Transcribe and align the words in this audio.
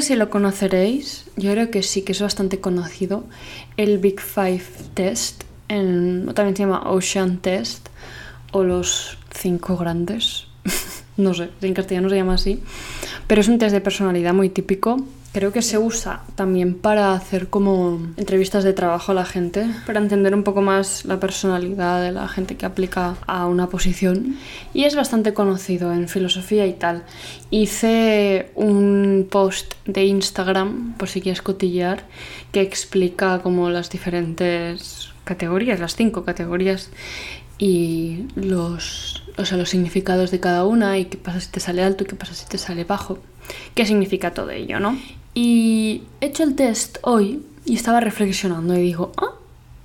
sé 0.00 0.08
si 0.08 0.16
lo 0.16 0.30
conoceréis, 0.30 1.26
yo 1.36 1.52
creo 1.52 1.70
que 1.70 1.82
sí, 1.82 2.02
que 2.02 2.12
es 2.12 2.20
bastante 2.20 2.60
conocido, 2.60 3.24
el 3.76 3.98
Big 3.98 4.20
Five 4.20 4.62
Test, 4.94 5.44
también 5.68 6.56
se 6.56 6.62
llama 6.62 6.90
Ocean 6.90 7.38
Test, 7.38 7.88
o 8.52 8.62
los 8.62 9.18
cinco 9.34 9.76
grandes, 9.76 10.46
no 11.16 11.34
sé, 11.34 11.50
en 11.60 11.74
castellano 11.74 12.08
se 12.08 12.16
llama 12.16 12.34
así, 12.34 12.62
pero 13.26 13.40
es 13.40 13.48
un 13.48 13.58
test 13.58 13.72
de 13.72 13.80
personalidad 13.80 14.34
muy 14.34 14.48
típico 14.48 15.04
Creo 15.36 15.52
que 15.52 15.60
se 15.60 15.76
usa 15.76 16.22
también 16.34 16.72
para 16.72 17.12
hacer 17.12 17.48
como 17.48 18.00
entrevistas 18.16 18.64
de 18.64 18.72
trabajo 18.72 19.12
a 19.12 19.14
la 19.14 19.26
gente, 19.26 19.66
para 19.84 20.00
entender 20.00 20.34
un 20.34 20.44
poco 20.44 20.62
más 20.62 21.04
la 21.04 21.20
personalidad 21.20 22.00
de 22.00 22.10
la 22.10 22.26
gente 22.26 22.56
que 22.56 22.64
aplica 22.64 23.16
a 23.26 23.46
una 23.46 23.68
posición. 23.68 24.38
Y 24.72 24.84
es 24.84 24.96
bastante 24.96 25.34
conocido 25.34 25.92
en 25.92 26.08
filosofía 26.08 26.66
y 26.66 26.72
tal. 26.72 27.02
Hice 27.50 28.50
un 28.54 29.28
post 29.30 29.74
de 29.84 30.06
Instagram, 30.06 30.94
por 30.94 31.10
si 31.10 31.20
quieres 31.20 31.42
cotillear, 31.42 32.04
que 32.50 32.62
explica 32.62 33.40
como 33.42 33.68
las 33.68 33.90
diferentes 33.90 35.10
categorías, 35.24 35.80
las 35.80 35.96
cinco 35.96 36.24
categorías 36.24 36.88
y 37.58 38.24
los, 38.36 39.22
o 39.36 39.44
sea, 39.44 39.58
los 39.58 39.68
significados 39.68 40.30
de 40.30 40.40
cada 40.40 40.64
una 40.64 40.96
y 40.96 41.04
qué 41.04 41.18
pasa 41.18 41.40
si 41.40 41.50
te 41.50 41.60
sale 41.60 41.82
alto 41.82 42.04
y 42.04 42.06
qué 42.06 42.16
pasa 42.16 42.32
si 42.32 42.46
te 42.46 42.56
sale 42.56 42.84
bajo. 42.84 43.18
¿Qué 43.74 43.84
significa 43.84 44.32
todo 44.32 44.48
ello, 44.48 44.80
no? 44.80 44.96
Y 45.38 46.04
he 46.22 46.28
hecho 46.28 46.44
el 46.44 46.54
test 46.54 46.96
hoy 47.02 47.42
y 47.66 47.74
estaba 47.74 48.00
reflexionando 48.00 48.74
y 48.74 48.80
digo, 48.80 49.12
ah, 49.18 49.34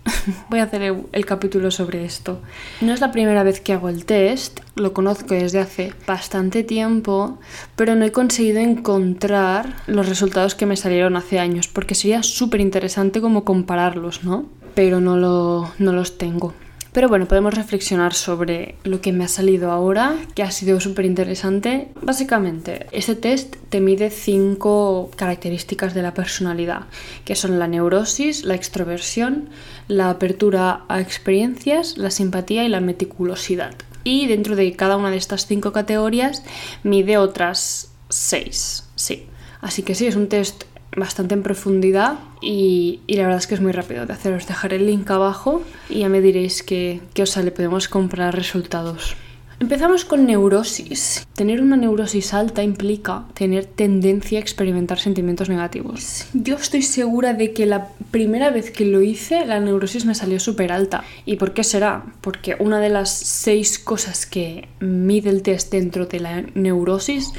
voy 0.50 0.62
a 0.62 0.64
hacer 0.64 0.82
el, 0.82 1.26
capítulo 1.26 1.72
sobre 1.72 2.06
esto. 2.06 2.40
No 2.80 2.94
es 2.94 3.02
la 3.02 3.12
primera 3.12 3.44
vez 3.44 3.60
que 3.60 3.74
hago 3.74 3.90
el 3.90 4.06
test, 4.06 4.62
lo 4.76 4.94
conozco 4.94 5.34
desde 5.34 5.60
hace 5.60 5.94
bastante 6.08 6.64
tiempo, 6.64 7.38
pero 7.76 7.96
no 7.96 8.06
he 8.06 8.14
conseguido 8.14 8.60
encontrar 8.60 9.76
los 9.88 10.08
resultados 10.08 10.56
que 10.56 10.66
me 10.66 10.78
salieron 10.78 11.18
hace 11.18 11.38
años, 11.38 11.68
porque 11.68 11.96
sería 11.96 12.24
súper 12.24 12.62
interesante 12.62 13.20
como 13.20 13.44
compararlos, 13.44 14.24
¿no? 14.24 14.46
Pero 14.74 15.02
no, 15.02 15.18
lo, 15.18 15.70
no 15.80 15.92
los 15.92 16.18
tengo. 16.18 16.54
Pero 16.94 17.08
bueno, 17.08 17.26
podemos 17.26 17.54
reflexionar 17.54 18.14
sobre 18.14 18.76
lo 18.84 19.00
que 19.00 19.14
me 19.14 19.24
ha 19.24 19.30
salido 19.30 19.72
ahora, 19.72 20.18
que 20.36 20.44
ha 20.44 20.52
sido 20.52 20.82
súper 20.82 21.06
interesante. 21.06 21.88
Básicamente, 22.02 22.88
este 22.92 23.16
test 23.16 23.56
te 23.70 23.80
mide 23.80 24.10
cinco 24.10 25.10
características 25.16 25.94
de 25.94 26.02
la 26.02 26.14
personalidad, 26.14 26.88
que 27.24 27.36
son 27.36 27.60
la 27.60 27.68
neurosis, 27.68 28.44
la 28.44 28.56
extroversión, 28.56 29.50
la 29.88 30.10
apertura 30.10 30.84
a 30.90 31.00
experiencias, 31.00 31.98
la 31.98 32.12
simpatía 32.12 32.66
y 32.66 32.70
la 32.70 32.82
meticulosidad. 32.82 33.74
Y 34.04 34.28
dentro 34.28 34.58
de 34.58 34.74
cada 34.74 34.98
una 34.98 35.12
de 35.12 35.18
estas 35.18 35.46
cinco 35.48 35.72
categorías 35.72 36.44
mide 36.84 37.18
otras 37.18 37.94
seis. 38.10 38.84
Sí. 38.96 39.28
Así 39.62 39.84
que 39.84 39.96
sí, 39.96 40.08
es 40.08 40.18
un 40.18 40.28
test 40.28 40.64
bastante 40.98 41.36
en 41.36 41.44
profundidad 41.44 42.16
y, 42.42 43.00
la 43.08 43.24
verdad 43.24 43.38
es 43.38 43.48
que 43.48 43.56
es 43.56 43.62
muy 43.62 43.72
rápido 43.72 44.06
de 44.06 44.14
hacer. 44.14 44.34
Os 44.34 44.48
dejaré 44.48 44.78
el 44.78 44.88
link 44.88 45.10
abajo 45.12 45.62
y 45.90 46.00
ya 46.00 46.10
me 46.10 46.22
diréis 46.22 46.64
qué, 46.64 47.02
os 47.22 47.30
sale. 47.30 47.52
Podemos 47.52 47.88
comprar 47.88 48.36
resultados. 48.36 49.16
Empezamos 49.60 50.06
con 50.06 50.26
neurosis. 50.26 51.28
Tener 51.36 51.62
una 51.62 51.78
neurosis 51.78 52.34
alta 52.34 52.64
implica 52.64 53.26
tener 53.36 53.66
tendencia 53.66 54.40
a 54.40 54.42
experimentar 54.42 55.00
sentimientos 55.00 55.50
negativos. 55.50 56.26
Yo 56.34 56.56
estoy 56.56 56.82
segura 56.82 57.36
de 57.36 57.54
que 57.54 57.68
la 57.68 57.90
primera 58.10 58.50
vez 58.50 58.72
que 58.72 58.86
lo 58.86 59.04
hice, 59.04 59.46
la 59.46 59.60
neurosis 59.60 60.06
me 60.06 60.16
salió 60.16 60.40
súper 60.40 60.72
alta. 60.72 61.04
¿Y 61.28 61.36
por 61.36 61.54
qué 61.54 61.64
será? 61.64 62.06
Porque 62.22 62.56
una 62.58 62.80
de 62.80 62.90
las 62.90 63.12
seis 63.12 63.78
cosas 63.78 64.26
que 64.26 64.68
mide 64.80 65.30
el 65.30 65.44
test 65.44 65.72
dentro 65.72 66.08
de 66.08 66.20
la 66.20 66.42
neurosis 66.56 67.32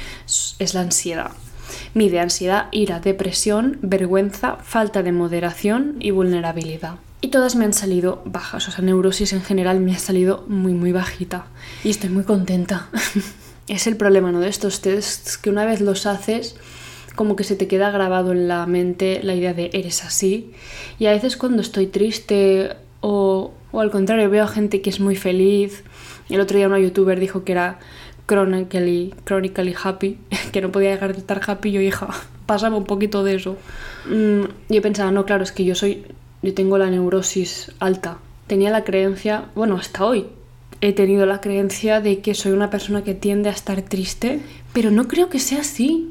es 0.59 0.73
la 0.73 0.79
ansiedad. 0.79 1.31
Mide 1.93 2.19
ansiedad, 2.19 2.67
ira, 2.71 2.99
depresión, 2.99 3.77
vergüenza, 3.81 4.57
falta 4.63 5.03
de 5.03 5.11
moderación 5.11 5.95
y 5.99 6.11
vulnerabilidad. 6.11 6.95
Y 7.21 7.29
todas 7.29 7.55
me 7.55 7.63
han 7.63 7.73
salido 7.73 8.21
bajas, 8.25 8.67
o 8.67 8.71
sea, 8.71 8.83
neurosis 8.83 9.31
en 9.31 9.41
general 9.41 9.79
me 9.79 9.95
ha 9.95 9.99
salido 9.99 10.43
muy, 10.49 10.73
muy 10.73 10.91
bajita. 10.91 11.45
Y 11.83 11.89
estoy 11.89 12.09
muy 12.09 12.23
contenta. 12.23 12.89
es 13.67 13.87
el 13.87 13.95
problema, 13.95 14.31
¿no? 14.31 14.41
De 14.41 14.49
estos 14.49 14.81
tests 14.81 15.37
que 15.37 15.49
una 15.49 15.65
vez 15.65 15.79
los 15.79 16.05
haces, 16.05 16.55
como 17.15 17.35
que 17.35 17.43
se 17.43 17.55
te 17.55 17.67
queda 17.67 17.91
grabado 17.91 18.31
en 18.31 18.47
la 18.47 18.65
mente 18.65 19.21
la 19.23 19.35
idea 19.35 19.53
de 19.53 19.69
eres 19.73 20.03
así. 20.03 20.51
Y 20.99 21.05
a 21.05 21.11
veces 21.11 21.37
cuando 21.37 21.61
estoy 21.61 21.87
triste 21.87 22.75
o, 22.99 23.53
o 23.71 23.79
al 23.79 23.91
contrario 23.91 24.29
veo 24.29 24.43
a 24.43 24.47
gente 24.47 24.81
que 24.81 24.89
es 24.89 24.99
muy 24.99 25.15
feliz. 25.15 25.83
El 26.29 26.41
otro 26.41 26.57
día 26.57 26.67
una 26.67 26.79
youtuber 26.79 27.19
dijo 27.19 27.43
que 27.43 27.53
era 27.53 27.79
chronically, 28.25 29.13
chronically 29.25 29.75
happy, 29.81 30.17
que 30.51 30.61
no 30.61 30.71
podía 30.71 30.91
dejar 30.91 31.13
de 31.13 31.19
estar 31.19 31.41
happy, 31.45 31.71
yo 31.71 31.81
hija, 31.81 32.07
pásame 32.45 32.77
un 32.77 32.85
poquito 32.85 33.23
de 33.23 33.35
eso. 33.35 33.57
Mm, 34.07 34.43
yo 34.69 34.81
pensaba, 34.81 35.11
no, 35.11 35.25
claro, 35.25 35.43
es 35.43 35.51
que 35.51 35.65
yo 35.65 35.75
soy, 35.75 36.05
yo 36.41 36.53
tengo 36.53 36.77
la 36.77 36.89
neurosis 36.89 37.71
alta. 37.79 38.17
Tenía 38.47 38.71
la 38.71 38.83
creencia, 38.83 39.45
bueno, 39.55 39.75
hasta 39.75 40.05
hoy 40.05 40.27
he 40.81 40.91
tenido 40.91 41.25
la 41.25 41.39
creencia 41.39 42.01
de 42.01 42.19
que 42.19 42.33
soy 42.33 42.51
una 42.51 42.69
persona 42.69 43.03
que 43.03 43.13
tiende 43.13 43.49
a 43.49 43.53
estar 43.53 43.81
triste, 43.83 44.41
pero 44.73 44.91
no 44.91 45.07
creo 45.07 45.29
que 45.29 45.39
sea 45.39 45.61
así. 45.61 46.09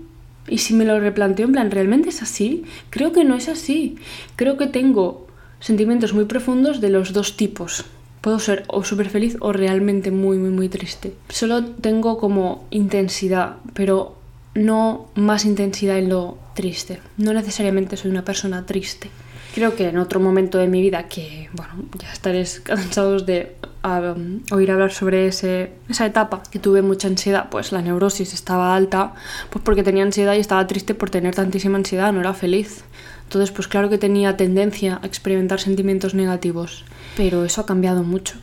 Y 0.49 0.59
si 0.59 0.75
me 0.75 0.85
lo 0.85 0.99
replanteo 0.99 1.47
en 1.47 1.53
plan, 1.53 1.71
¿realmente 1.71 2.09
es 2.09 2.23
así? 2.23 2.65
Creo 2.91 3.13
que 3.13 3.23
no 3.23 3.37
es 3.37 3.49
así. 3.49 3.97
Creo 4.35 4.57
que 4.57 4.67
tengo 4.67 5.27
sentimientos 5.61 6.15
muy 6.15 6.25
profundos 6.25 6.81
de 6.81 6.89
los 6.89 7.13
dos 7.13 7.37
tipos 7.37 7.85
puedo 8.23 8.39
ser 8.39 8.65
o 8.69 8.83
súper 8.85 9.11
feliz 9.11 9.37
o 9.41 9.53
realmente 9.53 10.11
muy, 10.11 10.39
muy, 10.39 10.51
muy 10.51 10.71
triste. 10.71 11.13
Solo 11.29 11.65
tengo 11.67 12.17
como 12.17 12.65
intensidad, 12.71 13.57
pero 13.75 14.17
no 14.55 15.11
más 15.15 15.45
intensidad 15.45 15.99
en 15.99 16.09
lo 16.09 16.39
triste. 16.55 17.01
No 17.19 17.35
necesariamente 17.35 17.97
soy 17.99 18.11
una 18.11 18.25
persona 18.25 18.65
triste. 18.65 19.11
Creo 19.55 19.77
que 19.77 19.89
en 19.89 19.99
otro 19.99 20.19
momento 20.19 20.57
de 20.57 20.67
mi 20.67 20.81
vida, 20.81 21.09
que 21.09 21.51
bueno, 21.53 21.73
ya 21.99 22.11
estaréis 22.11 22.61
cansados 22.65 23.27
de 23.27 23.57
um, 23.85 24.41
oír 24.51 24.71
hablar 24.71 24.93
sobre 24.93 25.27
ese, 25.27 25.73
esa 25.89 26.07
etapa, 26.07 26.43
que 26.51 26.59
tuve 26.59 26.81
mucha 26.81 27.09
ansiedad, 27.09 27.49
pues 27.51 27.73
la 27.73 27.83
neurosis 27.83 28.33
estaba 28.33 28.75
alta, 28.75 29.15
pues 29.51 29.63
porque 29.65 29.83
tenía 29.83 30.05
ansiedad 30.05 30.35
y 30.35 30.39
estaba 30.39 30.67
triste 30.67 30.95
por 30.95 31.11
tener 31.11 31.35
tantísima 31.35 31.77
ansiedad, 31.77 32.13
no 32.13 32.21
era 32.21 32.35
feliz. 32.35 32.85
Entonces, 33.25 33.51
pues 33.51 33.67
claro 33.67 33.89
que 33.89 33.99
tenía 33.99 34.37
tendencia 34.37 35.01
a 35.03 35.07
experimentar 35.07 35.59
sentimientos 35.59 36.15
negativos, 36.15 36.85
pero 37.17 37.45
eso 37.45 37.61
ha 37.61 37.67
cambiado 37.67 38.03
mucho. 38.03 38.37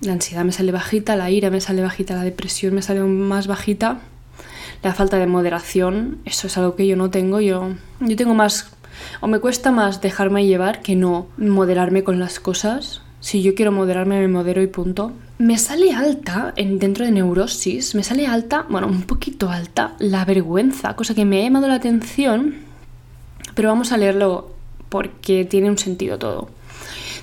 La 0.00 0.12
ansiedad 0.12 0.44
me 0.44 0.52
sale 0.52 0.72
bajita, 0.72 1.16
la 1.16 1.30
ira 1.30 1.50
me 1.50 1.60
sale 1.60 1.82
bajita, 1.82 2.14
la 2.14 2.22
depresión 2.22 2.74
me 2.74 2.82
sale 2.82 3.00
más 3.00 3.46
bajita, 3.46 4.00
la 4.82 4.94
falta 4.94 5.18
de 5.18 5.26
moderación, 5.26 6.18
eso 6.24 6.46
es 6.46 6.56
algo 6.56 6.76
que 6.76 6.86
yo 6.86 6.96
no 6.96 7.10
tengo, 7.10 7.40
yo, 7.40 7.74
yo 8.00 8.16
tengo 8.16 8.34
más, 8.34 8.70
o 9.20 9.26
me 9.26 9.40
cuesta 9.40 9.72
más 9.72 10.00
dejarme 10.00 10.46
llevar 10.46 10.82
que 10.82 10.94
no 10.94 11.26
moderarme 11.36 12.04
con 12.04 12.18
las 12.18 12.40
cosas. 12.40 13.02
Si 13.20 13.42
yo 13.42 13.56
quiero 13.56 13.72
moderarme, 13.72 14.20
me 14.20 14.28
modero 14.28 14.62
y 14.62 14.68
punto. 14.68 15.12
Me 15.38 15.58
sale 15.58 15.92
alta, 15.92 16.52
en, 16.54 16.78
dentro 16.78 17.04
de 17.04 17.10
neurosis, 17.10 17.96
me 17.96 18.04
sale 18.04 18.28
alta, 18.28 18.64
bueno, 18.68 18.86
un 18.86 19.02
poquito 19.02 19.50
alta, 19.50 19.94
la 19.98 20.24
vergüenza, 20.24 20.94
cosa 20.94 21.14
que 21.14 21.24
me 21.24 21.40
ha 21.40 21.44
llamado 21.44 21.66
la 21.66 21.74
atención 21.74 22.68
pero 23.58 23.70
vamos 23.70 23.90
a 23.90 23.96
leerlo 23.96 24.52
porque 24.88 25.44
tiene 25.44 25.68
un 25.68 25.78
sentido 25.78 26.16
todo. 26.16 26.48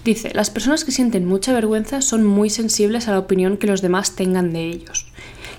Dice, 0.06 0.30
las 0.36 0.52
personas 0.52 0.86
que 0.86 0.92
sienten 0.92 1.26
mucha 1.26 1.52
vergüenza 1.52 2.00
son 2.00 2.24
muy 2.24 2.52
sensibles 2.52 3.08
a 3.08 3.12
la 3.12 3.18
opinión 3.18 3.58
que 3.58 3.66
los 3.66 3.82
demás 3.82 4.16
tengan 4.16 4.54
de 4.54 4.70
ellos. 4.70 5.08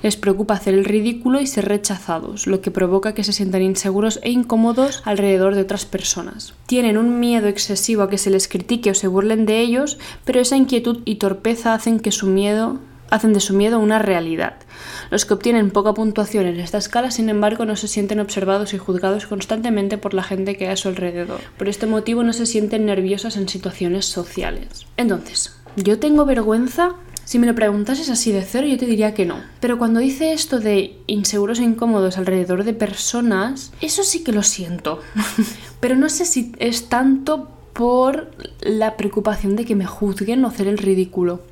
Les 0.05 0.17
preocupa 0.17 0.55
hacer 0.55 0.75
el 0.75 0.84
ridículo 0.84 1.41
y 1.41 1.49
ser 1.49 1.67
rechazados, 1.67 2.47
lo 2.47 2.61
que 2.61 2.71
provoca 2.71 3.12
que 3.12 3.25
se 3.25 3.33
sientan 3.33 3.62
inseguros 3.62 4.21
e 4.23 4.31
incómodos 4.31 5.03
alrededor 5.05 5.56
de 5.56 5.62
otras 5.62 5.85
personas. 5.85 6.55
Tienen 6.67 6.97
un 6.97 7.19
miedo 7.19 7.49
excesivo 7.49 8.05
a 8.05 8.09
que 8.09 8.19
se 8.19 8.31
les 8.31 8.47
critique 8.47 8.93
o 8.93 8.95
se 8.95 9.09
burlen 9.09 9.47
de 9.47 9.59
ellos, 9.59 9.99
pero 10.25 10.38
esa 10.38 10.56
inquietud 10.56 11.03
y 11.05 11.17
torpeza 11.17 11.75
hacen 11.75 11.99
que 11.99 12.12
su 12.12 12.29
miedo 12.29 12.79
hacen 13.11 13.32
de 13.32 13.41
su 13.41 13.55
miedo 13.55 13.79
una 13.79 13.99
realidad. 13.99 14.55
Los 15.11 15.25
que 15.25 15.35
obtienen 15.35 15.70
poca 15.70 15.94
puntuación 15.94 16.47
en 16.47 16.61
esta 16.61 16.79
escala, 16.79 17.11
sin 17.11 17.29
embargo, 17.29 17.64
no 17.64 17.76
se 17.76 17.88
sienten 17.88 18.20
observados 18.20 18.75
y 18.75 18.79
juzgados 18.79 19.26
constantemente 19.26 19.99
por 19.99 20.14
la 20.14 20.23
gente 20.23 20.56
que 20.56 20.67
hay 20.67 20.73
a 20.73 20.76
su 20.76 20.88
alrededor. 20.88 21.41
Por 21.58 21.69
este 21.69 21.87
motivo 21.87 22.23
no 22.23 22.32
se 22.32 22.47
sienten 22.47 22.87
nerviosas 22.87 23.37
en 23.37 23.49
situaciones 23.49 24.06
sociales. 24.06 24.87
Entonces, 24.97 25.56
¿yo 25.76 25.99
tengo 25.99 26.25
vergüenza? 26.25 26.97
Si 27.25 27.41
me 27.41 27.49
lo 27.49 27.56
preguntases 27.56 28.08
así 28.08 28.31
de 28.31 28.43
cero, 28.43 28.69
yo 28.69 28.79
te 28.79 28.87
diría 28.87 29.12
que 29.12 29.26
no. 29.26 29.41
Pero 29.58 29.79
cuando 29.79 29.99
dice 29.99 30.32
esto 30.32 30.61
de 30.61 30.97
inseguros 31.08 31.58
e 31.58 31.64
incómodos 31.64 32.19
alrededor 32.19 32.62
de 32.62 32.73
personas, 32.73 33.73
eso 33.81 34.05
sí 34.05 34.23
que 34.23 34.31
lo 34.31 34.44
siento. 34.44 35.00
Pero 35.81 35.97
no 35.97 36.08
sé 36.08 36.25
si 36.25 36.53
es 36.58 36.88
tanto 36.88 37.50
por 37.73 38.31
la 38.61 38.97
preocupación 38.97 39.56
de 39.56 39.64
que 39.64 39.75
me 39.75 39.87
juzguen 39.87 40.44
o 40.44 40.49
hacer 40.49 40.69
el 40.69 40.79
ridículo. 40.79 41.43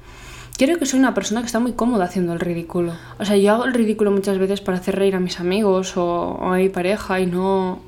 Creo 0.56 0.79
que 0.79 0.87
soy 0.87 1.01
una 1.01 1.15
persona 1.15 1.41
que 1.41 1.47
está 1.47 1.59
muy 1.59 1.73
cómoda 1.73 2.05
haciendo 2.05 2.33
el 2.33 2.39
ridículo. 2.39 2.93
O 3.19 3.25
sea, 3.25 3.37
yo 3.37 3.53
hago 3.53 3.65
el 3.65 3.75
ridículo 3.75 4.12
muchas 4.12 4.39
veces 4.39 4.61
para 4.61 4.79
hacer 4.79 4.95
reír 4.95 5.17
a 5.17 5.21
mis 5.21 5.41
amigos 5.41 5.97
o, 5.97 6.39
a 6.41 6.56
mi 6.56 6.69
pareja 6.69 7.19
y 7.19 7.27
no, 7.27 7.81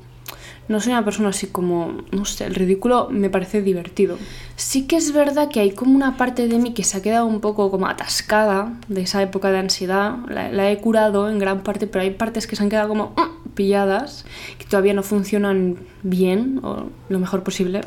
no 0.67 0.81
soy 0.81 0.91
una 0.91 1.05
persona 1.05 1.29
así 1.29 1.47
como, 1.47 2.01
no 2.11 2.25
sé, 2.25 2.45
el 2.45 2.55
ridículo 2.55 3.07
me 3.09 3.29
parece 3.29 3.61
divertido. 3.61 4.17
Sí 4.57 4.85
que 4.85 4.97
es 4.97 5.13
verdad 5.13 5.47
que 5.47 5.61
hay 5.61 5.71
como 5.71 5.95
una 5.95 6.17
parte 6.17 6.49
de 6.49 6.59
mí 6.59 6.73
que 6.73 6.83
se 6.83 6.97
ha 6.97 7.01
quedado 7.01 7.25
un 7.25 7.39
poco 7.39 7.71
como 7.71 7.87
atascada 7.87 8.73
de 8.89 9.01
esa 9.03 9.23
época 9.23 9.49
de 9.49 9.59
ansiedad. 9.59 10.17
La, 10.27 10.69
he 10.69 10.77
curado 10.79 11.29
en 11.29 11.39
gran 11.39 11.63
parte, 11.63 11.87
pero 11.87 12.03
hay 12.03 12.11
partes 12.11 12.47
que 12.47 12.57
se 12.57 12.63
han 12.63 12.69
quedado 12.69 12.89
como, 12.89 13.13
mm, 13.15 13.51
pilladas, 13.51 14.25
que 14.57 14.65
todavía 14.65 14.93
no 14.93 15.03
funcionan 15.03 15.77
bien 16.03 16.59
o 16.63 16.87
lo 17.07 17.19
mejor 17.19 17.43
posible, 17.43 17.79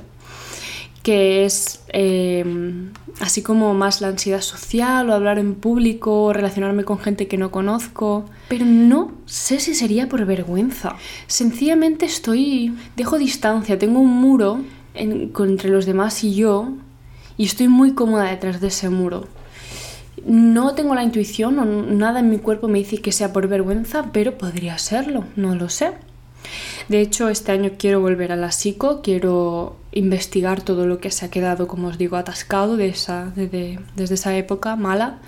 que 1.03 1.45
es 1.45 1.81
eh, 1.89 2.45
así 3.21 3.43
como 3.43 3.73
más 3.75 4.01
la 4.01 4.09
ansiedad 4.09 4.41
social 4.43 5.09
o 5.09 5.15
hablar 5.15 5.39
en 5.39 5.55
público 5.55 6.25
o 6.25 6.33
relacionarme 6.33 6.85
con 6.85 6.99
gente 6.99 7.27
que 7.27 7.39
no 7.39 7.51
conozco, 7.51 8.27
pero 8.49 8.65
no 8.65 9.13
sé 9.27 9.61
si 9.61 9.75
sería 9.75 10.09
por 10.09 10.25
vergüenza. 10.27 10.97
Sencillamente 11.27 12.07
estoy, 12.07 12.75
dejo 12.97 13.19
distancia, 13.19 13.79
tengo 13.79 14.01
un 14.01 14.21
muro 14.21 14.61
entre 14.95 15.71
los 15.71 15.87
demás 15.87 16.23
y 16.25 16.35
yo 16.35 16.73
y 17.37 17.45
estoy 17.45 17.69
muy 17.69 17.95
cómoda 17.95 18.25
detrás 18.25 18.61
de 18.61 18.69
ese 18.69 18.91
muro. 18.91 19.27
No 20.27 20.75
tengo 20.75 20.95
la 20.95 21.03
intuición 21.03 21.59
o 21.59 21.65
nada 21.65 22.21
en 22.21 22.29
mi 22.29 22.39
cuerpo 22.39 22.69
me 22.69 22.79
dice 22.79 22.99
que 22.99 23.13
sea 23.13 23.33
por 23.33 23.49
vergüenza, 23.49 24.11
pero 24.13 24.37
podría 24.37 24.77
serlo, 24.77 25.25
no 25.37 25.55
lo 25.55 25.71
sé. 25.71 25.93
De 26.89 27.01
hecho, 27.01 27.29
este 27.29 27.53
año 27.53 27.73
quiero 27.79 28.01
volver 28.01 28.33
a 28.33 28.37
la 28.37 28.51
psico, 28.51 29.01
quiero 29.03 29.77
investigar 29.93 30.63
todo 30.63 30.87
lo 30.87 30.99
que 30.99 31.11
se 31.11 31.25
ha 31.27 31.31
quedado, 31.31 31.69
como 31.69 31.89
os 31.89 31.99
digo, 31.99 32.17
atascado 32.17 32.77
de 32.77 32.89
esa, 32.89 33.33
desde 33.35 34.15
esa 34.15 34.37
época 34.37 34.77
mala, 34.77 35.19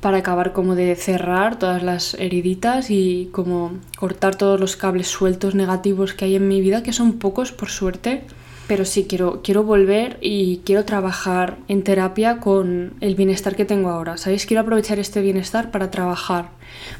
para 0.00 0.18
acabar 0.18 0.52
como 0.52 0.74
de 0.74 0.94
cerrar 0.94 1.58
todas 1.58 1.82
las 1.82 2.14
heriditas 2.14 2.90
y 2.90 3.28
como 3.32 3.72
cortar 3.98 4.36
todos 4.36 4.60
los 4.60 4.76
cables 4.76 5.08
sueltos 5.08 5.54
negativos 5.54 6.14
que 6.14 6.26
hay 6.26 6.36
en 6.36 6.48
mi 6.48 6.60
vida, 6.60 6.82
que 6.82 6.92
son 6.92 7.14
pocos 7.14 7.52
por 7.52 7.70
suerte 7.70 8.22
pero 8.66 8.84
sí 8.84 9.06
quiero, 9.08 9.42
quiero 9.42 9.62
volver 9.62 10.18
y 10.20 10.58
quiero 10.64 10.84
trabajar 10.84 11.58
en 11.68 11.82
terapia 11.82 12.38
con 12.38 12.94
el 13.00 13.14
bienestar 13.14 13.54
que 13.54 13.64
tengo 13.64 13.90
ahora. 13.90 14.16
¿Sabéis? 14.16 14.46
Quiero 14.46 14.62
aprovechar 14.62 14.98
este 14.98 15.20
bienestar 15.20 15.70
para 15.70 15.90
trabajar, 15.90 16.50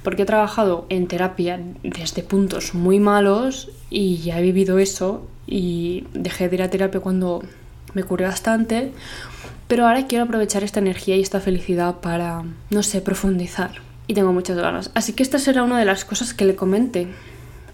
porque 0.02 0.22
he 0.22 0.26
trabajado 0.26 0.86
en 0.88 1.08
terapia 1.08 1.60
desde 1.82 2.22
puntos 2.22 2.74
muy 2.74 3.00
malos 3.00 3.70
y 3.90 4.18
ya 4.18 4.38
he 4.38 4.42
vivido 4.42 4.78
eso 4.78 5.26
y 5.46 6.04
dejé 6.12 6.48
de 6.48 6.56
ir 6.56 6.62
a 6.62 6.70
terapia 6.70 7.00
cuando 7.00 7.42
me 7.94 8.04
curé 8.04 8.26
bastante, 8.26 8.92
pero 9.68 9.86
ahora 9.86 10.06
quiero 10.06 10.24
aprovechar 10.24 10.62
esta 10.62 10.80
energía 10.80 11.16
y 11.16 11.20
esta 11.20 11.40
felicidad 11.40 11.96
para, 12.00 12.44
no 12.70 12.82
sé, 12.82 13.00
profundizar. 13.00 13.82
Y 14.06 14.14
tengo 14.14 14.32
muchas 14.32 14.56
ganas. 14.56 14.90
Así 14.94 15.14
que 15.14 15.24
esta 15.24 15.40
será 15.40 15.64
una 15.64 15.78
de 15.78 15.84
las 15.84 16.04
cosas 16.04 16.32
que 16.32 16.44
le 16.44 16.54
comente. 16.54 17.08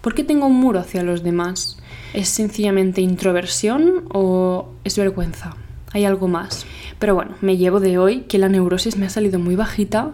¿Por 0.01 0.15
qué 0.15 0.23
tengo 0.23 0.47
un 0.47 0.59
muro 0.59 0.79
hacia 0.79 1.03
los 1.03 1.23
demás? 1.23 1.77
¿Es 2.13 2.29
sencillamente 2.29 3.01
introversión 3.01 4.05
o 4.13 4.69
es 4.83 4.97
vergüenza? 4.97 5.55
Hay 5.93 6.05
algo 6.05 6.27
más. 6.27 6.65
Pero 6.99 7.15
bueno, 7.15 7.31
me 7.41 7.57
llevo 7.57 7.79
de 7.79 7.97
hoy 7.97 8.21
que 8.21 8.37
la 8.37 8.49
neurosis 8.49 8.97
me 8.97 9.07
ha 9.07 9.09
salido 9.09 9.39
muy 9.39 9.55
bajita, 9.55 10.11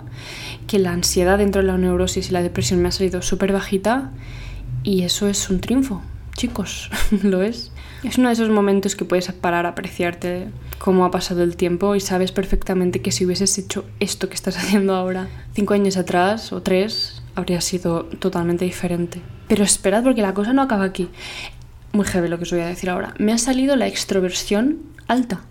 que 0.66 0.80
la 0.80 0.94
ansiedad 0.94 1.38
dentro 1.38 1.62
de 1.62 1.68
la 1.68 1.78
neurosis 1.78 2.30
y 2.30 2.32
la 2.32 2.42
depresión 2.42 2.82
me 2.82 2.88
ha 2.88 2.92
salido 2.94 3.22
súper 3.22 3.52
bajita 3.52 4.12
y 4.82 5.04
eso 5.04 5.28
es 5.28 5.50
un 5.50 5.60
triunfo, 5.60 6.02
chicos, 6.38 6.90
lo 7.24 7.42
es. 7.42 7.74
Es 8.02 8.18
uno 8.18 8.30
de 8.30 8.34
esos 8.34 8.50
momentos 8.50 8.96
que 8.96 9.04
puedes 9.04 9.30
parar 9.34 9.66
a 9.66 9.70
apreciarte 9.70 10.48
cómo 10.78 11.04
ha 11.04 11.12
pasado 11.12 11.44
el 11.44 11.58
tiempo 11.58 11.96
y 11.96 12.00
sabes 12.00 12.32
perfectamente 12.32 13.02
que 13.02 13.12
si 13.12 13.26
hubieses 13.26 13.58
hecho 13.58 13.84
esto 14.00 14.30
que 14.30 14.36
estás 14.36 14.58
haciendo 14.58 14.96
ahora 14.96 15.28
cinco 15.54 15.74
años 15.74 15.98
atrás 15.98 16.54
o 16.54 16.62
tres, 16.62 17.22
habría 17.36 17.60
sido 17.60 18.06
totalmente 18.06 18.64
diferente. 18.64 19.22
Pero 19.50 19.66
esperad 19.66 20.04
porque 20.04 20.22
la 20.22 20.34
cosa 20.34 20.54
no 20.54 20.62
acaba 20.62 20.86
aquí 20.86 21.10
muy 21.92 22.06
heavy 22.06 22.28
lo 22.28 22.38
que 22.38 22.44
os 22.44 22.52
voy 22.52 22.62
a 22.62 22.68
decir 22.68 22.90
ahora. 22.90 23.14
Me 23.18 23.34
ha 23.34 23.38
salido 23.38 23.76
la 23.76 23.88
extroversión 23.88 24.80
alta. 25.08 25.42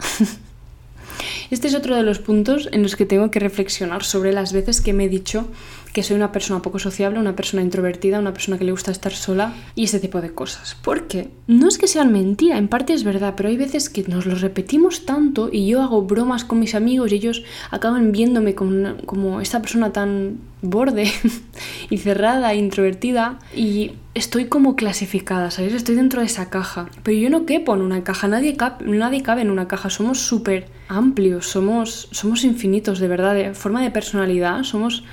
este 1.50 1.68
es 1.68 1.74
otro 1.74 1.96
de 1.96 2.02
los 2.02 2.18
puntos 2.18 2.68
en 2.72 2.82
los 2.82 2.96
que 2.96 3.06
tengo 3.06 3.30
que 3.30 3.40
reflexionar 3.40 4.04
sobre 4.04 4.32
las 4.32 4.52
veces 4.52 4.80
que 4.80 4.92
me 4.92 5.04
he 5.04 5.08
dicho 5.08 5.48
que 5.92 6.02
soy 6.02 6.16
una 6.16 6.32
persona 6.32 6.62
poco 6.62 6.78
sociable, 6.78 7.18
una 7.18 7.36
persona 7.36 7.62
introvertida, 7.62 8.18
una 8.18 8.32
persona 8.32 8.58
que 8.58 8.64
le 8.64 8.72
gusta 8.72 8.90
estar 8.90 9.12
sola 9.12 9.54
y 9.74 9.84
ese 9.84 10.00
tipo 10.00 10.20
de 10.20 10.32
cosas. 10.32 10.76
Porque 10.82 11.28
no 11.46 11.68
es 11.68 11.76
que 11.76 11.86
sean 11.86 12.12
mentira, 12.12 12.56
en 12.56 12.68
parte 12.68 12.94
es 12.94 13.04
verdad, 13.04 13.34
pero 13.36 13.50
hay 13.50 13.56
veces 13.56 13.90
que 13.90 14.02
nos 14.04 14.24
lo 14.24 14.34
repetimos 14.34 15.04
tanto 15.04 15.50
y 15.52 15.66
yo 15.66 15.82
hago 15.82 16.02
bromas 16.02 16.44
con 16.44 16.60
mis 16.60 16.74
amigos 16.74 17.12
y 17.12 17.16
ellos 17.16 17.44
acaban 17.70 18.12
viéndome 18.12 18.54
como, 18.54 19.40
esta 19.40 19.60
persona 19.60 19.92
tan 19.92 20.38
borde 20.62 21.12
y 21.90 21.98
cerrada, 21.98 22.54
introvertida 22.54 23.38
y 23.54 23.92
estoy 24.14 24.46
como 24.46 24.76
clasificada, 24.76 25.50
¿sabes? 25.50 25.74
Estoy 25.74 25.96
dentro 25.96 26.20
de 26.20 26.26
esa 26.26 26.48
caja. 26.48 26.88
Pero 27.02 27.18
yo 27.18 27.28
no 27.28 27.44
quepo 27.44 27.74
en 27.74 27.82
una 27.82 28.02
caja, 28.02 28.28
nadie, 28.28 28.56
nadie 28.80 29.22
cabe 29.22 29.42
en 29.42 29.50
una 29.50 29.68
caja, 29.68 29.90
somos 29.90 30.20
súper 30.20 30.68
amplios, 30.88 31.48
somos, 31.48 32.08
somos 32.12 32.44
infinitos, 32.44 32.98
de 32.98 33.08
verdad, 33.08 33.34
de 33.34 33.54
forma 33.54 33.82
de 33.82 33.90
personalidad, 33.90 34.62
somos 34.62 35.04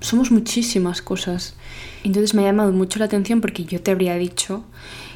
somos 0.00 0.30
muchísimas 0.30 1.02
cosas. 1.02 1.54
Entonces 2.04 2.34
me 2.34 2.42
ha 2.42 2.46
llamado 2.46 2.72
mucho 2.72 2.98
la 2.98 3.06
atención 3.06 3.40
porque 3.40 3.64
yo 3.64 3.80
te 3.80 3.90
habría 3.90 4.16
dicho 4.16 4.64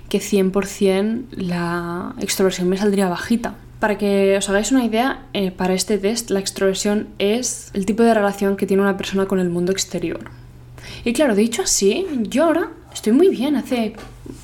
que 0.08 0.18
100% 0.18 1.26
la 1.32 2.14
extroversión 2.20 2.68
me 2.68 2.76
saldría 2.76 3.08
bajita. 3.08 3.54
Para 3.78 3.96
que 3.96 4.36
os 4.36 4.48
hagáis 4.50 4.72
una 4.72 4.84
idea, 4.84 5.24
eh, 5.32 5.50
para 5.50 5.72
este 5.72 5.96
test 5.96 6.30
la 6.30 6.40
extroversión 6.40 7.08
es 7.18 7.70
el 7.72 7.86
tipo 7.86 8.02
de 8.02 8.12
relación 8.12 8.56
que 8.56 8.66
tiene 8.66 8.82
una 8.82 8.96
persona 8.96 9.26
con 9.26 9.40
el 9.40 9.48
mundo 9.48 9.72
exterior. 9.72 10.30
Y 11.04 11.12
claro, 11.12 11.34
dicho 11.34 11.62
así, 11.62 12.06
yo 12.22 12.44
ahora 12.44 12.70
estoy 12.92 13.12
muy 13.12 13.28
bien, 13.28 13.56
hace 13.56 13.94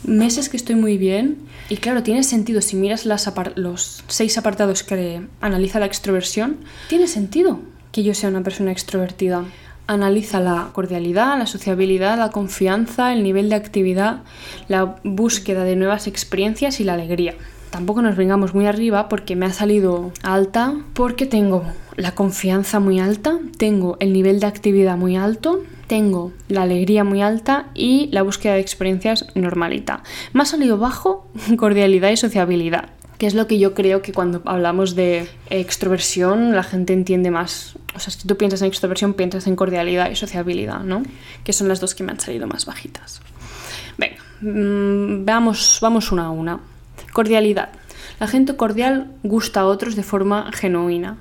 meses 0.04 0.48
que 0.48 0.56
estoy 0.56 0.76
muy 0.76 0.96
bien. 0.96 1.38
Y 1.68 1.76
claro, 1.78 2.02
tiene 2.02 2.22
sentido, 2.22 2.60
si 2.60 2.76
miras 2.76 3.04
los 3.04 4.04
seis 4.06 4.38
apartados 4.38 4.82
que 4.84 5.26
analiza 5.40 5.80
la 5.80 5.86
extroversión, 5.86 6.58
tiene 6.88 7.08
sentido 7.08 7.60
que 7.92 8.04
yo 8.04 8.14
sea 8.14 8.30
una 8.30 8.42
persona 8.42 8.72
extrovertida. 8.72 9.44
Analiza 9.86 10.40
la 10.40 10.70
cordialidad, 10.72 11.38
la 11.38 11.46
sociabilidad, 11.46 12.18
la 12.18 12.30
confianza, 12.30 13.12
el 13.12 13.22
nivel 13.22 13.48
de 13.48 13.56
actividad, 13.56 14.22
la 14.68 14.96
búsqueda 15.04 15.64
de 15.64 15.76
nuevas 15.76 16.06
experiencias 16.06 16.80
y 16.80 16.84
la 16.84 16.94
alegría. 16.94 17.34
Tampoco 17.70 18.02
nos 18.02 18.16
vengamos 18.16 18.54
muy 18.54 18.66
arriba 18.66 19.08
porque 19.08 19.36
me 19.36 19.46
ha 19.46 19.52
salido 19.52 20.12
alta, 20.22 20.74
porque 20.94 21.26
tengo 21.26 21.64
la 21.96 22.14
confianza 22.14 22.80
muy 22.80 23.00
alta, 23.00 23.38
tengo 23.58 23.96
el 24.00 24.12
nivel 24.12 24.40
de 24.40 24.46
actividad 24.46 24.96
muy 24.96 25.16
alto, 25.16 25.60
tengo 25.86 26.32
la 26.48 26.62
alegría 26.62 27.04
muy 27.04 27.22
alta 27.22 27.66
y 27.74 28.08
la 28.12 28.22
búsqueda 28.22 28.54
de 28.54 28.60
experiencias 28.60 29.26
normalita. 29.34 30.02
Me 30.32 30.42
ha 30.42 30.46
salido 30.46 30.78
bajo 30.78 31.28
cordialidad 31.56 32.10
y 32.10 32.16
sociabilidad 32.16 32.90
que 33.18 33.26
es 33.26 33.34
lo 33.34 33.46
que 33.46 33.58
yo 33.58 33.74
creo 33.74 34.02
que 34.02 34.12
cuando 34.12 34.42
hablamos 34.44 34.94
de 34.94 35.28
extroversión 35.48 36.54
la 36.54 36.62
gente 36.62 36.92
entiende 36.92 37.30
más. 37.30 37.76
O 37.94 37.98
sea, 37.98 38.12
si 38.12 38.26
tú 38.26 38.36
piensas 38.36 38.60
en 38.62 38.68
extroversión, 38.68 39.14
piensas 39.14 39.46
en 39.46 39.56
cordialidad 39.56 40.10
y 40.10 40.16
sociabilidad, 40.16 40.80
¿no? 40.80 41.02
Que 41.44 41.52
son 41.52 41.68
las 41.68 41.80
dos 41.80 41.94
que 41.94 42.04
me 42.04 42.12
han 42.12 42.20
salido 42.20 42.46
más 42.46 42.66
bajitas. 42.66 43.20
Venga, 43.96 44.18
mm, 44.40 45.24
veamos, 45.24 45.78
vamos 45.80 46.12
una 46.12 46.26
a 46.26 46.30
una. 46.30 46.60
Cordialidad. 47.12 47.70
La 48.20 48.26
gente 48.26 48.56
cordial 48.56 49.12
gusta 49.22 49.60
a 49.60 49.66
otros 49.66 49.96
de 49.96 50.02
forma 50.02 50.50
genuina 50.52 51.18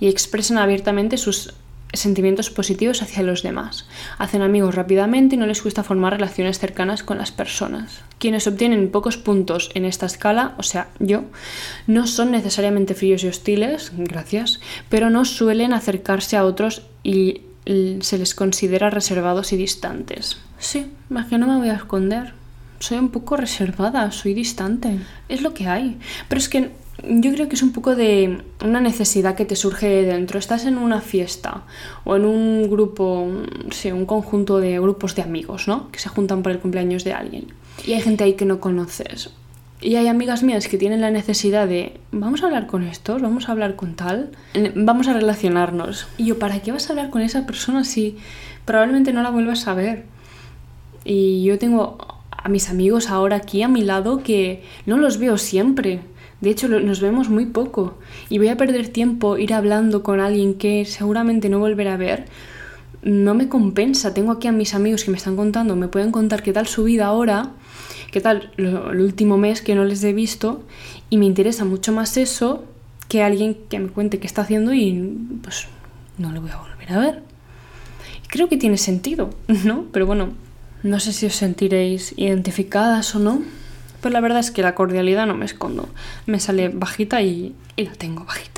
y 0.00 0.08
expresan 0.08 0.58
abiertamente 0.58 1.16
sus 1.16 1.54
sentimientos 1.92 2.50
positivos 2.50 3.02
hacia 3.02 3.22
los 3.22 3.42
demás. 3.42 3.86
Hacen 4.18 4.42
amigos 4.42 4.74
rápidamente 4.74 5.36
y 5.36 5.38
no 5.38 5.46
les 5.46 5.62
cuesta 5.62 5.82
formar 5.82 6.12
relaciones 6.12 6.58
cercanas 6.58 7.02
con 7.02 7.18
las 7.18 7.32
personas. 7.32 8.02
Quienes 8.18 8.46
obtienen 8.46 8.90
pocos 8.90 9.16
puntos 9.16 9.70
en 9.74 9.84
esta 9.84 10.06
escala, 10.06 10.54
o 10.58 10.62
sea, 10.62 10.88
yo, 10.98 11.24
no 11.86 12.06
son 12.06 12.30
necesariamente 12.30 12.94
fríos 12.94 13.24
y 13.24 13.28
hostiles, 13.28 13.92
gracias, 13.96 14.60
pero 14.88 15.10
no 15.10 15.24
suelen 15.24 15.72
acercarse 15.72 16.36
a 16.36 16.44
otros 16.44 16.82
y 17.02 17.42
se 18.00 18.18
les 18.18 18.34
considera 18.34 18.90
reservados 18.90 19.52
y 19.52 19.56
distantes. 19.56 20.38
Sí, 20.58 20.90
es 21.14 21.26
que 21.26 21.38
no 21.38 21.46
me 21.46 21.58
voy 21.58 21.68
a 21.68 21.74
esconder. 21.74 22.32
Soy 22.80 22.98
un 22.98 23.10
poco 23.10 23.36
reservada, 23.36 24.10
soy 24.12 24.34
distante. 24.34 24.98
Es 25.28 25.42
lo 25.42 25.52
que 25.52 25.66
hay. 25.66 25.98
Pero 26.28 26.38
es 26.38 26.48
que 26.48 26.70
yo 27.04 27.32
creo 27.32 27.48
que 27.48 27.54
es 27.54 27.62
un 27.62 27.72
poco 27.72 27.94
de 27.94 28.42
una 28.64 28.80
necesidad 28.80 29.36
que 29.36 29.44
te 29.44 29.56
surge 29.56 29.88
de 29.88 30.02
dentro. 30.02 30.38
Estás 30.38 30.66
en 30.66 30.78
una 30.78 31.00
fiesta 31.00 31.62
o 32.04 32.16
en 32.16 32.24
un 32.24 32.68
grupo, 32.68 33.28
sí, 33.70 33.92
un 33.92 34.06
conjunto 34.06 34.58
de 34.58 34.80
grupos 34.80 35.14
de 35.14 35.22
amigos, 35.22 35.68
¿no? 35.68 35.90
Que 35.92 36.00
se 36.00 36.08
juntan 36.08 36.42
por 36.42 36.52
el 36.52 36.58
cumpleaños 36.58 37.04
de 37.04 37.12
alguien. 37.12 37.46
Y 37.86 37.92
hay 37.92 38.00
gente 38.00 38.24
ahí 38.24 38.34
que 38.34 38.44
no 38.44 38.58
conoces. 38.60 39.30
Y 39.80 39.94
hay 39.94 40.08
amigas 40.08 40.42
mías 40.42 40.66
que 40.66 40.76
tienen 40.76 41.00
la 41.00 41.12
necesidad 41.12 41.68
de, 41.68 42.00
vamos 42.10 42.42
a 42.42 42.46
hablar 42.46 42.66
con 42.66 42.82
estos, 42.82 43.22
vamos 43.22 43.48
a 43.48 43.52
hablar 43.52 43.76
con 43.76 43.94
tal, 43.94 44.32
vamos 44.74 45.06
a 45.06 45.12
relacionarnos. 45.12 46.08
Y 46.18 46.26
yo, 46.26 46.38
¿para 46.40 46.60
qué 46.60 46.72
vas 46.72 46.88
a 46.88 46.92
hablar 46.92 47.10
con 47.10 47.22
esa 47.22 47.46
persona 47.46 47.84
si 47.84 48.16
probablemente 48.64 49.12
no 49.12 49.22
la 49.22 49.30
vuelvas 49.30 49.68
a 49.68 49.74
ver? 49.74 50.04
Y 51.04 51.44
yo 51.44 51.60
tengo 51.60 51.96
a 52.30 52.48
mis 52.48 52.68
amigos 52.70 53.08
ahora 53.08 53.36
aquí 53.36 53.62
a 53.62 53.68
mi 53.68 53.82
lado 53.82 54.24
que 54.24 54.64
no 54.84 54.96
los 54.96 55.18
veo 55.18 55.38
siempre 55.38 56.00
de 56.40 56.50
hecho, 56.50 56.68
nos 56.68 57.00
vemos 57.00 57.28
muy 57.28 57.46
poco 57.46 57.98
y 58.28 58.38
voy 58.38 58.48
a 58.48 58.56
perder 58.56 58.88
tiempo 58.88 59.38
ir 59.38 59.52
hablando 59.52 60.04
con 60.04 60.20
alguien 60.20 60.54
que 60.54 60.84
seguramente 60.84 61.48
no 61.48 61.58
volverá 61.58 61.94
a 61.94 61.96
ver. 61.96 62.26
No 63.02 63.34
me 63.34 63.48
compensa. 63.48 64.14
Tengo 64.14 64.32
aquí 64.32 64.46
a 64.46 64.52
mis 64.52 64.74
amigos 64.74 65.04
que 65.04 65.10
me 65.10 65.16
están 65.16 65.36
contando, 65.36 65.74
me 65.74 65.88
pueden 65.88 66.12
contar 66.12 66.42
qué 66.42 66.52
tal 66.52 66.68
su 66.68 66.84
vida 66.84 67.06
ahora, 67.06 67.50
qué 68.12 68.20
tal 68.20 68.52
el 68.56 69.00
último 69.00 69.36
mes 69.36 69.62
que 69.62 69.74
no 69.74 69.84
les 69.84 70.02
he 70.04 70.12
visto 70.12 70.62
y 71.10 71.18
me 71.18 71.26
interesa 71.26 71.64
mucho 71.64 71.92
más 71.92 72.16
eso 72.16 72.64
que 73.08 73.22
alguien 73.22 73.56
que 73.68 73.80
me 73.80 73.88
cuente 73.88 74.20
qué 74.20 74.26
está 74.26 74.42
haciendo 74.42 74.72
y 74.74 75.18
pues 75.42 75.66
no 76.18 76.30
lo 76.30 76.40
voy 76.40 76.50
a 76.50 76.56
volver 76.56 76.92
a 76.92 76.98
ver. 76.98 77.22
Creo 78.28 78.48
que 78.48 78.56
tiene 78.56 78.78
sentido, 78.78 79.30
¿no? 79.64 79.86
Pero 79.92 80.06
bueno, 80.06 80.34
No 80.84 81.00
sé 81.00 81.12
si 81.12 81.26
os 81.26 81.34
sentiréis 81.34 82.14
identificadas 82.16 83.12
o 83.16 83.18
no, 83.18 83.42
pero 84.00 84.12
la 84.12 84.20
verdad 84.20 84.40
es 84.40 84.50
que 84.50 84.62
la 84.62 84.74
cordialidad 84.74 85.26
no 85.26 85.34
me 85.34 85.44
escondo. 85.44 85.88
Me 86.26 86.40
sale 86.40 86.68
bajita 86.68 87.22
y, 87.22 87.54
la 87.76 87.92
tengo 87.92 88.24
bajita. 88.24 88.57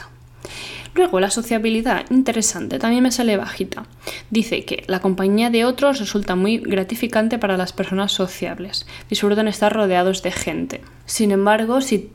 Luego, 0.95 1.21
la 1.21 1.31
sociabilidad, 1.31 2.05
interesante, 2.11 2.79
también 2.79 3.03
me 3.03 3.13
sale 3.13 3.37
bajita. 3.37 3.85
Dice 4.31 4.65
que 4.65 4.83
la 4.89 5.01
compañía 5.01 5.49
de 5.51 5.65
otros 5.65 6.01
resulta 6.01 6.35
muy 6.35 6.59
gratificante 6.59 7.39
para 7.39 7.57
las 7.57 7.73
personas 7.73 8.13
sociables. 8.13 8.87
Disfrutan 9.09 9.47
estar 9.47 9.73
rodeados 9.73 10.23
de 10.23 10.33
gente. 10.33 10.81
Sin 11.07 11.31
embargo, 11.31 11.81
si 11.81 12.11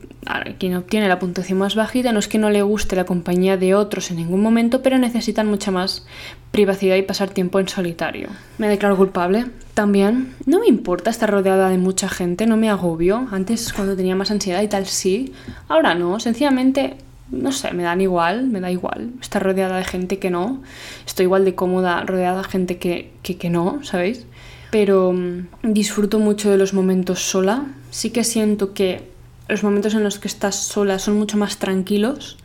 quien 0.58 0.76
obtiene 0.76 1.08
la 1.08 1.18
puntuación 1.18 1.58
más 1.58 1.74
bajita 1.74 2.12
no 2.12 2.18
es 2.18 2.28
que 2.28 2.38
no 2.38 2.50
le 2.50 2.62
guste 2.62 2.96
la 2.96 3.04
compañía 3.04 3.56
de 3.56 3.74
otros 3.74 4.10
en 4.10 4.16
ningún 4.16 4.42
momento, 4.42 4.82
pero 4.82 4.98
necesitan 4.98 5.46
mucha 5.46 5.70
más 5.70 6.06
privacidad 6.50 6.96
y 6.96 7.02
pasar 7.02 7.30
tiempo 7.30 7.60
en 7.60 7.68
solitario. 7.68 8.28
Me 8.58 8.68
declaro 8.68 8.96
culpable. 8.96 9.46
También 9.74 10.34
no 10.46 10.60
me 10.60 10.66
importa 10.66 11.10
estar 11.10 11.30
rodeada 11.30 11.68
de 11.68 11.76
mucha 11.76 12.08
gente, 12.08 12.46
no 12.46 12.56
me 12.56 12.70
agobio. 12.70 13.28
Antes 13.30 13.72
cuando 13.72 13.96
tenía 13.96 14.16
más 14.16 14.30
ansiedad 14.30 14.62
y 14.62 14.68
tal 14.68 14.86
sí, 14.86 15.34
ahora 15.68 15.94
no, 15.94 16.18
sencillamente 16.18 16.96
no 17.30 17.52
sé, 17.52 17.72
me 17.72 17.82
dan 17.82 18.00
igual, 18.00 18.46
me 18.46 18.60
da 18.60 18.70
igual 18.70 19.12
estar 19.20 19.42
rodeada 19.42 19.76
de 19.76 19.84
gente 19.84 20.18
que 20.18 20.30
no. 20.30 20.62
Estoy 21.06 21.24
igual 21.24 21.44
de 21.44 21.54
cómoda 21.54 22.02
rodeada 22.02 22.42
de 22.42 22.48
gente 22.48 22.78
que, 22.78 23.12
que, 23.22 23.50
no, 23.50 23.82
¿sabéis? 23.82 24.26
Pero 24.70 25.12
mm, 25.12 25.46
disfruto 25.62 26.18
mucho 26.18 26.50
de 26.50 26.56
los 26.56 26.72
momentos 26.72 27.20
sola. 27.20 27.66
Sí 27.90 28.10
que 28.10 28.24
siento 28.24 28.74
que 28.74 29.08
los 29.48 29.62
momentos 29.62 29.94
en 29.94 30.04
los 30.04 30.18
que 30.18 30.28
estás 30.28 30.56
sola 30.56 30.98
son 30.98 31.16
mucho 31.16 31.36
más 31.36 31.58
tranquilos. 31.58 32.36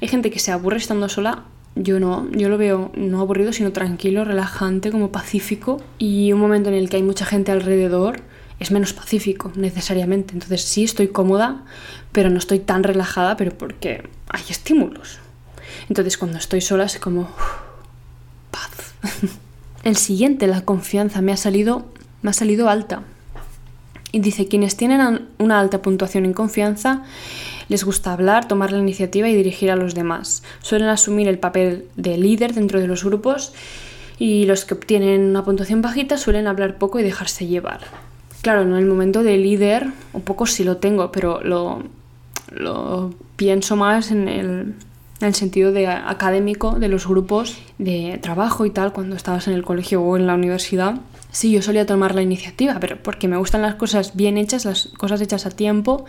Hay 0.00 0.08
gente 0.08 0.30
que 0.30 0.38
se 0.38 0.52
aburre 0.52 0.78
estando 0.78 1.08
sola. 1.08 1.44
Yo 1.76 2.00
no, 2.00 2.28
yo 2.32 2.48
lo 2.48 2.58
veo 2.58 2.90
no 2.96 3.20
aburrido, 3.20 3.52
sino 3.52 3.72
tranquilo, 3.72 4.24
relajante, 4.24 4.90
como 4.90 5.10
pacífico. 5.12 5.80
Y 5.98 6.32
un 6.32 6.40
momento 6.40 6.68
en 6.68 6.76
el 6.76 6.88
que 6.88 6.96
hay 6.96 7.02
mucha 7.02 7.24
gente 7.24 7.52
alrededor 7.52 8.22
es 8.60 8.70
menos 8.70 8.92
pacífico 8.92 9.50
necesariamente. 9.56 10.34
Entonces 10.34 10.62
sí 10.62 10.84
estoy 10.84 11.08
cómoda, 11.08 11.64
pero 12.12 12.30
no 12.30 12.38
estoy 12.38 12.60
tan 12.60 12.82
relajada, 12.82 13.36
pero 13.36 13.56
porque 13.56 14.04
hay 14.30 14.42
estímulos. 14.48 15.18
Entonces 15.88 16.16
cuando 16.16 16.38
estoy 16.38 16.60
sola 16.60 16.84
es 16.84 16.98
como 16.98 17.28
paz. 18.50 18.94
El 19.84 19.96
siguiente, 19.96 20.46
la 20.46 20.62
confianza, 20.62 21.20
me 21.20 21.32
ha 21.32 21.36
salido, 21.36 21.86
me 22.22 22.30
ha 22.30 22.34
salido 22.34 22.68
alta. 22.68 23.02
Y 24.12 24.20
dice, 24.20 24.48
quienes 24.48 24.76
tienen 24.76 25.28
una 25.38 25.60
alta 25.60 25.82
puntuación 25.82 26.24
en 26.24 26.32
confianza, 26.32 27.04
les 27.68 27.84
gusta 27.84 28.12
hablar, 28.12 28.48
tomar 28.48 28.72
la 28.72 28.78
iniciativa 28.78 29.28
y 29.28 29.36
dirigir 29.36 29.70
a 29.70 29.76
los 29.76 29.94
demás. 29.94 30.42
Suelen 30.60 30.88
asumir 30.88 31.28
el 31.28 31.38
papel 31.38 31.86
de 31.96 32.18
líder 32.18 32.52
dentro 32.52 32.80
de 32.80 32.88
los 32.88 33.04
grupos 33.04 33.52
y 34.18 34.44
los 34.46 34.64
que 34.64 34.74
obtienen 34.74 35.22
una 35.22 35.44
puntuación 35.44 35.80
bajita 35.80 36.18
suelen 36.18 36.48
hablar 36.48 36.76
poco 36.78 36.98
y 36.98 37.04
dejarse 37.04 37.46
llevar. 37.46 37.80
Claro, 38.42 38.62
en 38.62 38.74
el 38.74 38.86
momento 38.86 39.22
de 39.22 39.36
líder, 39.38 39.86
un 40.12 40.22
poco 40.22 40.46
sí 40.46 40.64
lo 40.64 40.78
tengo, 40.78 41.12
pero 41.12 41.40
lo, 41.42 41.84
lo 42.50 43.14
pienso 43.36 43.76
más 43.76 44.10
en 44.10 44.28
el, 44.28 44.74
sentido 45.34 45.70
de 45.70 45.86
académico 45.86 46.78
de 46.78 46.88
los 46.88 47.06
grupos 47.06 47.58
de 47.78 48.18
trabajo 48.22 48.64
y 48.64 48.70
tal, 48.70 48.92
cuando 48.92 49.16
estabas 49.16 49.48
en 49.48 49.54
el 49.54 49.62
colegio 49.62 50.02
o 50.02 50.16
en 50.16 50.26
la 50.26 50.34
universidad. 50.34 51.00
Sí, 51.30 51.52
yo 51.52 51.62
solía 51.62 51.86
tomar 51.86 52.14
la 52.14 52.22
iniciativa, 52.22 52.78
pero 52.80 53.02
porque 53.02 53.28
me 53.28 53.36
gustan 53.36 53.62
las 53.62 53.74
cosas 53.74 54.16
bien 54.16 54.38
hechas, 54.38 54.64
las 54.64 54.86
cosas 54.96 55.20
hechas 55.20 55.44
a 55.46 55.50
tiempo 55.50 56.06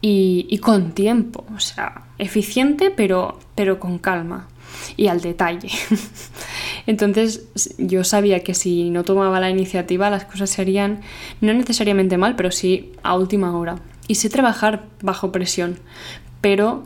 y, 0.00 0.58
con 0.58 0.92
tiempo. 0.92 1.44
O 1.54 1.60
sea, 1.60 2.02
eficiente, 2.18 2.90
pero, 2.90 3.38
pero 3.54 3.78
con 3.78 3.98
calma 3.98 4.48
y 4.96 5.06
al 5.06 5.20
detalle. 5.20 5.70
Entonces 6.86 7.46
yo 7.78 8.04
sabía 8.04 8.42
que 8.42 8.54
si 8.54 8.90
no 8.90 9.04
tomaba 9.04 9.40
la 9.40 9.50
iniciativa 9.50 10.10
las 10.10 10.24
cosas 10.24 10.50
serían 10.50 11.02
no 11.40 11.52
necesariamente 11.52 12.18
mal, 12.18 12.36
pero 12.36 12.50
sí 12.50 12.92
a 13.02 13.16
última 13.16 13.56
hora 13.56 13.76
y 14.10 14.16
sé 14.16 14.28
trabajar 14.28 14.86
bajo 15.02 15.30
presión, 15.30 15.78
pero 16.40 16.82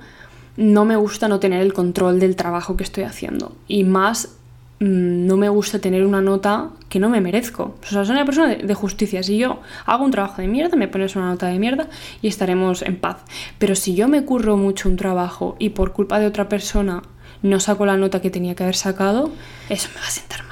no 0.58 0.84
me 0.84 0.96
gusta 0.96 1.26
no 1.26 1.40
tener 1.40 1.62
el 1.62 1.72
control 1.72 2.20
del 2.20 2.36
trabajo 2.36 2.76
que 2.76 2.84
estoy 2.84 3.04
haciendo 3.04 3.56
y 3.66 3.84
más 3.84 4.36
mm, 4.80 5.26
no 5.26 5.38
me 5.38 5.48
gusta 5.48 5.78
tener 5.78 6.04
una 6.04 6.20
nota 6.20 6.68
que 6.90 6.98
no 6.98 7.08
me 7.08 7.22
merezco. 7.22 7.76
O 7.82 7.86
sea, 7.86 8.04
soy 8.04 8.14
una 8.14 8.26
persona 8.26 8.54
de, 8.56 8.74
justicia. 8.74 9.22
Si 9.22 9.38
yo 9.38 9.62
hago 9.86 10.04
un 10.04 10.10
trabajo 10.10 10.42
de 10.42 10.48
mierda, 10.48 10.76
me 10.76 10.86
pones 10.86 11.16
una 11.16 11.28
nota 11.28 11.46
de 11.46 11.58
mierda 11.58 11.88
y 12.20 12.28
estaremos 12.28 12.82
en 12.82 12.98
paz. 12.98 13.16
Pero 13.58 13.74
si 13.74 13.94
yo 13.94 14.06
me 14.06 14.26
curro 14.26 14.58
mucho 14.58 14.90
un 14.90 14.96
trabajo 14.96 15.56
y 15.58 15.70
por 15.70 15.94
culpa 15.94 16.18
de 16.18 16.26
otra 16.26 16.50
persona 16.50 17.02
no 17.40 17.58
saco 17.58 17.86
la 17.86 17.96
nota 17.96 18.20
que 18.20 18.28
tenía 18.28 18.54
que 18.54 18.64
haber 18.64 18.76
sacado, 18.76 19.30
eso 19.70 19.88
me 19.94 20.00
va 20.02 20.06
a 20.08 20.10
sentar. 20.10 20.43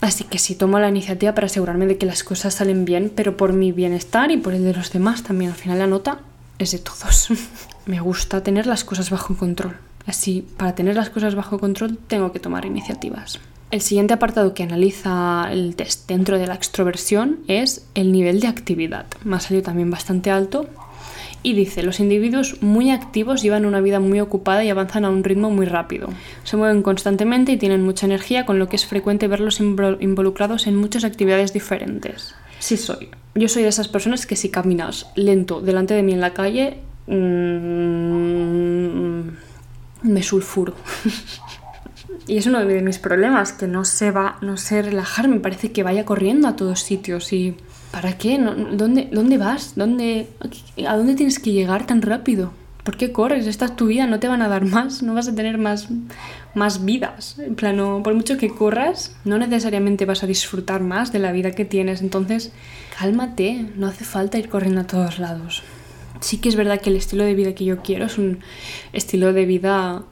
Así 0.00 0.24
que 0.24 0.38
sí 0.38 0.54
tomo 0.54 0.78
la 0.78 0.88
iniciativa 0.88 1.34
para 1.34 1.46
asegurarme 1.46 1.86
de 1.86 1.98
que 1.98 2.06
las 2.06 2.24
cosas 2.24 2.54
salen 2.54 2.84
bien, 2.84 3.12
pero 3.14 3.36
por 3.36 3.52
mi 3.52 3.72
bienestar 3.72 4.30
y 4.30 4.38
por 4.38 4.54
el 4.54 4.64
de 4.64 4.74
los 4.74 4.92
demás 4.92 5.22
también. 5.22 5.50
Al 5.50 5.56
final 5.56 5.78
la 5.78 5.86
nota 5.86 6.20
es 6.58 6.72
de 6.72 6.78
todos. 6.78 7.28
Me 7.86 8.00
gusta 8.00 8.42
tener 8.42 8.66
las 8.66 8.84
cosas 8.84 9.10
bajo 9.10 9.36
control. 9.36 9.76
Así, 10.06 10.46
para 10.56 10.74
tener 10.74 10.96
las 10.96 11.10
cosas 11.10 11.34
bajo 11.34 11.58
control 11.58 11.98
tengo 11.98 12.32
que 12.32 12.40
tomar 12.40 12.64
iniciativas. 12.64 13.38
El 13.70 13.82
siguiente 13.82 14.14
apartado 14.14 14.52
que 14.52 14.64
analiza 14.64 15.46
el 15.52 15.76
test 15.76 16.08
dentro 16.08 16.38
de 16.38 16.46
la 16.48 16.54
extroversión 16.54 17.38
es 17.46 17.86
el 17.94 18.10
nivel 18.10 18.40
de 18.40 18.48
actividad. 18.48 19.06
Me 19.22 19.36
ha 19.36 19.40
salido 19.40 19.62
también 19.62 19.90
bastante 19.90 20.30
alto, 20.30 20.66
y 21.42 21.54
dice, 21.54 21.82
los 21.82 22.00
individuos 22.00 22.62
muy 22.62 22.90
activos 22.90 23.42
llevan 23.42 23.64
una 23.64 23.80
vida 23.80 23.98
muy 23.98 24.20
ocupada 24.20 24.62
y 24.62 24.68
avanzan 24.70 25.06
a 25.06 25.10
un 25.10 25.24
ritmo 25.24 25.50
muy 25.50 25.64
rápido. 25.66 26.08
Se 26.44 26.56
mueven 26.56 26.82
constantemente 26.82 27.52
y 27.52 27.56
tienen 27.56 27.82
mucha 27.82 28.06
energía, 28.06 28.44
con 28.44 28.58
lo 28.58 28.68
que 28.68 28.76
es 28.76 28.84
frecuente 28.86 29.28
verlos 29.28 29.60
involucrados 29.60 30.66
en 30.66 30.76
muchas 30.76 31.04
actividades 31.04 31.52
diferentes. 31.52 32.34
Sí 32.58 32.76
soy. 32.76 33.08
Yo 33.34 33.48
soy 33.48 33.62
de 33.62 33.70
esas 33.70 33.88
personas 33.88 34.26
que 34.26 34.36
si 34.36 34.50
caminas 34.50 35.06
lento 35.14 35.60
delante 35.60 35.94
de 35.94 36.02
mí 36.02 36.12
en 36.12 36.20
la 36.20 36.34
calle, 36.34 36.78
mmm, 37.06 37.60
me 40.02 40.22
sulfuro. 40.22 40.74
y 42.26 42.36
es 42.36 42.46
uno 42.46 42.64
de 42.64 42.82
mis 42.82 42.98
problemas, 42.98 43.52
que 43.52 43.66
no 43.66 43.84
sé, 43.86 44.10
va, 44.10 44.36
no 44.42 44.56
sé 44.56 44.82
relajar, 44.82 45.28
me 45.28 45.40
parece 45.40 45.72
que 45.72 45.82
vaya 45.82 46.04
corriendo 46.04 46.48
a 46.48 46.56
todos 46.56 46.80
sitios 46.80 47.32
y 47.32 47.56
¿Para 47.90 48.16
qué? 48.18 48.38
¿Dónde, 48.38 49.08
¿Dónde 49.12 49.38
vas? 49.38 49.74
¿Dónde, 49.74 50.28
¿A 50.86 50.96
dónde 50.96 51.14
tienes 51.14 51.38
que 51.38 51.52
llegar 51.52 51.86
tan 51.86 52.02
rápido? 52.02 52.52
¿Por 52.84 52.96
qué 52.96 53.12
corres? 53.12 53.46
Esta 53.46 53.66
es 53.66 53.76
tu 53.76 53.86
vida, 53.86 54.06
no 54.06 54.20
te 54.20 54.28
van 54.28 54.42
a 54.42 54.48
dar 54.48 54.64
más, 54.64 55.02
no 55.02 55.14
vas 55.14 55.28
a 55.28 55.34
tener 55.34 55.58
más, 55.58 55.88
más 56.54 56.84
vidas. 56.84 57.38
En 57.38 57.54
plano, 57.54 58.00
por 58.02 58.14
mucho 58.14 58.38
que 58.38 58.48
corras, 58.48 59.14
no 59.24 59.38
necesariamente 59.38 60.06
vas 60.06 60.22
a 60.22 60.26
disfrutar 60.26 60.80
más 60.80 61.12
de 61.12 61.18
la 61.18 61.32
vida 61.32 61.50
que 61.50 61.64
tienes. 61.64 62.00
Entonces, 62.00 62.52
cálmate, 62.98 63.66
no 63.76 63.86
hace 63.86 64.04
falta 64.04 64.38
ir 64.38 64.48
corriendo 64.48 64.80
a 64.80 64.86
todos 64.86 65.18
lados. 65.18 65.62
Sí 66.20 66.38
que 66.38 66.48
es 66.48 66.56
verdad 66.56 66.80
que 66.80 66.90
el 66.90 66.96
estilo 66.96 67.24
de 67.24 67.34
vida 67.34 67.54
que 67.54 67.64
yo 67.64 67.82
quiero 67.82 68.06
es 68.06 68.18
un 68.18 68.40
estilo 68.92 69.32
de 69.32 69.44
vida 69.46 70.02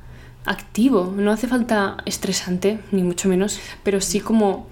activo. 0.45 1.15
No 1.17 1.31
hace 1.31 1.47
falta 1.47 1.99
estresante, 2.05 2.79
ni 2.93 3.03
mucho 3.03 3.29
menos, 3.29 3.61
pero 3.83 4.01
sí 4.01 4.21
como 4.21 4.67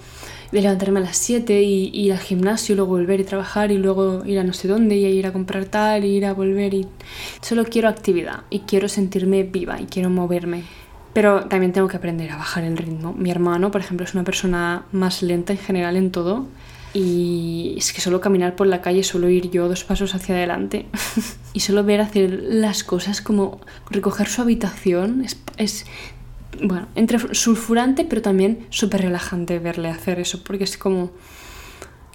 de 0.56 0.62
levantarme 0.62 1.00
a 1.00 1.02
las 1.02 1.18
7 1.18 1.62
y, 1.62 1.90
ir 1.92 2.12
al 2.12 2.18
gimnasio, 2.18 2.74
luego 2.74 2.92
volver 2.92 3.20
y 3.20 3.24
trabajar 3.24 3.70
y 3.70 3.76
luego 3.78 4.24
ir 4.24 4.38
a 4.38 4.44
no 4.44 4.54
sé 4.54 4.68
dónde 4.68 4.96
y 4.96 5.04
ir 5.04 5.26
a 5.26 5.32
comprar 5.32 5.66
tal 5.66 6.04
y 6.04 6.16
ir 6.16 6.24
a 6.24 6.32
volver 6.32 6.72
y 6.72 6.86
solo 7.42 7.64
quiero 7.64 7.88
actividad 7.88 8.44
y 8.48 8.60
quiero 8.60 8.88
sentirme 8.88 9.42
viva 9.42 9.80
y 9.80 9.84
quiero 9.84 10.08
moverme. 10.08 10.64
Pero 11.12 11.44
también 11.44 11.72
tengo 11.72 11.88
que 11.88 11.98
aprender 11.98 12.30
a 12.30 12.36
bajar 12.36 12.64
el 12.64 12.76
ritmo. 12.76 13.12
Mi 13.12 13.30
hermano, 13.30 13.70
por 13.70 13.80
ejemplo, 13.82 14.04
es 14.04 14.14
una 14.14 14.24
persona 14.24 14.84
más 14.92 15.22
lenta 15.22 15.52
en 15.52 15.58
general 15.58 15.96
en 15.96 16.10
todo 16.10 16.46
y 16.94 17.74
es 17.76 17.92
que 17.92 18.00
solo 18.00 18.22
caminar 18.22 18.56
por 18.56 18.66
la 18.66 18.80
calle, 18.80 19.02
solo 19.02 19.28
ir 19.28 19.50
yo 19.50 19.68
dos 19.68 19.84
pasos 19.84 20.14
hacia 20.14 20.34
adelante 20.34 20.86
y 21.52 21.60
solo 21.60 21.84
ver 21.84 22.00
hacer 22.00 22.30
las 22.48 22.82
cosas 22.82 23.20
como 23.20 23.60
recoger 23.90 24.28
su 24.28 24.40
habitación 24.40 25.22
es, 25.22 25.38
es 25.58 25.84
bueno, 26.62 26.88
entre 26.94 27.34
sulfurante, 27.34 28.04
pero 28.04 28.22
también 28.22 28.66
súper 28.70 29.02
relajante 29.02 29.58
verle 29.58 29.88
hacer 29.88 30.20
eso, 30.20 30.42
porque 30.44 30.64
es 30.64 30.76
como, 30.78 31.10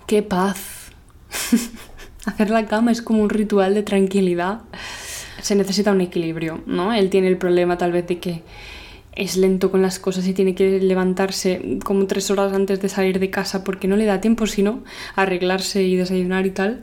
qué 0.08 0.22
paz. 0.22 0.92
hacer 2.26 2.50
la 2.50 2.66
cama 2.66 2.92
es 2.92 3.02
como 3.02 3.22
un 3.22 3.30
ritual 3.30 3.74
de 3.74 3.84
tranquilidad. 3.84 4.62
Se 5.42 5.56
necesita 5.56 5.92
un 5.92 6.02
equilibrio, 6.02 6.62
¿no? 6.66 6.94
Él 6.94 7.10
tiene 7.10 7.28
el 7.28 7.38
problema 7.38 7.78
tal 7.78 7.92
vez 7.92 8.08
de 8.08 8.20
que 8.20 8.44
es 9.22 9.38
lento 9.38 9.70
con 9.70 9.84
las 9.84 10.00
cosas 10.00 10.26
y 10.28 10.34
tiene 10.34 10.56
que 10.56 10.80
levantarse 10.80 11.78
como 11.86 12.08
tres 12.08 12.32
horas 12.32 12.54
antes 12.54 12.82
de 12.82 12.90
salir 12.90 13.20
de 13.20 13.30
casa 13.30 13.64
porque 13.64 13.88
no 13.88 13.96
le 13.96 14.06
da 14.06 14.20
tiempo 14.20 14.48
sino 14.48 14.84
arreglarse 15.16 15.84
y 15.84 15.96
desayunar 15.96 16.48
y 16.48 16.50
tal. 16.50 16.82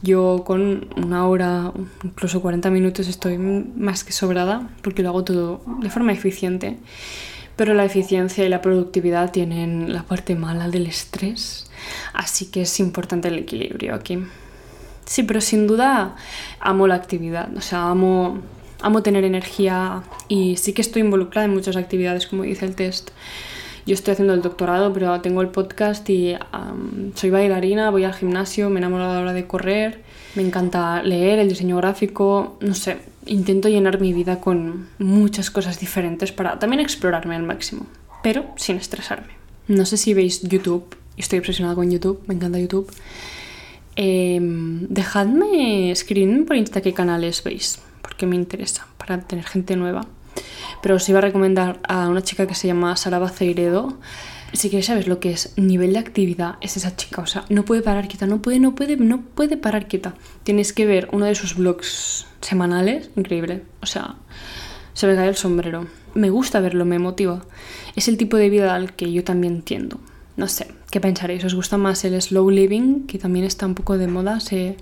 Yo 0.00 0.44
con 0.46 0.88
una 0.96 1.28
hora, 1.28 1.72
incluso 2.02 2.40
40 2.40 2.70
minutos 2.70 3.06
estoy 3.06 3.36
más 3.36 4.02
que 4.02 4.12
sobrada 4.12 4.70
porque 4.80 5.02
lo 5.02 5.10
hago 5.10 5.24
todo 5.24 5.60
de 5.82 5.90
forma 5.90 6.12
eficiente. 6.12 6.78
Pero 7.54 7.74
la 7.74 7.84
eficiencia 7.84 8.44
y 8.46 8.48
la 8.48 8.62
productividad 8.62 9.30
tienen 9.30 9.92
la 9.92 10.04
parte 10.04 10.34
mala 10.34 10.68
del 10.68 10.86
estrés, 10.86 11.70
así 12.12 12.46
que 12.46 12.62
es 12.62 12.80
importante 12.80 13.28
el 13.28 13.38
equilibrio 13.38 13.94
aquí. 13.94 14.18
Sí, 15.04 15.22
pero 15.22 15.40
sin 15.40 15.66
duda 15.66 16.16
amo 16.58 16.86
la 16.88 16.96
actividad, 16.96 17.54
o 17.56 17.60
sea, 17.60 17.90
amo 17.90 18.40
amo 18.84 19.02
tener 19.02 19.24
energía 19.24 20.02
y 20.28 20.56
sí 20.56 20.74
que 20.74 20.82
estoy 20.82 21.02
involucrada 21.02 21.46
en 21.46 21.54
muchas 21.54 21.76
actividades, 21.76 22.26
como 22.26 22.42
dice 22.42 22.66
el 22.66 22.74
test. 22.74 23.10
Yo 23.86 23.94
estoy 23.94 24.12
haciendo 24.12 24.34
el 24.34 24.42
doctorado, 24.42 24.92
pero 24.92 25.20
tengo 25.20 25.42
el 25.42 25.48
podcast 25.48 26.08
y 26.08 26.36
soy 27.14 27.30
bailarina, 27.30 27.90
voy 27.90 28.04
al 28.04 28.14
gimnasio, 28.14 28.70
me 28.70 28.78
enamoro 28.78 29.04
a 29.04 29.14
la 29.14 29.20
hora 29.20 29.32
de 29.32 29.46
correr, 29.46 30.02
me 30.34 30.42
encanta 30.42 31.02
leer, 31.02 31.38
el 31.38 31.48
diseño 31.48 31.76
gráfico, 31.76 32.56
no 32.60 32.74
sé, 32.74 32.98
intento 33.26 33.68
llenar 33.68 34.00
mi 34.00 34.12
vida 34.12 34.40
con 34.40 34.88
muchas 34.98 35.50
cosas 35.50 35.80
diferentes 35.80 36.32
para 36.32 36.58
también 36.58 36.80
explorarme 36.80 37.36
al 37.36 37.42
máximo, 37.42 37.86
pero 38.22 38.46
sin 38.56 38.76
estresarme. 38.76 39.34
No 39.68 39.84
sé 39.84 39.96
si 39.96 40.14
veis 40.14 40.42
YouTube, 40.42 40.84
estoy 41.16 41.38
obsesionada 41.38 41.74
con 41.74 41.90
YouTube, 41.90 42.22
me 42.26 42.34
encanta 42.34 42.58
YouTube. 42.58 42.90
Em, 43.96 44.88
dejadme, 44.88 45.90
escribirme 45.90 46.44
por 46.44 46.56
Insta 46.56 46.80
qué 46.80 46.92
canales 46.92 47.44
veis, 47.44 47.80
porque 48.14 48.26
me 48.26 48.36
interesa, 48.36 48.86
para 48.96 49.20
tener 49.22 49.44
gente 49.44 49.74
nueva. 49.74 50.06
Pero 50.82 50.94
os 50.94 51.08
iba 51.08 51.18
a 51.18 51.22
recomendar 51.22 51.80
a 51.88 52.08
una 52.08 52.22
chica 52.22 52.46
que 52.46 52.54
se 52.54 52.68
llama 52.68 52.94
Sara 52.94 53.18
Baceiredo. 53.18 53.98
Si 54.52 54.70
quieres 54.70 54.86
saber 54.86 55.08
lo 55.08 55.18
que 55.18 55.32
es 55.32 55.52
nivel 55.56 55.94
de 55.94 55.98
actividad, 55.98 56.54
es 56.60 56.76
esa 56.76 56.94
chica. 56.94 57.22
O 57.22 57.26
sea, 57.26 57.44
no 57.48 57.64
puede 57.64 57.82
parar 57.82 58.06
quieta, 58.06 58.26
no 58.26 58.40
puede, 58.40 58.60
no 58.60 58.76
puede, 58.76 58.96
no 58.96 59.22
puede 59.22 59.56
parar 59.56 59.88
quieta. 59.88 60.14
Tienes 60.44 60.72
que 60.72 60.86
ver 60.86 61.08
uno 61.10 61.24
de 61.24 61.34
sus 61.34 61.56
vlogs 61.56 62.26
semanales, 62.40 63.10
increíble. 63.16 63.64
O 63.82 63.86
sea, 63.86 64.14
se 64.92 65.08
me 65.08 65.16
cae 65.16 65.28
el 65.28 65.34
sombrero. 65.34 65.88
Me 66.14 66.30
gusta 66.30 66.60
verlo, 66.60 66.84
me 66.84 67.00
motiva. 67.00 67.44
Es 67.96 68.06
el 68.06 68.16
tipo 68.16 68.36
de 68.36 68.48
vida 68.48 68.76
al 68.76 68.94
que 68.94 69.12
yo 69.12 69.24
también 69.24 69.62
tiendo. 69.62 69.98
No 70.36 70.46
sé, 70.46 70.68
¿qué 70.92 71.00
pensaréis? 71.00 71.44
¿Os 71.44 71.54
gusta 71.56 71.78
más 71.78 72.04
el 72.04 72.20
slow 72.22 72.48
living, 72.48 73.06
que 73.08 73.18
también 73.18 73.44
está 73.44 73.66
un 73.66 73.74
poco 73.74 73.98
de 73.98 74.06
moda? 74.06 74.38
Se, 74.38 74.76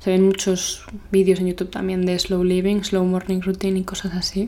se 0.00 0.10
ven 0.10 0.24
muchos 0.24 0.82
vídeos 1.12 1.40
en 1.40 1.48
YouTube 1.48 1.70
también 1.70 2.06
de 2.06 2.18
slow 2.18 2.42
living, 2.42 2.82
slow 2.82 3.04
morning 3.04 3.40
routine 3.40 3.78
y 3.78 3.84
cosas 3.84 4.14
así. 4.14 4.46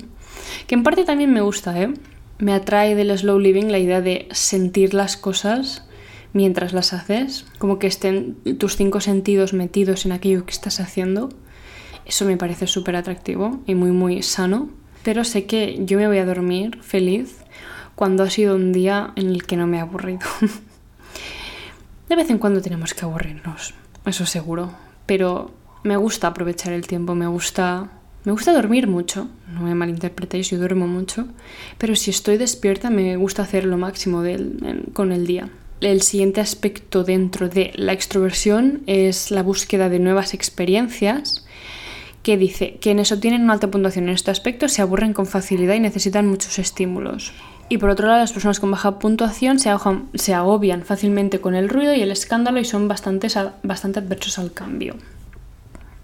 Que 0.67 0.75
en 0.75 0.83
parte 0.83 1.05
también 1.05 1.33
me 1.33 1.43
gusta, 1.43 1.81
¿eh? 1.81 1.93
Me 2.39 2.55
atrae 2.55 2.95
del 2.95 3.17
slow 3.17 3.39
living 3.39 3.67
la 3.67 3.79
idea 3.79 4.01
de 4.01 4.29
sentir 4.33 4.95
las 4.95 5.19
cosas 5.19 5.85
mientras 6.33 6.73
las 6.73 6.95
haces, 6.95 7.45
como 7.59 7.79
que 7.79 7.87
estén 7.87 8.37
tus 8.59 8.77
cinco 8.77 9.01
sentidos 9.01 9.53
metidos 9.53 10.07
en 10.07 10.13
aquello 10.13 10.47
que 10.47 10.53
estás 10.53 10.81
haciendo. 10.81 11.29
Eso 12.07 12.25
me 12.25 12.39
parece 12.39 12.67
súper 12.67 12.97
atractivo 12.97 13.61
y 13.67 13.75
muy, 13.75 13.93
muy 13.93 14.23
sano. 14.23 14.71
Pero 15.05 15.25
sé 15.25 15.45
que 15.45 15.85
yo 15.85 15.99
me 15.99 16.07
voy 16.07 16.19
a 16.19 16.25
dormir 16.25 16.79
feliz 16.81 17.37
cuando 17.95 18.23
ha 18.23 18.31
sido 18.31 18.57
un 18.57 18.73
día 18.73 19.13
en 19.17 19.29
el 19.29 19.45
que 19.45 19.57
no 19.57 19.67
me 19.67 19.77
he 19.77 19.81
aburrido. 19.81 20.21
De 22.09 22.17
vez 22.17 22.31
en 22.31 22.39
cuando 22.39 22.63
tenemos 22.63 22.95
que 22.95 23.05
aburrirnos, 23.05 23.75
eso 24.05 24.27
seguro, 24.27 24.73
pero 25.07 25.51
me 25.83 25.97
gusta 25.97 26.29
aprovechar 26.29 26.73
el 26.73 26.87
tiempo, 26.87 27.15
me 27.15 27.27
gusta 27.27 27.91
me 28.25 28.31
gusta 28.31 28.53
dormir 28.53 28.87
mucho, 28.87 29.29
no 29.53 29.63
me 29.63 29.75
malinterpretéis, 29.75 30.51
yo 30.51 30.59
duermo 30.59 30.87
mucho, 30.87 31.27
pero 31.77 31.97
si 31.97 32.11
estoy 32.11 32.37
despierta 32.37 32.89
me 32.89 33.17
gusta 33.17 33.43
hacer 33.43 33.65
lo 33.65 33.77
máximo 33.77 34.23
con 34.93 35.11
el 35.11 35.27
día. 35.27 35.51
El 35.81 36.03
siguiente 36.03 36.41
aspecto 36.41 37.03
dentro 37.03 37.49
de 37.49 37.73
la 37.75 37.93
extroversión 37.93 38.83
es 38.87 39.33
la 39.33 39.43
búsqueda 39.43 39.89
de 39.89 39.99
nuevas 39.99 40.35
experiencias 40.35 41.45
que 42.23 42.37
dice 42.37 42.79
quienes 42.81 43.11
obtienen 43.11 43.43
una 43.43 43.55
alta 43.55 43.69
puntuación 43.69 44.05
en 44.05 44.15
este 44.15 44.31
aspecto 44.31 44.69
se 44.69 44.83
aburren 44.83 45.13
con 45.13 45.27
facilidad 45.27 45.75
y 45.75 45.81
necesitan 45.81 46.29
muchos 46.29 46.61
estímulos. 46.61 47.33
Y 47.73 47.79
por 47.79 47.89
otro 47.89 48.07
lado, 48.07 48.19
las 48.19 48.35
personas 48.35 48.61
con 48.61 48.71
baja 48.71 48.99
puntuación 48.99 49.59
se, 49.59 49.71
agobian 49.71 50.83
fácilmente 50.83 51.41
con 51.41 51.55
el 51.55 51.71
ruido 51.71 51.95
y 51.95 52.03
el 52.03 52.11
escándalo 52.11 52.61
y 52.61 52.67
son 52.67 52.87
bastante, 52.87 53.29
bastante 53.63 53.99
adversos 53.99 54.39
al 54.39 54.53
cambio. 54.53 54.97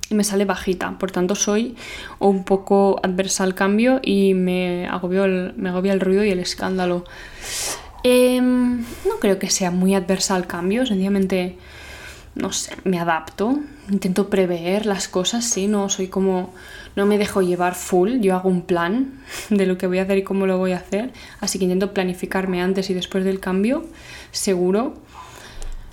Y 0.08 0.14
me 0.14 0.24
sale 0.24 0.46
bajita, 0.46 0.98
por 0.98 1.10
tanto 1.10 1.34
soy 1.34 1.76
un 2.20 2.44
poco 2.44 2.98
adversa 3.02 3.44
al 3.44 3.54
cambio 3.54 4.00
y 4.02 4.32
me, 4.32 4.88
agobio 4.88 5.26
el, 5.26 5.52
me 5.58 5.68
agobia 5.68 5.92
el 5.92 6.00
ruido 6.00 6.24
y 6.24 6.30
el 6.30 6.38
escándalo. 6.38 7.04
Em, 8.02 8.78
no 9.06 9.18
creo 9.20 9.38
que 9.38 9.50
sea 9.50 9.70
muy 9.70 9.94
adversa 9.94 10.36
al 10.36 10.46
cambio, 10.46 10.86
sencillamente, 10.86 11.58
no 12.38 12.52
sé, 12.52 12.72
me 12.84 12.98
adapto, 12.98 13.58
intento 13.90 14.30
prever 14.30 14.86
las 14.86 15.08
cosas, 15.08 15.44
sí, 15.44 15.66
no 15.66 15.88
soy 15.88 16.06
como 16.06 16.54
no 16.94 17.04
me 17.04 17.18
dejo 17.18 17.42
llevar 17.42 17.74
full, 17.74 18.20
yo 18.20 18.34
hago 18.34 18.48
un 18.48 18.62
plan 18.62 19.20
de 19.50 19.66
lo 19.66 19.76
que 19.76 19.86
voy 19.86 19.98
a 19.98 20.02
hacer 20.02 20.18
y 20.18 20.22
cómo 20.22 20.46
lo 20.46 20.56
voy 20.56 20.72
a 20.72 20.78
hacer, 20.78 21.12
así 21.40 21.58
que 21.58 21.64
intento 21.64 21.92
planificarme 21.92 22.62
antes 22.62 22.90
y 22.90 22.94
después 22.94 23.24
del 23.24 23.40
cambio, 23.40 23.84
seguro. 24.30 24.94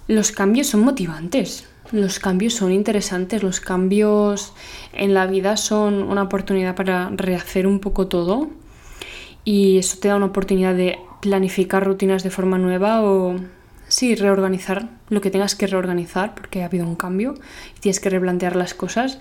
Los 0.08 0.32
cambios 0.32 0.68
son 0.68 0.82
motivantes, 0.82 1.68
los 1.92 2.20
cambios 2.20 2.54
son 2.54 2.72
interesantes, 2.72 3.42
los 3.42 3.60
cambios 3.60 4.54
en 4.94 5.16
la 5.16 5.26
vida 5.26 5.58
son 5.58 6.04
una 6.04 6.24
oportunidad 6.24 6.76
para 6.76 7.10
rehacer 7.10 7.66
un 7.66 7.80
poco 7.80 8.08
todo 8.08 8.50
y 9.44 9.80
eso 9.80 9.98
te 10.00 10.10
da 10.10 10.16
una 10.16 10.28
oportunidad 10.28 10.76
de 10.76 11.00
planificar 11.22 11.84
rutinas 11.84 12.24
de 12.24 12.30
forma 12.30 12.60
nueva 12.60 13.04
o 13.04 13.36
sí, 13.96 14.14
reorganizar 14.16 14.90
lo 15.08 15.22
que 15.22 15.32
tengas 15.32 15.56
que 15.56 15.68
reorganizar 15.68 16.36
porque 16.36 16.62
ha 16.62 16.66
habido 16.66 16.86
un 16.86 16.96
cambio 16.96 17.36
y 17.78 17.80
tienes 17.80 18.02
que 18.02 18.10
replantear 18.10 18.58
las 18.58 18.74
cosas. 18.74 19.20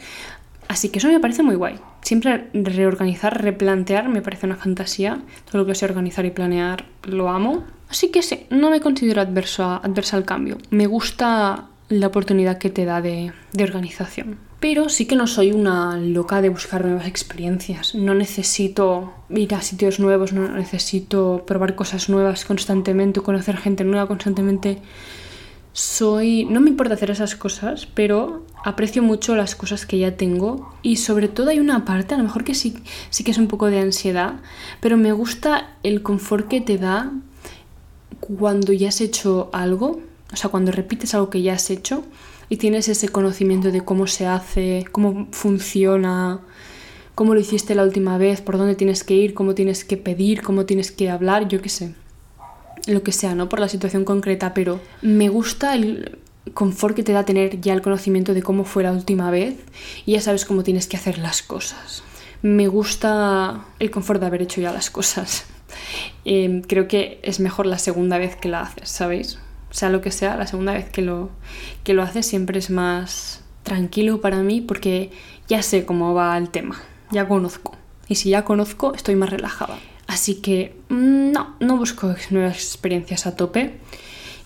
Así 0.67 0.89
que 0.89 0.99
eso 0.99 1.07
me 1.07 1.21
parece 1.21 1.45
muy 1.45 1.55
guay. 1.55 1.79
Siempre 2.03 2.49
reorganizar, 2.53 3.41
replantear 3.41 4.09
me 4.09 4.21
parece 4.21 4.47
una 4.47 4.57
fantasía. 4.57 5.23
Todo 5.49 5.59
lo 5.59 5.67
que 5.67 5.77
sé 5.77 5.85
organizar 5.85 6.25
y 6.25 6.33
planear 6.33 6.87
lo 7.05 7.29
amo. 7.29 7.63
Así 7.89 8.11
que 8.11 8.23
sí, 8.23 8.47
no 8.51 8.71
me 8.71 8.81
considero 8.81 9.21
adversa, 9.21 9.77
adversa 9.77 10.17
al 10.17 10.25
cambio. 10.25 10.59
Me 10.71 10.87
gusta 10.89 11.69
la 11.89 12.09
oportunidad 12.09 12.59
que 12.59 12.71
te 12.71 12.85
da 12.85 13.01
de, 13.01 13.33
de, 13.53 13.65
organización. 13.65 14.39
Pero 14.65 14.89
sí 14.89 15.05
que 15.05 15.15
no 15.15 15.27
soy 15.27 15.53
una 15.53 15.99
loca 15.99 16.41
de 16.41 16.49
buscar 16.49 16.87
nuevas 16.87 17.07
experiencias. 17.07 17.95
No 17.95 18.15
necesito 18.15 19.13
ir 19.29 19.55
a 19.55 19.61
sitios 19.61 20.01
nuevos, 20.01 20.33
no 20.33 20.49
necesito 20.49 21.45
probar 21.47 21.75
cosas 21.75 22.09
nuevas 22.09 22.47
constantemente, 22.47 23.21
conocer 23.21 23.59
gente 23.59 23.85
nueva 23.85 24.09
constantemente 24.09 24.79
soy. 25.75 26.47
No 26.47 26.63
me 26.63 26.71
importa 26.71 26.95
hacer 26.95 27.11
esas 27.11 27.37
cosas, 27.37 27.87
pero 27.93 28.47
aprecio 28.65 29.03
mucho 29.03 29.37
las 29.37 29.55
cosas 29.55 29.85
que 29.85 29.99
ya 29.99 30.17
tengo. 30.17 30.73
Y 30.81 30.97
sobre 30.97 31.29
todo 31.29 31.51
hay 31.51 31.61
una 31.61 31.85
parte, 31.85 32.15
a 32.15 32.17
lo 32.17 32.25
mejor 32.25 32.43
que 32.43 32.55
sí, 32.55 32.75
sí 33.11 33.23
que 33.23 33.33
es 33.33 33.39
un 33.39 33.49
poco 33.49 33.67
de 33.67 33.81
ansiedad, 33.81 34.37
pero 34.81 34.97
me 34.97 35.13
gusta 35.13 35.75
el 35.83 36.03
confort 36.03 36.49
que 36.49 36.63
te 36.63 36.79
da 36.79 37.13
cuando 38.19 38.73
ya 38.73 38.89
has 38.89 39.03
hecho 39.03 39.51
algo. 39.53 40.01
O 40.33 40.37
sea, 40.37 40.49
cuando 40.49 40.73
repites 40.73 41.15
algo 41.15 41.29
que 41.29 41.43
ya 41.43 41.53
has 41.53 41.69
hecho 41.69 42.03
y 42.49 42.57
tienes 42.57 42.89
ese 42.89 43.09
conocimiento 43.09 43.71
de 43.71 43.83
cómo 43.83 44.07
se 44.07 44.27
hace, 44.27 44.85
cómo 44.93 45.29
funciona, 45.33 46.41
cómo 47.15 47.35
lo 47.35 47.41
hiciste 47.41 47.75
la 47.75 47.85
última 47.85 48.19
vez, 48.19 48.41
por 48.41 48.59
dónde 48.59 48.75
tienes 48.75 49.05
que 49.05 49.15
ir, 49.15 49.35
cómo 49.35 49.55
tienes 49.55 49.85
que 49.85 49.97
pedir, 49.97 50.43
cómo 50.43 50.67
tienes 50.67 50.91
que 50.91 51.11
hablar, 51.11 51.49
yo 51.49 51.61
qué 51.61 51.69
sé 51.69 51.95
lo 52.87 53.03
que 53.03 53.13
sea, 53.13 53.35
¿no? 53.35 53.49
Por 53.49 53.61
la 53.61 53.69
situación 53.69 54.05
concreta, 54.05 54.55
pero 54.55 54.81
me 55.03 55.29
gusta 55.29 55.75
el 55.75 56.19
confort 56.53 56.95
que 56.95 57.03
te 57.03 57.13
da 57.13 57.25
tener 57.25 57.61
ya 57.61 57.73
el 57.73 57.83
conocimiento 57.83 58.35
de 58.35 58.43
cómo 58.43 58.65
fue 58.65 58.83
la 58.83 58.93
última 58.93 59.31
vez 59.31 59.57
y 60.05 60.13
ya 60.13 60.21
sabes 60.21 60.45
cómo 60.45 60.63
tienes 60.63 60.87
que 60.87 60.97
hacer 60.97 61.19
las 61.19 61.43
cosas. 61.43 62.03
Me 62.43 62.69
gusta 62.69 63.65
el 63.79 63.91
confort 63.91 64.21
de 64.21 64.27
haber 64.27 64.43
hecho 64.43 64.61
ya 64.61 64.73
las 64.73 64.91
cosas. 64.91 65.47
Em, 66.25 66.63
creo 66.63 66.89
que 66.89 67.19
es 67.23 67.41
mejor 67.41 67.67
la 67.67 67.79
segunda 67.79 68.17
vez 68.17 68.37
que 68.37 68.49
la 68.49 68.61
haces, 68.61 68.89
¿sabéis? 68.89 69.39
Sea 69.75 69.91
lo 69.91 70.01
que 70.01 70.13
sea, 70.13 70.37
la 70.37 70.47
segunda 70.47 70.73
vez 70.73 70.89
que 70.89 71.03
lo, 71.03 71.31
que 71.83 71.95
lo 71.95 72.05
haces 72.05 72.27
siempre 72.27 72.61
es 72.61 72.71
más 72.71 73.43
tranquilo 73.65 74.21
para 74.21 74.39
mí 74.39 74.61
porque 74.61 75.11
ya 75.49 75.63
sé 75.63 75.85
cómo 75.85 76.15
va 76.15 76.39
el 76.39 76.51
tema, 76.51 76.81
ya 77.11 77.27
conozco. 77.27 77.77
Y 78.07 78.15
si 78.15 78.31
ya 78.31 78.45
conozco, 78.45 78.95
estoy 78.95 79.17
más 79.17 79.31
relajada. 79.31 79.77
Así 80.07 80.37
que 80.37 80.77
mm, 80.91 81.33
no, 81.33 81.57
no 81.59 81.77
busco 81.77 82.15
nuevas 82.31 82.55
experiencias 82.55 83.27
a 83.27 83.35
tope. 83.35 83.81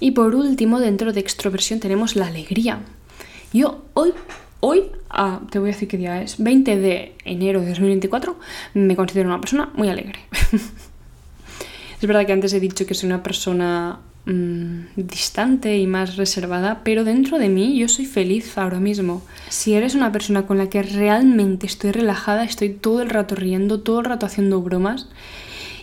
Y 0.00 0.12
por 0.12 0.34
último, 0.34 0.80
dentro 0.80 1.12
de 1.12 1.20
extroversión 1.20 1.78
tenemos 1.78 2.16
la 2.16 2.28
alegría. 2.28 2.80
Yo 3.52 3.84
hoy, 3.92 4.14
hoy, 4.60 4.84
ah, 5.10 5.40
te 5.50 5.58
voy 5.58 5.68
a 5.68 5.72
decir 5.72 5.88
qué 5.88 5.98
día 5.98 6.22
es, 6.22 6.42
20 6.42 6.78
de 6.78 7.16
enero 7.26 7.60
de 7.60 7.68
2024, 7.68 8.38
me 8.72 8.96
considero 8.96 9.28
una 9.28 9.42
persona 9.42 9.70
muy 9.74 9.90
alegre. 9.90 10.20
es 12.00 12.06
verdad 12.06 12.24
que 12.24 12.32
antes 12.32 12.54
he 12.54 12.60
dicho 12.60 12.86
que 12.86 12.94
soy 12.94 13.08
una 13.08 13.22
persona 13.22 14.00
mm, 14.28 14.80
distante 14.96 15.76
y 15.78 15.86
más 15.86 16.16
reservada, 16.16 16.82
pero 16.84 17.04
dentro 17.04 17.38
de 17.38 17.48
mí 17.48 17.78
yo 17.78 17.88
soy 17.88 18.06
feliz 18.06 18.56
ahora 18.56 18.78
mismo. 18.78 19.22
Si 19.48 19.74
eres 19.74 19.94
una 19.94 20.12
persona 20.12 20.46
con 20.46 20.58
la 20.58 20.70
que 20.70 20.82
realmente 20.82 21.66
estoy 21.66 21.90
relajada, 21.90 22.44
estoy 22.44 22.70
todo 22.70 23.02
el 23.02 23.10
rato 23.10 23.34
riendo, 23.34 23.80
todo 23.80 24.00
el 24.00 24.04
rato 24.04 24.26
haciendo 24.26 24.60
bromas, 24.60 25.08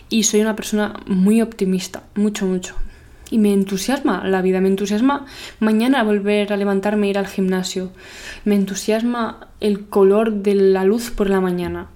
y 0.08 0.22
soy 0.22 0.40
una 0.40 0.56
persona 0.56 0.94
muy 1.06 1.42
optimista, 1.42 2.02
mucho, 2.14 2.46
mucho. 2.46 2.74
Y 3.30 3.38
me 3.38 3.52
entusiasma 3.52 4.24
la 4.24 4.40
vida, 4.40 4.60
me 4.60 4.68
entusiasma 4.68 5.26
mañana 5.58 6.04
volver 6.04 6.52
a 6.52 6.56
levantarme 6.56 7.08
e 7.08 7.10
ir 7.10 7.18
al 7.18 7.26
gimnasio. 7.26 7.90
Me 8.44 8.54
entusiasma 8.54 9.48
el 9.60 9.86
color 9.88 10.32
de 10.42 10.54
la 10.54 10.84
luz 10.84 11.10
por 11.10 11.28
la 11.28 11.40
mañana. 11.40 11.88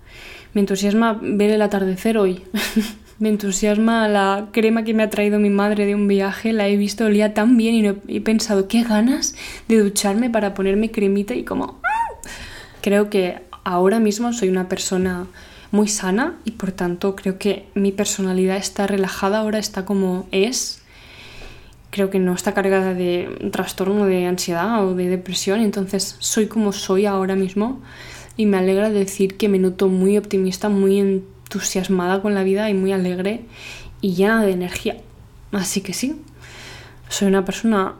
Me 0.54 0.60
entusiasma 0.60 1.20
ver 1.22 1.50
el 1.50 1.62
atardecer 1.62 2.18
hoy. 2.18 2.42
me 3.20 3.28
entusiasma 3.28 4.08
la 4.08 4.48
crema 4.50 4.82
que 4.82 4.94
me 4.94 5.02
ha 5.02 5.10
traído 5.10 5.38
mi 5.38 5.50
madre 5.50 5.84
de 5.84 5.94
un 5.94 6.08
viaje. 6.08 6.54
La 6.54 6.66
he 6.68 6.76
visto, 6.76 7.04
olía 7.04 7.34
tan 7.34 7.56
bien 7.58 7.74
y 8.08 8.16
he 8.16 8.20
pensado, 8.22 8.66
qué 8.66 8.82
ganas 8.82 9.34
de 9.68 9.78
ducharme 9.78 10.30
para 10.30 10.54
ponerme 10.54 10.90
cremita 10.90 11.34
y 11.34 11.44
como... 11.44 11.80
Creo 12.80 13.10
que 13.10 13.42
ahora 13.62 14.00
mismo 14.00 14.32
soy 14.32 14.48
una 14.48 14.70
persona 14.70 15.26
muy 15.70 15.86
sana 15.86 16.38
y 16.46 16.52
por 16.52 16.72
tanto 16.72 17.14
creo 17.14 17.38
que 17.38 17.66
mi 17.74 17.92
personalidad 17.92 18.56
está 18.56 18.86
relajada 18.86 19.40
ahora, 19.40 19.58
está 19.58 19.84
como 19.84 20.26
es. 20.32 20.80
Creo 21.90 22.08
que 22.08 22.18
no 22.18 22.32
está 22.32 22.54
cargada 22.54 22.94
de 22.94 23.50
trastorno 23.52 24.06
de 24.06 24.24
ansiedad 24.24 24.82
o 24.82 24.94
de 24.94 25.08
depresión, 25.08 25.60
entonces 25.60 26.16
soy 26.20 26.46
como 26.46 26.72
soy 26.72 27.04
ahora 27.04 27.36
mismo 27.36 27.82
y 28.38 28.46
me 28.46 28.56
alegra 28.56 28.88
decir 28.88 29.36
que 29.36 29.50
me 29.50 29.58
noto 29.58 29.88
muy 29.88 30.16
optimista, 30.16 30.70
muy 30.70 31.22
entusiasmada 31.50 32.22
con 32.22 32.34
la 32.34 32.44
vida 32.44 32.70
y 32.70 32.74
muy 32.74 32.92
alegre 32.92 33.40
y 34.00 34.14
llena 34.14 34.44
de 34.44 34.52
energía. 34.52 34.96
Así 35.50 35.80
que 35.80 35.92
sí, 35.92 36.14
soy 37.08 37.26
una 37.26 37.44
persona 37.44 37.96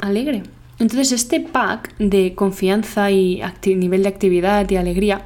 alegre. 0.00 0.42
Entonces 0.80 1.12
este 1.12 1.38
pack 1.38 1.96
de 1.98 2.34
confianza 2.34 3.12
y 3.12 3.40
nivel 3.66 4.02
de 4.02 4.08
actividad 4.08 4.68
y 4.68 4.76
alegría 4.76 5.22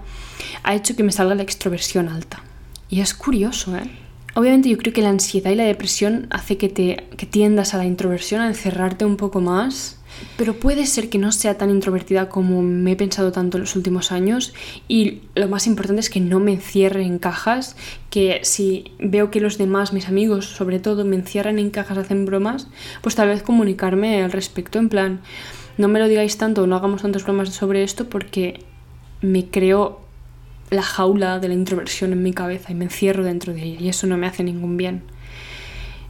ha 0.62 0.74
hecho 0.74 0.94
que 0.96 1.02
me 1.02 1.12
salga 1.12 1.34
la 1.34 1.42
extroversión 1.42 2.08
alta. 2.08 2.42
Y 2.90 3.00
es 3.00 3.14
curioso, 3.14 3.74
¿eh? 3.76 3.90
Obviamente 4.34 4.68
yo 4.68 4.78
creo 4.78 4.92
que 4.92 5.02
la 5.02 5.10
ansiedad 5.10 5.50
y 5.50 5.56
la 5.56 5.64
depresión 5.64 6.26
hace 6.30 6.56
que, 6.56 6.68
te, 6.68 7.06
que 7.16 7.26
tiendas 7.26 7.74
a 7.74 7.78
la 7.78 7.84
introversión, 7.84 8.40
a 8.40 8.48
encerrarte 8.48 9.04
un 9.04 9.16
poco 9.16 9.40
más 9.40 9.98
pero 10.36 10.54
puede 10.54 10.86
ser 10.86 11.08
que 11.08 11.18
no 11.18 11.32
sea 11.32 11.58
tan 11.58 11.70
introvertida 11.70 12.28
como 12.28 12.62
me 12.62 12.92
he 12.92 12.96
pensado 12.96 13.32
tanto 13.32 13.56
en 13.56 13.62
los 13.62 13.76
últimos 13.76 14.12
años 14.12 14.52
y 14.88 15.22
lo 15.34 15.48
más 15.48 15.66
importante 15.66 16.00
es 16.00 16.10
que 16.10 16.20
no 16.20 16.40
me 16.40 16.52
encierre 16.52 17.04
en 17.04 17.18
cajas, 17.18 17.76
que 18.10 18.40
si 18.42 18.92
veo 18.98 19.30
que 19.30 19.40
los 19.40 19.58
demás, 19.58 19.92
mis 19.92 20.08
amigos 20.08 20.46
sobre 20.46 20.80
todo, 20.80 21.04
me 21.04 21.16
encierran 21.16 21.58
en 21.58 21.70
cajas, 21.70 21.98
hacen 21.98 22.26
bromas, 22.26 22.68
pues 23.00 23.14
tal 23.14 23.28
vez 23.28 23.42
comunicarme 23.42 24.22
al 24.22 24.32
respecto 24.32 24.78
en 24.78 24.88
plan, 24.88 25.20
no 25.78 25.88
me 25.88 25.98
lo 25.98 26.08
digáis 26.08 26.36
tanto, 26.36 26.66
no 26.66 26.76
hagamos 26.76 27.02
tantas 27.02 27.24
bromas 27.24 27.50
sobre 27.50 27.82
esto 27.82 28.08
porque 28.08 28.64
me 29.20 29.46
creo 29.46 30.00
la 30.70 30.82
jaula 30.82 31.38
de 31.38 31.48
la 31.48 31.54
introversión 31.54 32.12
en 32.12 32.22
mi 32.22 32.32
cabeza 32.32 32.72
y 32.72 32.74
me 32.74 32.84
encierro 32.84 33.24
dentro 33.24 33.52
de 33.52 33.62
ella 33.62 33.80
y 33.80 33.88
eso 33.88 34.06
no 34.06 34.16
me 34.16 34.26
hace 34.26 34.42
ningún 34.42 34.76
bien. 34.76 35.02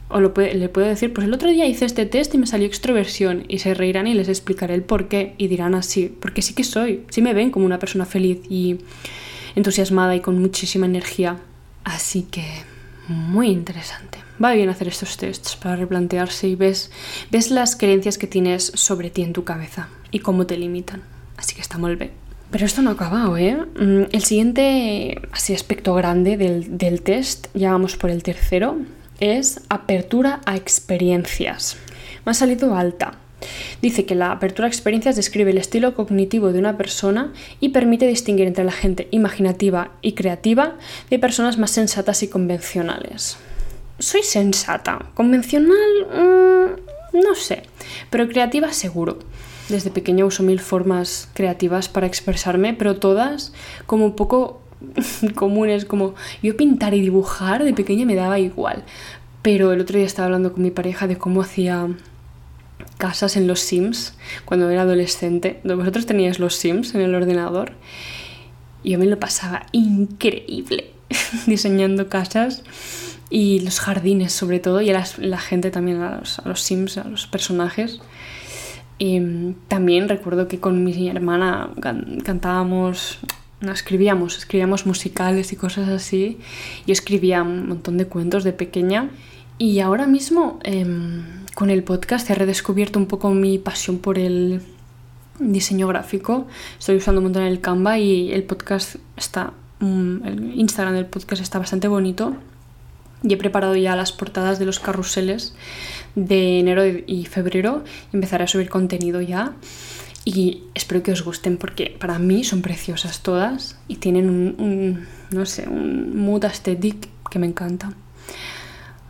O 0.09 0.19
le 0.19 0.29
puedo 0.29 0.87
decir, 0.87 1.11
pues 1.13 1.25
el 1.25 1.33
otro 1.33 1.49
día 1.49 1.65
hice 1.65 1.85
este 1.85 2.05
test 2.05 2.33
y 2.35 2.37
me 2.37 2.45
salió 2.45 2.67
extroversión 2.67 3.45
y 3.47 3.59
se 3.59 3.73
reirán 3.73 4.05
y 4.05 4.13
les 4.13 4.29
explicaré 4.29 4.75
el 4.75 4.83
por 4.83 5.07
qué 5.07 5.33
y 5.37 5.47
dirán 5.47 5.73
así, 5.73 6.15
porque 6.19 6.41
sí 6.41 6.53
que 6.53 6.63
soy, 6.63 7.03
sí 7.09 7.21
me 7.21 7.33
ven 7.33 7.49
como 7.49 7.65
una 7.65 7.79
persona 7.79 8.05
feliz 8.05 8.39
y 8.49 8.77
entusiasmada 9.55 10.15
y 10.15 10.19
con 10.19 10.39
muchísima 10.39 10.85
energía. 10.85 11.39
Así 11.83 12.23
que 12.23 12.43
muy 13.07 13.49
interesante. 13.49 14.19
Va 14.43 14.53
bien 14.53 14.69
hacer 14.69 14.87
estos 14.87 15.17
tests 15.17 15.55
para 15.55 15.75
replantearse 15.75 16.47
y 16.47 16.55
ves, 16.55 16.91
ves 17.31 17.51
las 17.51 17.75
creencias 17.75 18.17
que 18.17 18.27
tienes 18.27 18.71
sobre 18.75 19.09
ti 19.09 19.21
en 19.21 19.33
tu 19.33 19.43
cabeza 19.43 19.89
y 20.11 20.19
cómo 20.19 20.45
te 20.45 20.57
limitan. 20.57 21.01
Así 21.37 21.55
que 21.55 21.61
está 21.61 21.77
muy 21.77 21.95
bien. 21.95 22.11
Pero 22.51 22.65
esto 22.65 22.81
no 22.81 22.91
ha 22.91 22.93
acabado, 22.93 23.35
¿eh? 23.35 23.55
Mm, 23.55 24.03
el 24.11 24.23
siguiente 24.23 25.19
así 25.31 25.53
aspecto 25.53 25.95
grande 25.95 26.37
del, 26.37 26.77
del 26.77 27.01
test, 27.01 27.47
ya 27.55 27.71
vamos 27.71 27.97
por 27.97 28.11
el 28.11 28.21
tercero, 28.21 28.77
es 29.23 29.61
apertura 29.69 30.41
a 30.45 30.55
experiencias. 30.55 31.77
Me 32.25 32.31
ha 32.31 32.33
salido 32.33 32.75
alta. 32.75 33.19
Dice 33.81 34.05
que 34.05 34.15
la 34.15 34.31
apertura 34.31 34.67
a 34.67 34.69
experiencias 34.69 35.15
describe 35.15 35.51
el 35.51 35.57
estilo 35.57 35.95
cognitivo 35.95 36.51
de 36.51 36.59
una 36.59 36.77
persona 36.77 37.33
y 37.59 37.69
permite 37.69 38.07
distinguir 38.07 38.47
entre 38.47 38.63
la 38.63 38.71
gente 38.71 39.07
imaginativa 39.11 39.91
y 40.01 40.13
creativa 40.13 40.75
de 41.09 41.19
personas 41.19 41.57
más 41.57 41.71
sensatas 41.71 42.23
y 42.23 42.27
convencionales. 42.27 43.37
Soy 43.99 44.23
sensata, 44.23 45.11
convencional 45.13 46.07
mm, 46.09 47.19
no 47.21 47.35
sé, 47.35 47.63
pero 48.09 48.27
creativa 48.27 48.73
seguro. 48.73 49.19
Desde 49.69 49.91
pequeña 49.91 50.25
uso 50.25 50.43
mil 50.43 50.59
formas 50.59 51.29
creativas 51.33 51.87
para 51.87 52.07
expresarme, 52.07 52.73
pero 52.73 52.97
todas 52.97 53.53
como 53.85 54.05
un 54.05 54.15
poco 54.15 54.62
comunes, 55.35 55.85
como 55.85 56.15
yo 56.41 56.55
pintar 56.57 56.93
y 56.93 57.01
dibujar 57.01 57.63
de 57.63 57.73
pequeña 57.73 58.05
me 58.05 58.15
daba 58.15 58.39
igual. 58.39 58.83
Pero 59.41 59.73
el 59.73 59.81
otro 59.81 59.97
día 59.97 60.05
estaba 60.05 60.27
hablando 60.27 60.53
con 60.53 60.63
mi 60.63 60.71
pareja 60.71 61.07
de 61.07 61.17
cómo 61.17 61.41
hacía 61.41 61.87
casas 62.97 63.35
en 63.35 63.47
los 63.47 63.59
Sims 63.59 64.15
cuando 64.45 64.69
era 64.69 64.83
adolescente. 64.83 65.59
Vosotros 65.63 66.05
teníais 66.05 66.39
los 66.39 66.55
Sims 66.55 66.95
en 66.95 67.01
el 67.01 67.15
ordenador. 67.15 67.73
Yo 68.83 68.97
me 68.99 69.05
lo 69.05 69.19
pasaba 69.19 69.65
increíble 69.71 70.91
diseñando 71.45 72.09
casas 72.09 72.63
y 73.29 73.59
los 73.61 73.79
jardines 73.79 74.31
sobre 74.31 74.59
todo 74.59 74.81
y 74.81 74.91
a 74.91 75.05
la 75.17 75.39
gente 75.39 75.71
también 75.71 76.01
a 76.01 76.21
los, 76.45 76.61
Sims, 76.61 76.97
a 76.97 77.03
los 77.05 77.27
personajes. 77.27 77.99
Mm, 78.99 79.53
también 79.67 80.07
recuerdo 80.07 80.47
que 80.47 80.59
con 80.59 80.83
mi 80.83 81.09
hermana 81.09 81.71
cantábamos 82.23 83.19
escribíamos, 83.71 84.37
escribíamos 84.37 84.85
musicales 84.85 85.53
y 85.53 85.55
cosas 85.55 85.89
así. 85.89 86.39
Yo 86.85 86.93
escribía 86.93 87.41
un 87.41 87.67
montón 87.67 87.97
de 87.97 88.07
cuentos 88.07 88.43
de 88.43 88.53
pequeña 88.53 89.09
y 89.57 89.79
ahora 89.79 90.07
mismo 90.07 90.59
em, 90.63 91.23
con 91.55 91.69
el 91.69 91.83
podcast 91.83 92.29
he 92.29 92.35
redescubierto 92.35 92.99
un 92.99 93.05
poco 93.05 93.29
mi 93.31 93.57
pasión 93.59 93.99
por 93.99 94.17
el 94.17 94.61
diseño 95.39 95.87
gráfico. 95.87 96.47
Estoy 96.79 96.97
usando 96.97 97.19
un 97.19 97.25
montón 97.25 97.43
el 97.43 97.61
Canva 97.61 97.97
y 97.99 98.31
el 98.31 98.43
podcast 98.43 98.95
está, 99.15 99.53
mm, 99.79 100.25
el 100.25 100.59
Instagram 100.59 100.95
del 100.95 101.05
podcast 101.05 101.41
está 101.41 101.59
bastante 101.59 101.87
bonito. 101.87 102.35
Y 103.23 103.33
he 103.33 103.37
preparado 103.37 103.75
ya 103.77 103.95
las 103.95 104.11
portadas 104.11 104.59
de 104.59 104.65
los 104.65 104.81
carruseles 104.81 105.55
de 106.15 106.59
enero 106.59 106.83
y 106.85 107.25
febrero. 107.25 107.83
Empezaré 108.11 108.43
a 108.43 108.47
subir 108.47 108.69
contenido 108.69 109.21
ya 109.21 109.53
y 110.25 110.63
espero 110.73 111.03
que 111.03 111.11
os 111.11 111.23
gusten 111.23 111.57
porque 111.57 111.95
para 111.99 112.19
mí 112.19 112.43
son 112.43 112.61
preciosas 112.61 113.21
todas 113.21 113.77
y 113.87 113.97
tienen 113.97 114.29
un, 114.29 115.05
no 115.31 115.45
sé, 115.45 115.67
un 115.67 116.17
mood 116.17 116.45
aesthetic 116.45 117.09
que 117.29 117.39
me 117.39 117.47
encanta. 117.47 117.93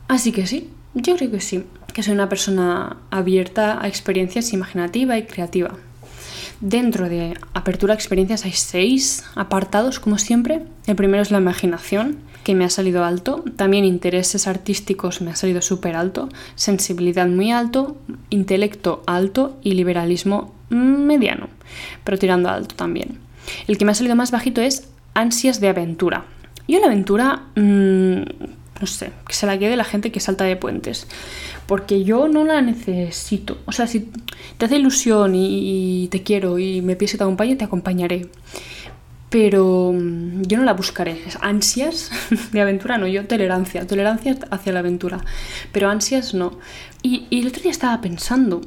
Así 0.07 0.31
que 0.31 0.47
sí, 0.47 0.69
yo 0.93 1.15
creo 1.15 1.31
que 1.31 1.41
sí, 1.41 1.65
que 1.93 2.03
soy 2.03 2.13
una 2.13 2.29
persona 2.29 2.97
abierta 3.11 3.83
a 3.83 3.87
experiencias 3.87 4.53
imaginativa 4.53 5.17
y 5.17 5.23
creativa. 5.23 5.75
Dentro 6.61 7.09
de 7.09 7.37
apertura 7.53 7.93
a 7.93 7.95
experiencias 7.95 8.45
hay 8.45 8.53
seis 8.53 9.23
apartados, 9.35 9.99
como 9.99 10.17
siempre. 10.17 10.63
El 10.87 10.95
primero 10.95 11.21
es 11.21 11.29
la 11.29 11.39
imaginación, 11.39 12.19
que 12.43 12.55
me 12.55 12.65
ha 12.65 12.69
salido 12.69 13.03
alto. 13.03 13.43
También 13.55 13.85
intereses 13.85 14.47
artísticos 14.47 15.21
me 15.21 15.31
ha 15.31 15.35
salido 15.35 15.61
súper 15.61 15.95
alto. 15.95 16.29
Sensibilidad 16.55 17.27
muy 17.27 17.51
alto. 17.51 17.97
Intelecto 18.29 19.03
alto. 19.07 19.57
Y 19.61 19.73
liberalismo 19.73 20.53
mediano, 20.73 21.49
pero 22.03 22.17
tirando 22.17 22.49
alto 22.49 22.75
también. 22.75 23.19
El 23.67 23.77
que 23.77 23.85
me 23.85 23.91
ha 23.91 23.95
salido 23.95 24.15
más 24.15 24.31
bajito 24.31 24.61
es 24.61 24.89
ansias 25.13 25.59
de 25.59 25.69
aventura. 25.69 26.25
Yo 26.67 26.79
la 26.79 26.87
aventura, 26.87 27.43
mm, 27.55 28.21
no 28.79 28.87
sé, 28.87 29.11
que 29.27 29.33
se 29.33 29.45
la 29.45 29.57
quede 29.57 29.75
la 29.75 29.83
gente 29.83 30.11
que 30.11 30.19
salta 30.19 30.45
de 30.45 30.55
puentes. 30.55 31.07
Porque 31.67 32.03
yo 32.03 32.27
no 32.27 32.43
la 32.43 32.61
necesito. 32.61 33.57
O 33.65 33.71
sea, 33.71 33.87
si 33.87 34.09
te 34.57 34.65
hace 34.65 34.77
ilusión 34.77 35.33
y, 35.35 36.07
te 36.09 36.23
quiero 36.23 36.59
y 36.59 36.81
me 36.81 36.95
pides 36.95 37.13
que 37.13 37.17
te 37.17 37.23
acompañe, 37.23 37.55
te 37.55 37.65
acompañaré. 37.65 38.27
Pero 39.29 39.91
mm, 39.93 40.43
yo 40.43 40.57
no 40.57 40.63
la 40.63 40.73
buscaré. 40.73 41.21
Ansias 41.41 42.11
de 42.51 42.61
aventura 42.61 42.97
no, 42.97 43.07
yo 43.07 43.25
tolerancia. 43.25 43.85
Tolerancia 43.87 44.37
hacia 44.51 44.73
la 44.73 44.79
aventura. 44.79 45.19
Pero 45.71 45.89
ansias 45.89 46.33
no. 46.33 46.59
Y, 47.01 47.27
y 47.29 47.41
el 47.41 47.47
otro 47.47 47.61
día 47.61 47.71
estaba 47.71 47.99
pensando, 47.99 48.61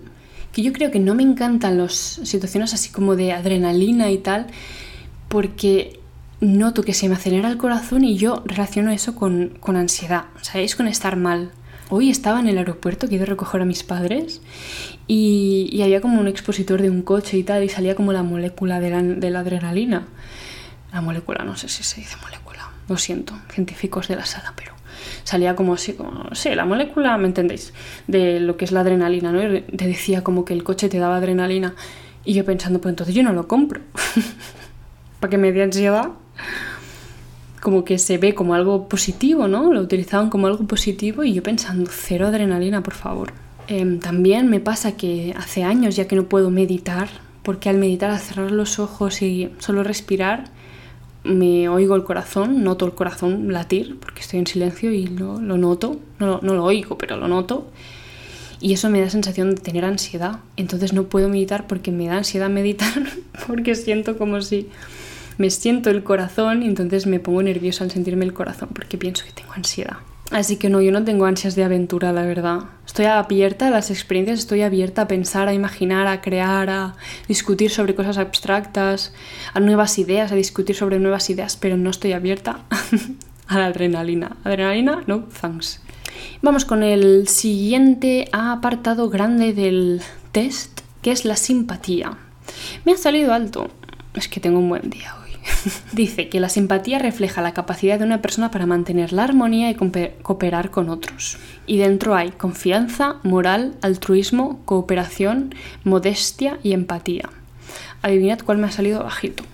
que 0.57 0.63
yo 0.63 0.73
creo 0.73 0.91
que 0.91 1.01
no 1.01 1.15
me 1.15 1.23
encantan 1.23 1.77
las 1.77 1.93
situaciones 1.93 2.73
así 2.73 2.89
como 2.89 3.15
de 3.15 3.35
adrenalina 3.35 4.11
y 4.11 4.17
tal, 4.17 4.47
porque 5.29 6.01
noto 6.41 6.83
que 6.83 6.95
se 6.95 7.11
me 7.11 7.15
acelera 7.15 7.51
el 7.51 7.59
corazón 7.59 8.05
y 8.05 8.17
yo 8.17 8.43
relaciono 8.47 8.91
eso 8.91 9.15
con, 9.15 9.59
con 9.61 9.77
ansiedad, 9.77 10.25
¿sabéis? 10.41 10.75
Con 10.75 10.89
estar 10.89 11.17
mal. 11.17 11.51
Hoy 11.91 12.09
estaba 12.09 12.41
en 12.41 12.49
el 12.49 12.57
aeropuerto, 12.57 13.07
que 13.07 13.17
iba 13.17 13.25
a 13.25 13.27
recoger 13.27 13.61
a 13.61 13.67
mis 13.67 13.83
padres, 13.83 14.41
y, 15.07 15.79
había 15.83 16.01
como 16.01 16.19
un 16.19 16.27
expositor 16.27 16.81
de 16.81 16.89
un 16.89 17.03
coche 17.03 17.37
y 17.37 17.43
tal, 17.43 17.63
y 17.63 17.69
salía 17.69 17.95
como 17.95 18.15
la 18.15 18.23
molécula 18.23 18.81
de 18.81 18.89
la, 18.89 19.03
de 19.03 19.29
la 19.29 19.41
adrenalina. 19.41 20.09
La 20.91 21.03
molécula, 21.03 21.45
no 21.45 21.59
sé 21.59 21.69
si 21.69 21.83
se 21.83 22.01
dice 22.01 22.17
molécula, 22.23 22.71
lo 22.89 22.97
siento, 22.97 23.39
científicos 23.53 24.09
de 24.09 24.17
la 24.17 24.25
sala, 24.25 24.55
pero 24.57 24.76
salía 25.25 25.57
como 25.57 25.75
así, 25.75 25.93
como, 25.93 26.35
sé, 26.35 26.57
la 26.57 26.65
molécula, 26.65 27.17
¿me 27.19 27.27
entendéis? 27.27 27.73
De 28.07 28.41
lo 28.41 28.57
que 28.57 28.65
es 28.65 28.73
la 28.73 28.81
adrenalina, 28.81 29.33
¿no? 29.33 29.43
Y 29.43 29.61
te 29.63 29.87
decía 29.87 30.23
como 30.23 30.45
que 30.45 30.55
el 30.55 30.65
coche 30.65 30.89
te 30.89 30.99
daba 30.99 31.17
adrenalina. 31.17 31.75
Y 32.25 32.35
yo 32.35 32.45
pensando, 32.45 32.81
pues 32.81 32.93
entonces 32.93 33.15
yo 33.15 33.23
no 33.23 33.33
lo 33.33 33.47
compro. 33.47 33.81
Para 35.21 35.31
que 35.31 35.39
me 35.39 35.53
dé 35.53 35.63
ansiedad. 35.63 36.11
Como 37.61 37.85
que 37.85 37.99
se 37.99 38.19
ve 38.19 38.35
como 38.35 38.55
algo 38.55 38.89
positivo, 38.89 39.49
¿no? 39.49 39.73
Lo 39.73 39.81
utilizaban 39.81 40.31
como 40.31 40.47
algo 40.47 40.67
positivo 40.67 41.25
y 41.25 41.33
yo 41.33 41.43
pensando, 41.43 41.91
cero 41.91 42.27
adrenalina, 42.27 42.83
por 42.83 42.95
favor. 42.95 43.33
Em, 43.69 43.99
también 43.99 44.49
me 44.49 44.61
pasa 44.61 44.97
que 44.97 45.35
hace 45.37 45.65
años 45.65 45.97
ya 45.97 46.07
que 46.07 46.17
no 46.17 46.25
puedo 46.25 46.51
meditar, 46.51 47.09
porque 47.43 47.69
al 47.69 47.79
meditar, 47.79 48.11
al 48.11 48.21
cerrar 48.21 48.51
los 48.53 48.79
ojos 48.79 49.23
y 49.23 49.51
solo 49.59 49.83
respirar, 49.83 50.45
me 51.27 51.69
oigo 51.69 51.95
el 51.97 52.05
corazón, 52.05 52.65
noto 52.65 52.87
el 52.87 52.93
corazón 52.93 53.53
latir, 53.53 53.99
porque 53.99 54.21
estoy 54.21 54.39
en 54.39 54.47
silencio 54.47 54.93
y 54.93 55.07
lo, 55.07 55.39
noto, 55.39 55.99
no, 56.19 56.41
no, 56.43 56.55
lo 56.55 56.65
oigo, 56.65 56.97
pero 56.97 57.17
lo 57.17 57.29
noto. 57.29 57.67
Y 58.61 58.73
eso 58.73 58.89
me 58.89 59.01
da 59.01 59.11
sensación 59.11 59.55
de 59.55 59.61
tener 59.61 59.85
ansiedad. 59.85 60.41
Entonces 60.57 60.93
no 60.93 61.05
puedo 61.05 61.29
meditar 61.29 61.67
porque 61.67 61.93
me 61.93 62.07
da 62.07 62.17
ansiedad 62.17 62.49
meditar, 62.51 63.03
porque 63.47 63.75
siento 63.75 64.17
como 64.17 64.41
si 64.41 64.69
me 65.39 65.51
siento 65.51 65.91
el 65.91 66.03
corazón 66.03 66.63
y 66.63 66.67
entonces 66.67 67.07
me 67.07 67.21
pongo 67.21 67.43
nerviosa 67.43 67.85
al 67.85 67.91
sentirme 67.91 68.25
el 68.25 68.33
corazón 68.33 68.71
porque 68.73 68.97
pienso 68.97 69.25
que 69.25 69.33
tengo 69.33 69.53
ansiedad. 69.53 69.99
Así 70.31 70.57
que 70.57 70.69
no, 70.69 70.81
yo 70.81 70.91
no 70.91 71.05
tengo 71.05 71.27
ansias 71.27 71.55
de 71.55 71.63
aventura, 71.63 72.13
la 72.13 72.23
verdad. 72.23 72.65
Estoy 72.85 73.05
abierta 73.07 73.69
a 73.69 73.71
las 73.71 73.91
experiencias, 73.91 74.41
estoy 74.41 74.63
abierta 74.63 75.03
a 75.03 75.09
pensar, 75.09 75.49
a 75.49 75.55
imaginar, 75.55 76.09
a 76.09 76.21
crear, 76.21 76.69
a 76.69 76.97
discutir 77.29 77.71
sobre 77.71 77.95
cosas 77.95 78.19
abstractas, 78.19 79.15
a 79.55 79.61
nuevas 79.61 79.99
ideas, 79.99 80.33
a 80.33 80.35
discutir 80.35 80.75
sobre 80.75 80.99
nuevas 80.99 81.31
ideas, 81.31 81.57
pero 81.57 81.77
no 81.77 81.91
estoy 81.91 82.13
abierta 82.13 82.61
a 83.47 83.59
la 83.59 83.67
adrenalina. 83.67 84.37
Adrenalina, 84.43 85.03
no, 85.07 85.25
thanks. 85.41 85.81
Vamos 86.43 86.65
con 86.65 86.83
el 86.83 87.29
siguiente 87.29 88.29
apartado 88.33 89.09
grande 89.09 89.53
del 89.53 90.03
test, 90.33 90.81
que 91.03 91.13
es 91.13 91.25
la 91.25 91.37
simpatía. 91.37 92.19
Me 92.85 92.93
ha 92.93 92.97
salido 92.97 93.33
alto. 93.33 93.69
Es 94.15 94.29
que 94.29 94.41
tengo 94.41 94.59
un 94.59 94.69
buen 94.69 94.91
día 94.91 95.15
hoy. 95.21 95.26
Dice 95.93 96.29
que 96.29 96.41
la 96.41 96.49
simpatía 96.49 96.99
refleja 96.99 97.43
la 97.43 97.55
capacidad 97.55 97.99
de 97.99 98.05
una 98.05 98.23
persona 98.23 98.51
para 98.51 98.67
mantener 98.67 99.13
la 99.13 99.25
armonía 99.25 99.71
y 99.71 99.75
cooperar 99.75 100.71
con 100.71 100.89
otros. 100.89 101.39
Y 101.67 101.79
dentro 101.79 102.15
hay 102.15 102.31
confianza, 102.31 103.17
moral, 103.23 103.75
altruismo, 103.83 104.61
cooperación, 104.65 105.55
modestia 105.85 106.59
y 106.63 106.73
empatía. 106.73 107.31
Adivinad 108.03 108.41
cuál 108.41 108.59
me 108.59 108.67
ha 108.67 108.71
salido 108.71 109.03
bajito. 109.03 109.45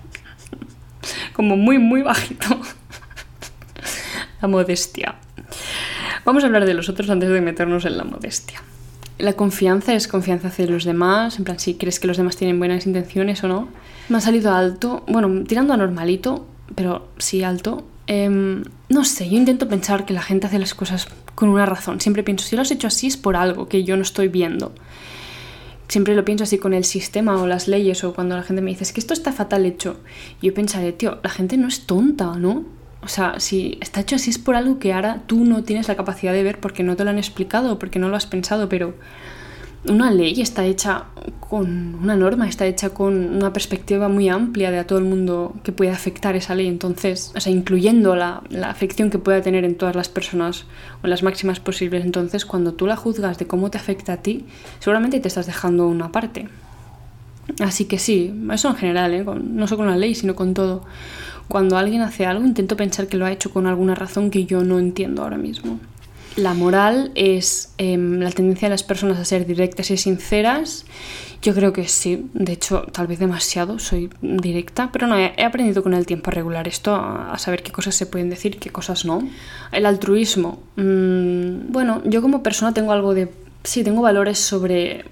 Como 1.32 1.56
muy, 1.56 1.78
muy 1.78 2.02
bajito. 2.02 2.46
La 4.40 4.48
modestia. 4.48 5.16
Vamos 6.24 6.42
a 6.42 6.46
hablar 6.46 6.64
de 6.64 6.74
los 6.74 6.88
otros 6.88 7.10
antes 7.10 7.28
de 7.28 7.40
meternos 7.40 7.84
en 7.84 7.96
la 7.96 8.04
modestia. 8.04 8.62
La 9.18 9.34
confianza 9.34 9.94
es 9.94 10.08
confianza 10.08 10.48
hacia 10.48 10.66
los 10.66 10.84
demás, 10.84 11.38
en 11.38 11.44
plan 11.44 11.58
si 11.58 11.74
crees 11.74 12.00
que 12.00 12.08
los 12.08 12.16
demás 12.16 12.36
tienen 12.36 12.58
buenas 12.58 12.86
intenciones 12.86 13.44
o 13.44 13.48
no. 13.48 13.68
Me 14.08 14.18
ha 14.18 14.20
salido 14.20 14.52
alto, 14.52 15.04
bueno, 15.06 15.44
tirando 15.44 15.72
a 15.72 15.76
normalito, 15.76 16.46
pero 16.74 17.08
sí 17.18 17.42
alto. 17.42 17.84
Em, 18.06 18.64
no 18.88 19.04
sé, 19.04 19.30
yo 19.30 19.36
intento 19.36 19.68
pensar 19.68 20.04
que 20.04 20.14
la 20.14 20.22
gente 20.22 20.46
hace 20.46 20.58
las 20.58 20.74
cosas 20.74 21.06
con 21.34 21.48
una 21.48 21.64
razón. 21.64 22.00
Siempre 22.00 22.22
pienso, 22.22 22.44
si 22.44 22.56
lo 22.56 22.62
has 22.62 22.70
hecho 22.70 22.88
así 22.88 23.06
es 23.06 23.16
por 23.16 23.36
algo 23.36 23.68
que 23.68 23.84
yo 23.84 23.96
no 23.96 24.02
estoy 24.02 24.28
viendo. 24.28 24.72
Siempre 25.88 26.14
lo 26.14 26.24
pienso 26.24 26.44
así 26.44 26.58
con 26.58 26.74
el 26.74 26.84
sistema 26.84 27.40
o 27.40 27.46
las 27.46 27.68
leyes 27.68 28.02
o 28.04 28.14
cuando 28.14 28.36
la 28.36 28.42
gente 28.42 28.62
me 28.62 28.70
dice, 28.70 28.84
es 28.84 28.92
que 28.92 29.00
esto 29.00 29.14
está 29.14 29.32
fatal 29.32 29.64
hecho. 29.64 29.96
Yo 30.42 30.52
pensaré, 30.52 30.92
tío, 30.92 31.18
la 31.22 31.30
gente 31.30 31.56
no 31.56 31.68
es 31.68 31.86
tonta, 31.86 32.36
¿no? 32.36 32.64
O 33.04 33.08
sea, 33.08 33.38
si 33.38 33.78
está 33.80 34.00
hecho 34.00 34.16
así 34.16 34.30
es 34.30 34.38
por 34.38 34.56
algo 34.56 34.78
que 34.78 34.92
ahora 34.92 35.22
tú 35.26 35.44
no 35.44 35.62
tienes 35.62 35.88
la 35.88 35.96
capacidad 35.96 36.32
de 36.32 36.42
ver 36.42 36.58
porque 36.58 36.82
no 36.82 36.96
te 36.96 37.04
lo 37.04 37.10
han 37.10 37.18
explicado, 37.18 37.78
porque 37.78 37.98
no 37.98 38.08
lo 38.08 38.16
has 38.16 38.26
pensado, 38.26 38.68
pero 38.68 38.94
una 39.86 40.10
ley 40.10 40.40
está 40.40 40.64
hecha 40.64 41.04
con 41.40 41.96
una 41.96 42.16
norma, 42.16 42.48
está 42.48 42.66
hecha 42.66 42.90
con 42.90 43.36
una 43.36 43.52
perspectiva 43.52 44.08
muy 44.08 44.30
amplia 44.30 44.70
de 44.70 44.78
a 44.78 44.86
todo 44.86 44.98
el 44.98 45.04
mundo 45.04 45.54
que 45.62 45.72
puede 45.72 45.90
afectar 45.90 46.34
esa 46.36 46.54
ley. 46.54 46.66
Entonces, 46.66 47.32
o 47.36 47.40
sea, 47.40 47.52
incluyendo 47.52 48.16
la, 48.16 48.42
la 48.48 48.70
afección 48.70 49.10
que 49.10 49.18
pueda 49.18 49.42
tener 49.42 49.64
en 49.64 49.76
todas 49.76 49.94
las 49.94 50.08
personas 50.08 50.64
o 51.02 51.06
en 51.06 51.10
las 51.10 51.22
máximas 51.22 51.60
posibles. 51.60 52.04
Entonces, 52.04 52.46
cuando 52.46 52.72
tú 52.72 52.86
la 52.86 52.96
juzgas 52.96 53.38
de 53.38 53.46
cómo 53.46 53.70
te 53.70 53.76
afecta 53.76 54.14
a 54.14 54.16
ti, 54.16 54.46
seguramente 54.78 55.20
te 55.20 55.28
estás 55.28 55.46
dejando 55.46 55.86
una 55.86 56.10
parte. 56.10 56.48
Así 57.60 57.84
que 57.84 57.98
sí, 57.98 58.34
eso 58.52 58.68
en 58.70 58.76
general, 58.76 59.12
¿eh? 59.12 59.24
no 59.24 59.66
solo 59.66 59.78
con 59.78 59.90
la 59.90 59.96
ley, 59.96 60.14
sino 60.14 60.34
con 60.34 60.54
todo. 60.54 60.84
Cuando 61.48 61.76
alguien 61.76 62.02
hace 62.02 62.26
algo, 62.26 62.44
intento 62.44 62.76
pensar 62.76 63.06
que 63.06 63.16
lo 63.16 63.26
ha 63.26 63.32
hecho 63.32 63.50
con 63.50 63.66
alguna 63.66 63.94
razón 63.94 64.30
que 64.30 64.44
yo 64.46 64.62
no 64.62 64.78
entiendo 64.78 65.22
ahora 65.22 65.36
mismo. 65.36 65.78
La 66.36 66.52
moral 66.52 67.12
es 67.14 67.72
em, 67.78 68.18
la 68.18 68.30
tendencia 68.30 68.66
de 68.66 68.70
las 68.70 68.82
personas 68.82 69.18
a 69.18 69.24
ser 69.24 69.46
directas 69.46 69.90
y 69.90 69.96
sinceras. 69.96 70.84
Yo 71.42 71.54
creo 71.54 71.72
que 71.72 71.86
sí, 71.86 72.26
de 72.32 72.54
hecho, 72.54 72.86
tal 72.90 73.06
vez 73.06 73.18
demasiado, 73.18 73.78
soy 73.78 74.10
directa, 74.20 74.90
pero 74.90 75.06
no, 75.06 75.16
he, 75.16 75.44
aprendido 75.44 75.82
con 75.82 75.94
el 75.94 76.06
tiempo 76.06 76.30
a 76.30 76.32
regular 76.32 76.66
esto, 76.66 76.94
a, 76.94 77.38
saber 77.38 77.62
qué 77.62 77.70
cosas 77.70 77.94
se 77.94 78.06
pueden 78.06 78.30
decir 78.30 78.56
y 78.56 78.58
qué 78.58 78.70
cosas 78.70 79.04
no. 79.04 79.28
El 79.70 79.86
altruismo. 79.86 80.58
Mm, 80.76 81.70
bueno, 81.70 82.02
yo 82.04 82.20
como 82.20 82.42
persona 82.42 82.74
tengo 82.74 82.92
algo 82.92 83.14
de... 83.14 83.30
Sí, 83.62 83.84
tengo 83.84 84.02
valores 84.02 84.38
sobre 84.38 85.04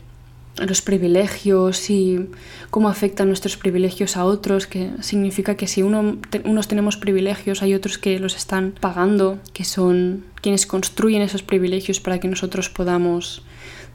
los 0.57 0.83
privilegios 0.83 1.89
y 1.91 2.29
cómo 2.71 2.89
afectan 2.89 3.29
nuestros 3.29 3.57
privilegios 3.57 4.17
a 4.17 4.25
otros, 4.25 4.67
que 4.67 4.91
significa 5.01 5.57
que 5.57 5.67
si 5.67 5.83
uno, 5.83 6.19
unos 6.45 6.69
tenemos 6.69 6.97
privilegios, 6.97 7.63
hay 7.63 7.75
otros 7.75 7.99
que 7.99 8.19
los 8.19 8.37
están 8.37 8.75
pagando, 8.79 9.39
que 9.53 9.65
son 9.65 10.25
quienes 10.41 10.67
construyen 10.67 11.23
esos 11.23 11.43
privilegios 11.43 12.01
para 12.01 12.21
que 12.21 12.29
nosotros 12.29 12.69
podamos 12.69 13.43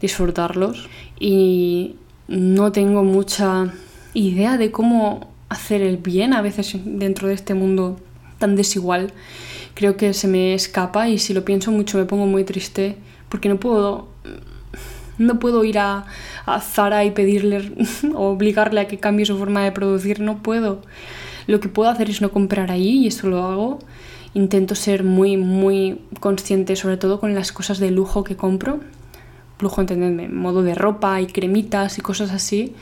disfrutarlos. 0.01 0.89
Y 1.19 1.95
no 2.27 2.71
tengo 2.71 3.03
mucha 3.03 3.73
idea 4.13 4.57
de 4.57 4.71
cómo 4.71 5.31
hacer 5.49 5.81
el 5.81 5.97
bien 5.97 6.33
a 6.33 6.41
veces 6.41 6.75
dentro 6.83 7.27
de 7.27 7.35
este 7.35 7.53
mundo 7.53 7.99
tan 8.39 8.55
desigual. 8.55 9.13
Creo 9.75 9.95
que 9.95 10.13
se 10.13 10.27
me 10.27 10.53
escapa 10.53 11.07
y 11.07 11.19
si 11.19 11.33
lo 11.33 11.45
pienso 11.45 11.71
mucho 11.71 11.97
me 11.97 12.05
pongo 12.05 12.25
muy 12.25 12.43
triste 12.43 12.97
porque 13.29 13.49
no 13.49 13.59
puedo 13.59 14.07
no 15.17 15.39
puedo 15.39 15.63
ir 15.63 15.79
a, 15.79 16.05
Zara 16.61 17.05
y 17.05 17.11
pedirle 17.11 17.71
o 18.15 18.29
obligarle 18.29 18.81
a 18.81 18.87
que 18.87 18.99
cambie 18.99 19.25
su 19.25 19.37
forma 19.37 19.63
de 19.63 19.71
producir, 19.71 20.19
no 20.19 20.41
puedo. 20.41 20.81
Lo 21.47 21.59
que 21.59 21.69
puedo 21.69 21.89
hacer 21.89 22.09
es 22.09 22.21
no 22.21 22.31
comprar 22.31 22.71
ahí 22.71 23.03
y 23.03 23.07
eso 23.07 23.27
lo 23.27 23.43
hago. 23.43 23.79
Intento 24.33 24.75
ser 24.75 25.03
muy, 25.03 25.37
muy 25.37 26.01
consciente, 26.19 26.75
sobre 26.75 26.97
todo 26.97 27.19
con 27.19 27.33
las 27.33 27.51
cosas 27.51 27.79
de 27.79 27.91
lujo 27.91 28.23
que 28.23 28.35
compro. 28.35 28.81
Lujo, 29.59 29.81
entendedme, 29.81 30.27
modo 30.27 30.61
de 30.61 30.75
ropa 30.75 31.19
y 31.21 31.27
cremitas 31.27 31.97
y 31.97 32.01
cosas 32.01 32.31
así. 32.31 32.75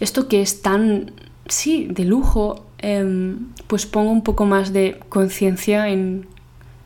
Esto 0.00 0.26
que 0.26 0.42
es 0.42 0.62
tan, 0.62 1.12
sí, 1.46 1.86
de 1.90 2.04
lujo, 2.04 2.66
em, 2.78 3.48
pues 3.66 3.86
pongo 3.86 4.10
un 4.10 4.22
poco 4.22 4.44
más 4.46 4.72
de 4.72 4.98
conciencia 5.08 5.88
en 5.88 6.26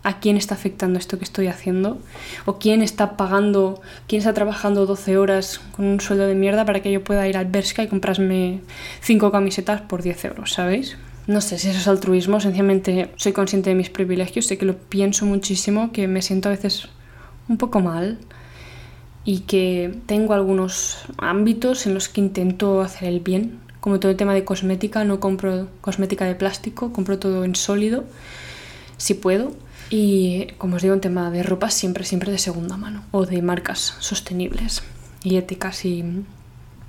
a 0.02 0.18
quién 0.18 0.36
está 0.36 0.54
afectando 0.54 0.98
esto 0.98 1.18
que 1.18 1.24
estoy 1.24 1.46
haciendo 1.46 1.98
o 2.44 2.58
quién 2.58 2.82
está 2.82 3.16
pagando, 3.16 3.80
quién 4.08 4.20
está 4.20 4.34
trabajando 4.34 4.86
12 4.86 5.16
horas 5.16 5.60
con 5.76 5.84
un 5.84 6.00
sueldo 6.00 6.26
de 6.26 6.34
mierda 6.34 6.64
para 6.64 6.80
que 6.80 6.90
yo 6.90 7.04
pueda 7.04 7.28
ir 7.28 7.36
al 7.36 7.46
Berska 7.46 7.82
y 7.82 7.88
comprarme 7.88 8.60
5 9.00 9.30
camisetas 9.30 9.82
por 9.82 10.02
10 10.02 10.24
euros, 10.24 10.52
¿sabéis? 10.52 10.96
No 11.26 11.40
sé 11.40 11.58
si 11.58 11.68
eso 11.68 11.78
es 11.78 11.86
altruismo, 11.86 12.40
sencillamente 12.40 13.10
soy 13.16 13.32
consciente 13.32 13.70
de 13.70 13.76
mis 13.76 13.90
privilegios, 13.90 14.46
sé 14.46 14.58
que 14.58 14.64
lo 14.64 14.76
pienso 14.76 15.24
muchísimo, 15.24 15.92
que 15.92 16.08
me 16.08 16.20
siento 16.20 16.48
a 16.48 16.52
veces 16.52 16.88
un 17.48 17.58
poco 17.58 17.80
mal 17.80 18.18
y 19.24 19.40
que 19.40 19.94
tengo 20.06 20.34
algunos 20.34 21.04
ámbitos 21.18 21.86
en 21.86 21.94
los 21.94 22.08
que 22.08 22.20
intento 22.20 22.80
hacer 22.80 23.08
el 23.08 23.20
bien, 23.20 23.60
como 23.78 24.00
todo 24.00 24.10
el 24.10 24.16
tema 24.16 24.34
de 24.34 24.44
cosmética, 24.44 25.04
no 25.04 25.20
compro 25.20 25.68
cosmética 25.80 26.24
de 26.24 26.34
plástico, 26.34 26.92
compro 26.92 27.20
todo 27.20 27.44
en 27.44 27.54
sólido, 27.54 28.04
si 29.02 29.14
puedo 29.14 29.52
y 29.90 30.46
como 30.58 30.76
os 30.76 30.82
digo, 30.82 30.94
en 30.94 31.00
tema 31.00 31.32
de 31.32 31.42
ropa 31.42 31.70
siempre, 31.70 32.04
siempre 32.04 32.30
de 32.30 32.38
segunda 32.38 32.76
mano 32.76 33.02
o 33.10 33.26
de 33.26 33.42
marcas 33.42 33.96
sostenibles 33.98 34.84
y 35.24 35.36
éticas 35.36 35.84
y, 35.84 36.24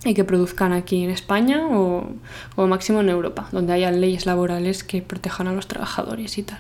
que 0.04 0.24
produzcan 0.24 0.74
aquí 0.74 1.04
en 1.04 1.10
España 1.10 1.66
o, 1.72 2.12
o 2.56 2.68
máximo 2.68 3.02
en 3.02 3.10
Europa, 3.10 3.48
donde 3.52 3.74
haya 3.74 3.90
leyes 3.90 4.28
laborales 4.28 4.84
que 4.84 5.02
protejan 5.02 5.48
a 5.48 5.54
los 5.54 5.68
trabajadores 5.68 6.38
y 6.38 6.44
tal. 6.44 6.60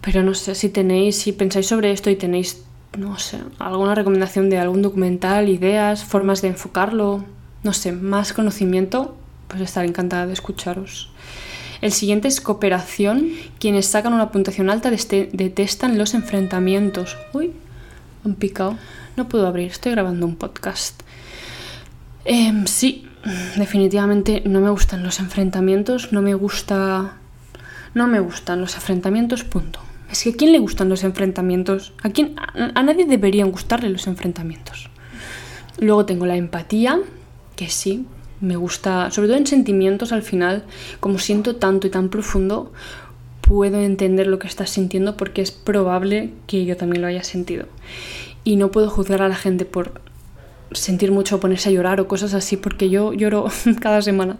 Pero 0.00 0.22
no 0.22 0.32
sé 0.32 0.54
si 0.54 0.70
tenéis, 0.70 1.18
si 1.18 1.32
pensáis 1.32 1.66
sobre 1.66 1.92
esto 1.92 2.08
y 2.08 2.16
tenéis, 2.16 2.64
no 2.96 3.18
sé, 3.18 3.40
alguna 3.58 3.94
recomendación 3.94 4.48
de 4.48 4.58
algún 4.58 4.80
documental, 4.80 5.50
ideas, 5.50 6.04
formas 6.04 6.40
de 6.40 6.48
enfocarlo, 6.48 7.24
no 7.62 7.72
sé, 7.74 7.92
más 7.92 8.32
conocimiento, 8.32 9.16
pues 9.48 9.60
estaré 9.60 9.86
encantada 9.86 10.26
de 10.26 10.32
escucharos. 10.32 11.10
El 11.80 11.92
siguiente 11.92 12.28
es 12.28 12.40
cooperación. 12.40 13.30
Quienes 13.58 13.86
sacan 13.86 14.12
una 14.12 14.30
puntuación 14.30 14.70
alta 14.70 14.90
detestan 14.90 15.98
los 15.98 16.14
enfrentamientos. 16.14 17.16
Uy, 17.32 17.52
han 18.24 18.34
picado. 18.34 18.76
No 19.16 19.28
puedo 19.28 19.46
abrir, 19.46 19.70
estoy 19.70 19.92
grabando 19.92 20.26
un 20.26 20.36
podcast. 20.36 21.02
Em, 22.24 22.66
sí, 22.66 23.08
definitivamente 23.56 24.42
no 24.44 24.60
me 24.60 24.70
gustan 24.70 25.02
los 25.02 25.20
enfrentamientos, 25.20 26.12
no 26.12 26.22
me 26.22 26.34
gusta... 26.34 27.14
No 27.94 28.06
me 28.06 28.20
gustan 28.20 28.60
los 28.60 28.74
enfrentamientos, 28.74 29.44
punto. 29.44 29.80
Es 30.10 30.22
que 30.22 30.30
¿a 30.30 30.34
quién 30.34 30.52
le 30.52 30.58
gustan 30.58 30.88
los 30.88 31.04
enfrentamientos? 31.04 31.94
¿A, 32.02 32.10
quién? 32.10 32.36
a 32.36 32.82
nadie 32.82 33.06
deberían 33.06 33.50
gustarle 33.50 33.88
los 33.88 34.06
enfrentamientos. 34.06 34.90
Luego 35.78 36.04
tengo 36.04 36.26
la 36.26 36.36
empatía, 36.36 37.00
que 37.56 37.68
sí, 37.68 38.06
me 38.40 38.56
gusta, 38.56 39.10
sobre 39.10 39.28
todo 39.28 39.38
en 39.38 39.46
sentimientos 39.46 40.12
al 40.12 40.22
final, 40.22 40.64
como 41.00 41.18
siento 41.18 41.56
tanto 41.56 41.86
y 41.86 41.90
tan 41.90 42.08
profundo, 42.08 42.72
puedo 43.40 43.80
entender 43.80 44.26
lo 44.26 44.38
que 44.38 44.46
estás 44.46 44.70
sintiendo 44.70 45.16
porque 45.16 45.42
es 45.42 45.50
probable 45.50 46.32
que 46.46 46.64
yo 46.64 46.76
también 46.76 47.02
lo 47.02 47.08
haya 47.08 47.24
sentido. 47.24 47.66
Y 48.44 48.56
no 48.56 48.70
puedo 48.70 48.90
juzgar 48.90 49.22
a 49.22 49.28
la 49.28 49.36
gente 49.36 49.64
por 49.64 50.00
sentir 50.72 51.12
mucho 51.12 51.36
o 51.36 51.40
ponerse 51.40 51.70
a 51.70 51.72
llorar 51.72 52.00
o 52.00 52.08
cosas 52.08 52.34
así 52.34 52.56
porque 52.56 52.90
yo 52.90 53.12
lloro 53.12 53.48
cada 53.80 54.02
semana. 54.02 54.36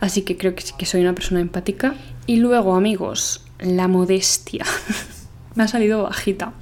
Así 0.00 0.22
que 0.22 0.36
creo 0.36 0.54
que 0.54 0.62
sí 0.62 0.72
que 0.78 0.86
soy 0.86 1.02
una 1.02 1.14
persona 1.14 1.40
empática. 1.40 1.94
Y 2.26 2.36
luego, 2.36 2.74
amigos, 2.74 3.44
la 3.58 3.88
modestia. 3.88 4.64
me 5.54 5.64
ha 5.64 5.68
salido 5.68 6.04
bajita. 6.04 6.52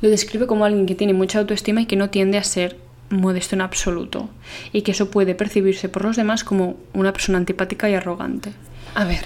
Lo 0.00 0.08
describe 0.08 0.46
como 0.46 0.64
alguien 0.64 0.86
que 0.86 0.96
tiene 0.96 1.12
mucha 1.12 1.38
autoestima 1.38 1.82
y 1.82 1.86
que 1.86 1.96
no 1.96 2.10
tiende 2.10 2.38
a 2.38 2.44
ser 2.44 2.76
modesto 3.12 3.54
en 3.54 3.60
absoluto 3.60 4.28
y 4.72 4.82
que 4.82 4.92
eso 4.92 5.10
puede 5.10 5.34
percibirse 5.34 5.88
por 5.88 6.04
los 6.04 6.16
demás 6.16 6.44
como 6.44 6.76
una 6.94 7.12
persona 7.12 7.38
antipática 7.38 7.88
y 7.88 7.94
arrogante. 7.94 8.52
A 8.94 9.04
ver, 9.04 9.24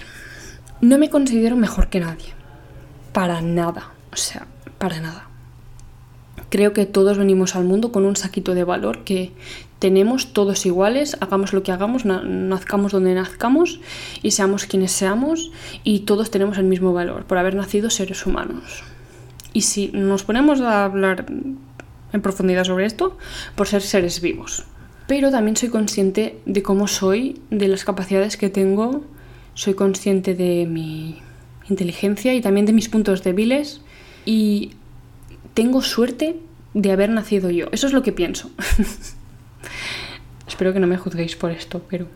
no 0.80 0.98
me 0.98 1.10
considero 1.10 1.56
mejor 1.56 1.88
que 1.88 2.00
nadie. 2.00 2.34
Para 3.12 3.40
nada. 3.40 3.92
O 4.12 4.16
sea, 4.16 4.46
para 4.78 5.00
nada. 5.00 5.28
Creo 6.50 6.72
que 6.72 6.86
todos 6.86 7.18
venimos 7.18 7.56
al 7.56 7.64
mundo 7.64 7.92
con 7.92 8.04
un 8.04 8.16
saquito 8.16 8.54
de 8.54 8.64
valor 8.64 9.04
que 9.04 9.32
tenemos 9.78 10.32
todos 10.32 10.64
iguales, 10.64 11.16
hagamos 11.20 11.52
lo 11.52 11.62
que 11.62 11.72
hagamos, 11.72 12.04
nazcamos 12.04 12.92
donde 12.92 13.14
nazcamos 13.14 13.80
y 14.22 14.30
seamos 14.30 14.64
quienes 14.64 14.92
seamos 14.92 15.50
y 15.84 16.00
todos 16.00 16.30
tenemos 16.30 16.56
el 16.58 16.64
mismo 16.64 16.92
valor 16.92 17.24
por 17.24 17.38
haber 17.38 17.54
nacido 17.54 17.90
seres 17.90 18.24
humanos. 18.26 18.84
Y 19.52 19.62
si 19.62 19.88
nos 19.88 20.22
ponemos 20.22 20.60
a 20.60 20.84
hablar 20.84 21.26
en 22.12 22.22
profundidad 22.22 22.64
sobre 22.64 22.86
esto, 22.86 23.16
por 23.54 23.66
ser 23.66 23.82
seres 23.82 24.20
vivos. 24.20 24.64
Pero 25.06 25.30
también 25.30 25.56
soy 25.56 25.68
consciente 25.68 26.38
de 26.46 26.62
cómo 26.62 26.88
soy, 26.88 27.40
de 27.50 27.68
las 27.68 27.84
capacidades 27.84 28.36
que 28.36 28.50
tengo, 28.50 29.04
soy 29.54 29.74
consciente 29.74 30.34
de 30.34 30.66
mi 30.66 31.20
inteligencia 31.68 32.34
y 32.34 32.40
también 32.40 32.66
de 32.66 32.72
mis 32.72 32.88
puntos 32.88 33.22
débiles 33.22 33.80
y 34.24 34.72
tengo 35.54 35.82
suerte 35.82 36.36
de 36.74 36.92
haber 36.92 37.10
nacido 37.10 37.50
yo. 37.50 37.66
Eso 37.72 37.86
es 37.86 37.92
lo 37.92 38.02
que 38.02 38.12
pienso. 38.12 38.50
Espero 40.48 40.72
que 40.72 40.80
no 40.80 40.86
me 40.86 40.98
juzguéis 40.98 41.36
por 41.36 41.50
esto, 41.50 41.82
pero 41.88 42.06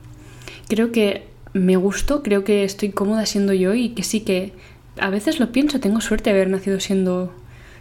creo 0.69 0.93
que 0.93 1.27
me 1.53 1.77
gusto, 1.77 2.23
creo 2.23 2.45
que 2.45 2.65
estoy 2.65 2.91
cómoda 2.91 3.27
siendo 3.27 3.53
yo 3.53 3.75
y 3.75 3.91
que 3.91 4.03
sí 4.03 4.21
que 4.21 4.53
a 4.99 5.11
veces 5.11 5.41
lo 5.41 5.53
pienso, 5.53 5.81
tengo 5.81 6.01
suerte 6.01 6.31
de 6.31 6.37
haber 6.37 6.51
nacido 6.51 6.79
siendo 6.81 7.33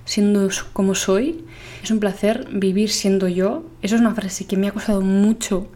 siendo 0.05 0.49
como 0.73 0.95
soy. 0.95 1.45
Es 1.83 1.91
un 1.91 1.99
placer 1.99 2.47
vivir 2.51 2.89
siendo 2.89 3.27
yo. 3.27 3.63
Eso 3.81 3.95
es 3.95 4.01
una 4.01 4.15
frase 4.15 4.45
que 4.45 4.57
me 4.57 4.67
ha 4.67 4.71
costado 4.71 5.01
mucho 5.01 5.67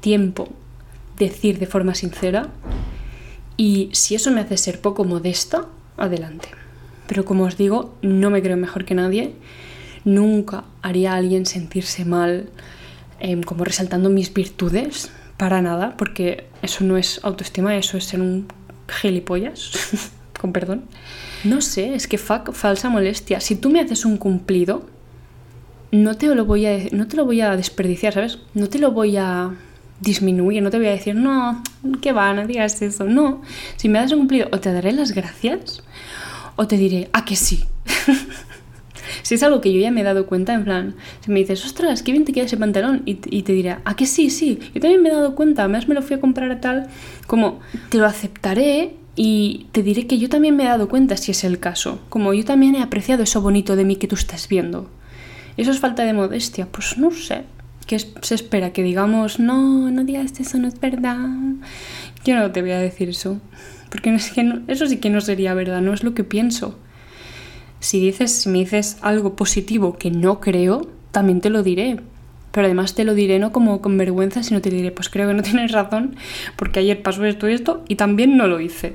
tiempo 0.00 0.48
decir 1.18 1.58
de 1.58 1.66
forma 1.66 1.94
sincera. 1.94 2.48
Y 3.56 3.88
si 3.92 4.14
eso 4.14 4.30
me 4.30 4.40
hace 4.40 4.56
ser 4.56 4.80
poco 4.80 5.04
modesta, 5.04 5.66
adelante. 5.96 6.48
Pero 7.06 7.24
como 7.24 7.44
os 7.44 7.56
digo, 7.56 7.94
no 8.02 8.30
me 8.30 8.42
creo 8.42 8.56
mejor 8.56 8.84
que 8.84 8.94
nadie. 8.94 9.34
Nunca 10.04 10.64
haría 10.82 11.12
a 11.12 11.16
alguien 11.16 11.46
sentirse 11.46 12.04
mal 12.04 12.48
em, 13.20 13.42
como 13.42 13.64
resaltando 13.64 14.10
mis 14.10 14.32
virtudes. 14.32 15.10
Para 15.36 15.60
nada, 15.62 15.96
porque 15.96 16.46
eso 16.62 16.84
no 16.84 16.96
es 16.96 17.20
autoestima, 17.24 17.76
eso 17.76 17.96
es 17.96 18.04
ser 18.04 18.20
un 18.20 18.46
gilipollas. 18.88 20.10
Perdón. 20.52 20.84
No 21.44 21.60
sé, 21.60 21.94
es 21.94 22.06
que 22.06 22.18
falsa 22.18 22.88
molestia. 22.88 23.40
Si 23.40 23.56
tú 23.56 23.70
me 23.70 23.80
haces 23.80 24.04
un 24.04 24.16
cumplido, 24.16 24.86
no 25.90 26.16
te 26.16 26.34
lo 26.34 26.44
voy 26.44 26.66
a, 26.66 26.78
no 26.92 27.06
te 27.06 27.16
lo 27.16 27.24
voy 27.24 27.40
a 27.40 27.56
desperdiciar, 27.56 28.14
¿sabes? 28.14 28.38
No 28.54 28.68
te 28.68 28.78
lo 28.78 28.90
voy 28.90 29.16
a 29.16 29.52
disminuir, 30.00 30.62
no 30.62 30.70
te 30.70 30.78
voy 30.78 30.88
a 30.88 30.90
decir, 30.90 31.14
no, 31.14 31.62
que 32.00 32.12
va, 32.12 32.32
no 32.34 32.46
digas 32.46 32.82
eso. 32.82 33.04
No, 33.04 33.42
si 33.76 33.88
me 33.88 33.98
das 33.98 34.12
un 34.12 34.20
cumplido, 34.20 34.48
o 34.52 34.60
te 34.60 34.72
daré 34.72 34.92
las 34.92 35.12
gracias, 35.12 35.82
o 36.56 36.66
te 36.66 36.76
diré, 36.76 37.08
ah, 37.12 37.24
que 37.24 37.36
sí. 37.36 37.64
si 39.22 39.34
es 39.34 39.42
algo 39.42 39.60
que 39.60 39.72
yo 39.72 39.80
ya 39.80 39.90
me 39.90 40.00
he 40.00 40.04
dado 40.04 40.26
cuenta, 40.26 40.54
en 40.54 40.64
plan, 40.64 40.94
si 41.20 41.30
me 41.30 41.40
dices, 41.40 41.64
ostras, 41.64 42.02
qué 42.02 42.12
bien 42.12 42.24
te 42.24 42.32
queda 42.32 42.44
ese 42.44 42.56
pantalón, 42.56 43.02
y, 43.04 43.14
te 43.14 43.52
diré, 43.52 43.76
ah, 43.84 43.96
que 43.96 44.06
sí, 44.06 44.30
sí, 44.30 44.58
yo 44.74 44.80
también 44.80 45.02
me 45.02 45.10
he 45.10 45.12
dado 45.12 45.34
cuenta, 45.34 45.62
además 45.62 45.88
me 45.88 45.94
lo 45.94 46.02
fui 46.02 46.16
a 46.16 46.20
comprar 46.20 46.50
a 46.50 46.60
tal, 46.60 46.88
como, 47.26 47.60
te 47.88 47.98
lo 47.98 48.06
aceptaré 48.06 48.96
y 49.16 49.66
te 49.72 49.82
diré 49.82 50.06
que 50.06 50.18
yo 50.18 50.28
también 50.28 50.56
me 50.56 50.64
he 50.64 50.68
dado 50.68 50.88
cuenta 50.88 51.16
si 51.16 51.30
es 51.30 51.44
el 51.44 51.60
caso, 51.60 52.00
como 52.08 52.34
yo 52.34 52.44
también 52.44 52.74
he 52.74 52.82
apreciado 52.82 53.22
eso 53.22 53.40
bonito 53.40 53.76
de 53.76 53.84
mí 53.84 53.96
que 53.96 54.08
tú 54.08 54.16
estás 54.16 54.48
viendo. 54.48 54.90
¿Eso 55.56 55.70
es 55.70 55.78
falta 55.78 56.04
de 56.04 56.12
modestia? 56.12 56.66
Pues 56.66 56.98
no 56.98 57.10
sé. 57.12 57.42
¿Qué 57.86 57.98
se 57.98 58.34
espera? 58.34 58.72
Que 58.72 58.82
digamos, 58.82 59.38
no, 59.38 59.90
no 59.90 60.04
digas 60.04 60.40
eso, 60.40 60.58
no 60.58 60.68
es 60.68 60.80
verdad. 60.80 61.28
Yo 62.24 62.36
no 62.36 62.50
te 62.50 62.62
voy 62.62 62.72
a 62.72 62.78
decir 62.78 63.10
eso. 63.10 63.40
Porque 63.90 64.12
es 64.12 64.30
que 64.30 64.62
eso 64.66 64.86
sí 64.86 64.96
que 64.96 65.10
no 65.10 65.20
sería 65.20 65.54
verdad, 65.54 65.80
no 65.80 65.92
es 65.92 66.02
lo 66.02 66.14
que 66.14 66.24
pienso. 66.24 66.76
Si, 67.78 68.00
dices, 68.00 68.32
si 68.32 68.48
me 68.48 68.58
dices 68.58 68.96
algo 69.02 69.36
positivo 69.36 69.96
que 69.96 70.10
no 70.10 70.40
creo, 70.40 70.90
también 71.12 71.40
te 71.40 71.50
lo 71.50 71.62
diré. 71.62 72.00
Pero 72.54 72.66
además 72.66 72.94
te 72.94 73.02
lo 73.02 73.14
diré 73.14 73.40
no 73.40 73.50
como 73.50 73.82
con 73.82 73.98
vergüenza, 73.98 74.44
sino 74.44 74.60
te 74.60 74.70
diré, 74.70 74.92
pues 74.92 75.08
creo 75.08 75.26
que 75.26 75.34
no 75.34 75.42
tienes 75.50 75.72
razón, 75.72 76.16
porque 76.54 76.78
ayer 76.78 77.02
pasó 77.02 77.24
esto 77.24 77.48
y 77.48 77.52
esto 77.52 77.84
y 77.88 77.96
también 77.96 78.36
no 78.36 78.46
lo 78.46 78.60
hice. 78.60 78.94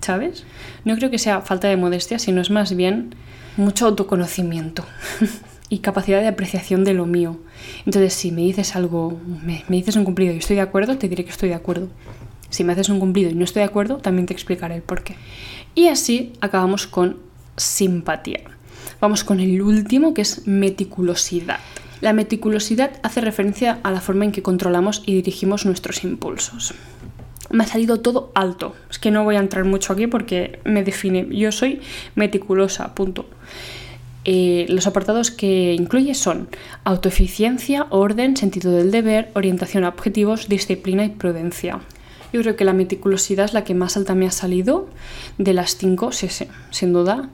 ¿Sabes? 0.00 0.44
No 0.84 0.96
creo 0.96 1.10
que 1.10 1.18
sea 1.18 1.42
falta 1.42 1.68
de 1.68 1.76
modestia, 1.76 2.18
sino 2.18 2.40
es 2.40 2.50
más 2.50 2.74
bien 2.74 3.14
mucho 3.56 3.86
autoconocimiento. 3.86 4.84
y 5.68 5.78
capacidad 5.78 6.20
de 6.20 6.28
apreciación 6.28 6.84
de 6.84 6.94
lo 6.94 7.06
mío. 7.06 7.38
Entonces, 7.84 8.14
si 8.14 8.30
me 8.30 8.42
dices 8.42 8.76
algo, 8.76 9.18
me, 9.44 9.64
dices 9.68 9.96
un 9.96 10.04
cumplido 10.04 10.32
y 10.32 10.38
estoy 10.38 10.56
de 10.56 10.62
acuerdo, 10.62 10.96
te 10.96 11.08
diré 11.08 11.24
que 11.24 11.30
estoy 11.30 11.48
de 11.50 11.54
acuerdo. 11.54 11.88
Si 12.48 12.64
me 12.64 12.72
haces 12.72 12.88
un 12.88 13.00
cumplido 13.00 13.30
y 13.30 13.34
no 13.34 13.44
estoy 13.44 13.60
de 13.60 13.66
acuerdo, 13.66 13.98
también 13.98 14.26
te 14.26 14.32
explicaré 14.32 14.76
el 14.76 14.82
por 14.82 15.02
qué. 15.02 15.16
Y 15.74 15.88
así 15.88 16.32
acabamos 16.40 16.86
con 16.86 17.18
simpatía. 17.56 18.40
Vamos 19.00 19.24
con 19.24 19.40
el 19.40 19.60
último, 19.60 20.14
que 20.14 20.22
es 20.22 20.46
meticulosidad. 20.46 21.58
La 22.00 22.12
meticulosidad 22.12 22.92
hace 23.02 23.20
referencia 23.20 23.78
a 23.82 23.90
la 23.90 24.00
forma 24.00 24.24
en 24.24 24.32
que 24.32 24.42
controlamos 24.42 25.02
y 25.06 25.14
dirigimos 25.14 25.66
nuestros 25.66 26.04
impulsos. 26.04 26.74
Me 27.50 27.64
ha 27.64 27.66
salido 27.66 28.00
todo 28.00 28.32
alto. 28.34 28.74
Es 28.90 28.98
que 28.98 29.10
no 29.10 29.24
voy 29.24 29.36
a 29.36 29.40
entrar 29.40 29.64
mucho 29.64 29.92
aquí 29.92 30.06
porque 30.06 30.60
me 30.64 30.82
define. 30.82 31.26
Yo 31.30 31.52
soy 31.52 31.80
meticulosa, 32.14 32.94
punto. 32.94 33.26
Eh, 34.28 34.66
los 34.68 34.88
apartados 34.88 35.30
que 35.30 35.74
incluye 35.74 36.12
son 36.14 36.48
autoeficiencia, 36.82 37.86
orden, 37.90 38.36
sentido 38.36 38.72
del 38.72 38.90
deber, 38.90 39.30
orientación 39.34 39.84
a 39.84 39.88
objetivos, 39.88 40.48
disciplina 40.48 41.04
y 41.04 41.10
prudencia. 41.10 41.80
Yo 42.32 42.42
creo 42.42 42.56
que 42.56 42.64
la 42.64 42.72
meticulosidad 42.72 43.44
es 43.44 43.54
la 43.54 43.62
que 43.62 43.74
más 43.74 43.96
alta 43.96 44.16
me 44.16 44.26
ha 44.26 44.32
salido 44.32 44.88
de 45.38 45.54
las 45.54 45.76
cinco, 45.76 46.10
sí, 46.10 46.28
sí, 46.28 46.48
sin 46.70 46.92
duda. 46.92 47.30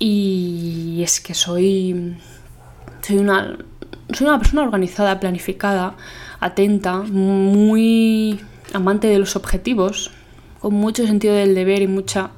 Y 0.00 1.00
es 1.04 1.20
que 1.20 1.34
soy, 1.34 2.16
soy, 3.00 3.18
una, 3.18 3.56
soy 4.12 4.26
una 4.26 4.38
persona 4.38 4.62
organizada, 4.62 5.20
planificada, 5.20 5.94
atenta, 6.40 6.98
muy 7.02 8.40
amante 8.72 9.06
de 9.08 9.18
los 9.18 9.36
objetivos, 9.36 10.10
con 10.60 10.74
mucho 10.74 11.06
sentido 11.06 11.34
del 11.34 11.54
deber 11.54 11.82
y 11.82 11.86
mucha, 11.86 12.30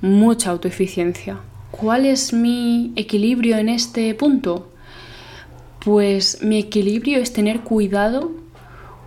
mucha 0.00 0.50
autoeficiencia. 0.50 1.38
¿Cuál 1.70 2.06
es 2.06 2.32
mi 2.32 2.92
equilibrio 2.96 3.56
en 3.58 3.68
este 3.68 4.14
punto? 4.14 4.70
Pues 5.84 6.42
mi 6.42 6.58
equilibrio 6.58 7.18
es 7.18 7.32
tener 7.32 7.60
cuidado 7.60 8.30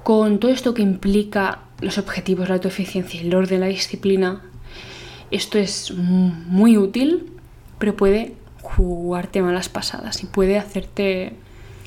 con 0.04 0.40
todo 0.40 0.52
esto 0.52 0.74
que 0.74 0.82
implica 0.82 1.60
los 1.82 1.98
objetivos, 1.98 2.50
la 2.50 2.56
autoeficiencia, 2.56 3.22
el 3.22 3.34
orden, 3.34 3.62
la 3.62 3.68
disciplina. 3.68 4.42
Esto 5.32 5.58
es 5.58 5.92
muy 5.92 6.78
útil, 6.78 7.32
pero 7.80 7.96
puede 7.96 8.34
jugarte 8.62 9.42
malas 9.42 9.70
pasadas 9.70 10.24
y 10.24 10.28
puede 10.28 10.58
hacerte, 10.58 11.34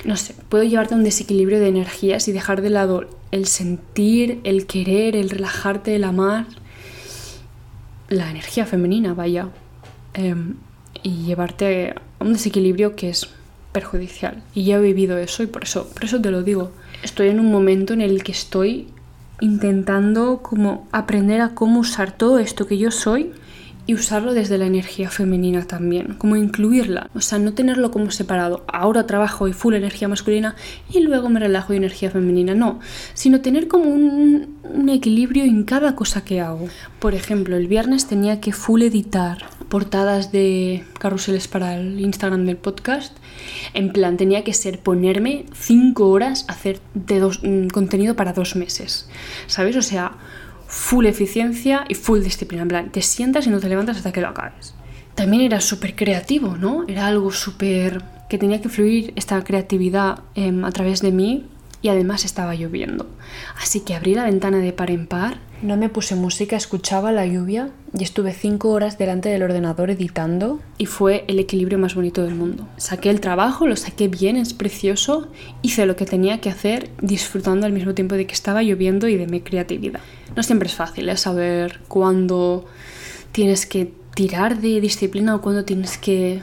no 0.05 0.17
sé, 0.17 0.35
puede 0.49 0.69
llevarte 0.69 0.95
a 0.95 0.97
un 0.97 1.05
desequilibrio 1.05 1.61
de 1.61 1.69
energías 1.69 2.27
y 2.29 2.33
dejar 2.33 2.63
de 2.63 2.71
lado 2.71 3.07
el 3.31 3.47
sentir, 3.47 4.41
el 4.45 4.67
querer, 4.67 5.17
el 5.17 5.31
relajarte, 5.31 5.95
el 5.95 6.05
amar, 6.05 6.47
la 8.09 8.31
energía 8.31 8.67
femenina, 8.67 9.15
vaya. 9.15 9.49
Em, 10.15 10.57
y 11.03 11.25
llevarte 11.25 11.95
a 12.19 12.25
un 12.25 12.33
desequilibrio 12.33 12.97
que 12.97 13.11
es 13.11 13.29
perjudicial. 13.73 14.43
Y 14.55 14.65
ya 14.65 14.77
he 14.77 14.81
vivido 14.81 15.19
eso 15.19 15.43
y 15.43 15.47
por 15.47 15.65
eso, 15.65 15.89
por 15.89 16.05
eso 16.05 16.21
te 16.21 16.31
lo 16.31 16.43
digo. 16.43 16.73
Estoy 17.03 17.29
en 17.29 17.41
un 17.41 17.51
momento 17.51 17.93
en 17.93 18.01
el 18.01 18.23
que 18.23 18.33
estoy 18.33 18.89
intentando 19.41 20.41
como 20.43 20.89
aprender 20.93 21.41
a 21.41 21.55
cómo 21.55 21.81
usar 21.81 22.13
todo 22.13 22.39
esto 22.39 22.67
que 22.67 22.77
yo 22.77 22.91
soy 22.91 23.33
y 23.87 23.95
usarlo 23.95 24.35
desde 24.35 24.59
la 24.59 24.67
energía 24.67 25.11
femenina 25.11 25.65
también, 25.65 26.15
como 26.19 26.37
incluirla, 26.37 27.11
o 27.15 27.21
sea, 27.21 27.39
no 27.39 27.55
tenerlo 27.55 27.91
como 27.91 28.11
separado. 28.11 28.65
Ahora 28.69 29.07
trabajo 29.07 29.49
y 29.49 29.53
full 29.53 29.75
energía 29.75 30.09
masculina 30.09 30.55
y 30.93 31.01
luego 31.01 31.29
me 31.29 31.41
relajo 31.41 31.73
y 31.73 31.77
energía 31.77 32.11
femenina, 32.11 32.55
no, 32.55 32.81
sino 33.15 33.41
tener 33.41 33.69
como 33.69 33.91
un, 33.91 34.61
equilibrio 34.91 35.45
en 35.45 35.65
cada 35.65 35.95
cosa 35.95 36.25
que 36.25 36.41
hago. 36.41 36.69
Por 36.99 37.15
ejemplo, 37.15 37.57
el 37.57 37.69
viernes 37.69 38.07
tenía 38.07 38.41
que 38.41 38.53
full 38.53 38.83
editar 38.83 39.47
portadas 39.69 40.33
de 40.33 40.85
carruseles 40.99 41.49
para 41.49 41.77
el 41.77 42.01
Instagram 42.01 42.45
del 42.45 42.57
podcast. 42.57 43.17
En 43.73 43.93
plan, 43.93 44.17
tenía 44.17 44.43
que 44.43 44.53
ser 44.53 44.81
ponerme 44.81 45.47
cinco 45.55 46.09
horas 46.09 46.45
a 46.49 46.53
hacer 46.53 46.81
de 46.95 47.21
dos, 47.21 47.41
mm, 47.43 47.69
contenido 47.69 48.17
para 48.17 48.33
dos 48.33 48.57
meses. 48.57 49.09
¿Sabes? 49.47 49.77
O 49.77 49.83
sea, 49.83 50.19
full 50.71 51.07
eficiencia 51.07 51.85
y 51.89 51.95
full 51.95 52.21
disciplina. 52.21 52.63
En 52.63 52.69
plan, 52.69 52.93
te 52.93 53.03
sientas 53.03 53.47
y 53.47 53.51
no 53.51 53.59
te 53.59 53.69
levantas 53.69 53.97
hasta 53.97 54.13
que 54.13 54.21
lo 54.21 54.29
acabes. 54.29 54.75
También 55.17 55.43
era 55.43 55.61
súper 55.61 55.97
creativo, 55.97 56.57
¿no? 56.57 56.85
Era 56.87 57.09
algo 57.09 57.33
súper... 57.33 58.03
que 58.29 58.39
tenía 58.39 58.63
que 58.63 58.69
fluir 58.69 59.13
esta 59.17 59.43
creatividad 59.43 60.21
em, 60.37 60.65
a 60.65 60.71
través 60.71 61.03
de 61.03 61.11
mí 61.11 61.47
y 61.83 61.89
además 61.89 62.25
estaba 62.25 62.55
lloviendo. 62.55 63.09
Así 63.61 63.81
que 63.81 63.95
abrí 63.95 64.15
la 64.15 64.25
ventana 64.25 64.59
de 64.59 64.73
par 64.73 64.93
en 64.93 65.09
par 65.09 65.39
No 65.63 65.77
me 65.77 65.91
puse 65.91 66.15
música, 66.15 66.57
escuchaba 66.57 67.13
la 67.13 67.27
lluvia 67.27 67.69
y 67.93 68.03
estuve 68.03 68.33
cinco 68.33 68.71
horas 68.71 68.97
delante 68.97 69.29
del 69.29 69.43
ordenador 69.43 69.91
editando 69.91 70.59
y 70.79 70.87
fue 70.87 71.27
el 71.29 71.39
equilibrio 71.39 71.79
más 71.79 71.95
bonito 71.95 72.25
del 72.25 72.35
mundo. 72.35 72.67
Saqué 72.79 73.11
el 73.11 73.21
trabajo, 73.21 73.67
lo 73.67 73.77
saqué 73.77 74.09
bien, 74.09 74.37
es 74.37 74.55
precioso, 74.55 75.29
hice 75.61 75.85
lo 75.85 75.97
que 75.97 76.07
tenía 76.07 76.41
que 76.41 76.49
hacer 76.49 76.89
disfrutando 77.03 77.67
al 77.67 77.73
mismo 77.73 77.93
tiempo 77.93 78.15
de 78.15 78.27
que 78.27 78.33
estaba 78.33 78.63
lloviendo 78.63 79.07
y 79.07 79.17
de 79.17 79.27
mi 79.27 79.43
creatividad. 79.43 80.01
No 80.35 80.43
siempre 80.43 80.69
es 80.69 80.75
fácil 80.75 81.11
¿eh? 81.11 81.19
saber 81.19 81.81
cuándo 81.89 82.65
tienes 83.33 83.67
que 83.67 83.93
tirar 84.15 84.63
de 84.63 84.81
disciplina 84.81 85.35
o 85.35 85.43
cuándo 85.43 85.67
tienes 85.67 85.99
que 85.99 86.41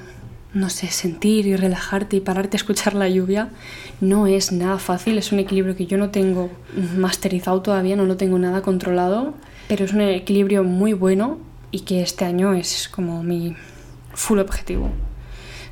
no 0.54 0.70
sé, 0.70 0.88
sentir 0.88 1.46
y 1.46 1.56
relajarte 1.56 2.18
y 2.18 2.22
pararte 2.22 2.58
a 2.58 2.60
escuchar 2.60 2.94
la 2.94 3.10
lluvia 3.10 3.50
no 4.02 4.28
es 4.28 4.52
nada 4.52 4.80
fácil, 4.80 5.18
es 5.18 5.32
un 5.32 5.40
equilibrio 5.40 5.76
que 5.76 5.86
yo 5.86 5.98
no 5.98 6.10
tengo 6.10 6.50
masterizado 6.98 7.62
todavía, 7.62 7.96
no 7.96 8.06
lo 8.06 8.18
tengo 8.18 8.40
nada 8.40 8.62
controlado, 8.62 9.34
pero 9.68 9.86
es 9.86 9.94
un 9.94 10.02
equilibrio 10.02 10.64
muy 10.64 10.94
bueno 10.94 11.40
y 11.72 11.82
que 11.82 12.02
este 12.02 12.26
año 12.26 12.54
es 12.54 12.88
como 12.88 13.24
mi 13.24 13.56
full 14.14 14.40
objetivo. 14.40 14.90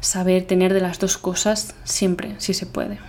Saber 0.01 0.45
tener 0.45 0.73
de 0.73 0.81
las 0.81 0.99
dos 0.99 1.17
cosas 1.17 1.73
siempre, 1.83 2.35
si 2.37 2.53
se 2.53 2.65
puede. 2.65 2.99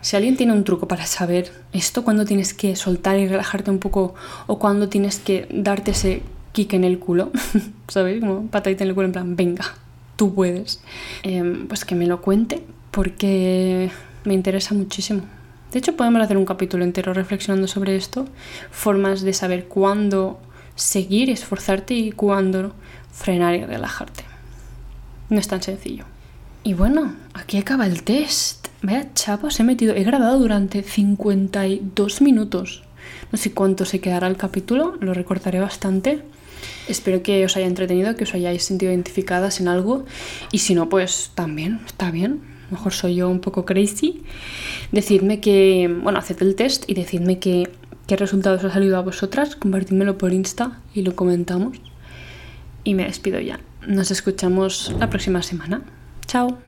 Si 0.00 0.14
alguien 0.16 0.36
tiene 0.36 0.52
un 0.52 0.64
truco 0.64 0.86
para 0.86 1.04
saber 1.06 1.52
esto, 1.72 2.04
cuando 2.04 2.24
tienes 2.24 2.54
que 2.54 2.76
soltar 2.76 3.18
y 3.18 3.26
relajarte 3.26 3.70
un 3.70 3.78
poco 3.78 4.14
o 4.46 4.58
cuando 4.58 4.88
tienes 4.88 5.18
que 5.18 5.48
darte 5.50 5.90
ese 5.90 6.22
kick 6.52 6.74
en 6.74 6.84
el 6.84 6.98
culo, 6.98 7.32
¿sabes? 7.88 8.20
Como 8.20 8.46
patadita 8.46 8.84
en 8.84 8.90
el 8.90 8.94
culo 8.94 9.06
en 9.06 9.12
plan, 9.12 9.36
venga, 9.36 9.74
tú 10.16 10.34
puedes, 10.34 10.80
em, 11.22 11.68
pues 11.68 11.84
que 11.84 11.94
me 11.94 12.06
lo 12.06 12.20
cuente 12.20 12.62
porque 12.90 13.90
me 14.24 14.34
interesa 14.34 14.74
muchísimo. 14.74 15.22
De 15.72 15.78
hecho, 15.78 15.96
podemos 15.96 16.22
hacer 16.22 16.36
un 16.36 16.46
capítulo 16.46 16.84
entero 16.84 17.12
reflexionando 17.12 17.68
sobre 17.68 17.96
esto, 17.96 18.26
formas 18.70 19.22
de 19.22 19.32
saber 19.32 19.66
cuándo 19.66 20.40
seguir, 20.74 21.30
esforzarte 21.30 21.94
y 21.94 22.12
cuándo 22.12 22.72
frenar 23.12 23.54
y 23.54 23.64
relajarte. 23.64 24.24
No 25.28 25.38
es 25.38 25.48
tan 25.48 25.62
sencillo. 25.62 26.04
Y 26.62 26.74
bueno, 26.74 27.14
aquí 27.34 27.58
acaba 27.58 27.86
el 27.86 28.02
test. 28.02 28.68
Vaya 28.82 29.12
chapas, 29.14 29.58
he 29.60 29.64
metido, 29.64 29.94
he 29.94 30.04
grabado 30.04 30.38
durante 30.38 30.82
52 30.82 32.22
minutos. 32.22 32.84
No 33.32 33.38
sé 33.38 33.52
cuánto 33.52 33.84
se 33.84 34.00
quedará 34.00 34.26
el 34.26 34.36
capítulo, 34.36 34.96
lo 35.00 35.14
recortaré 35.14 35.60
bastante. 35.60 36.22
Espero 36.88 37.22
que 37.22 37.44
os 37.44 37.56
haya 37.56 37.66
entretenido, 37.66 38.14
que 38.16 38.24
os 38.24 38.34
hayáis 38.34 38.64
sentido 38.64 38.92
identificadas 38.92 39.60
en 39.60 39.68
algo 39.68 40.04
y 40.52 40.58
si 40.58 40.74
no, 40.74 40.88
pues 40.88 41.32
también, 41.34 41.80
está 41.86 42.10
bien. 42.10 42.40
mejor 42.70 42.92
soy 42.92 43.16
yo 43.16 43.28
un 43.28 43.40
poco 43.40 43.64
crazy. 43.64 44.22
Decidme 44.92 45.40
que, 45.40 45.92
bueno, 46.02 46.18
haced 46.18 46.40
el 46.42 46.54
test 46.54 46.84
y 46.88 46.94
decidme 46.94 47.38
que, 47.38 47.68
qué 48.06 48.16
resultados 48.16 48.64
os 48.64 48.70
ha 48.70 48.74
salido 48.74 48.96
a 48.96 49.02
vosotras, 49.02 49.56
compartidmelo 49.56 50.18
por 50.18 50.32
Insta 50.32 50.80
y 50.94 51.02
lo 51.02 51.16
comentamos. 51.16 51.78
Y 52.84 52.94
me 52.94 53.04
despido 53.04 53.40
ya. 53.40 53.60
Nos 53.86 54.10
escuchamos 54.10 54.94
la 54.98 55.10
próxima 55.10 55.42
semana. 55.42 55.82
Chao. 56.26 56.58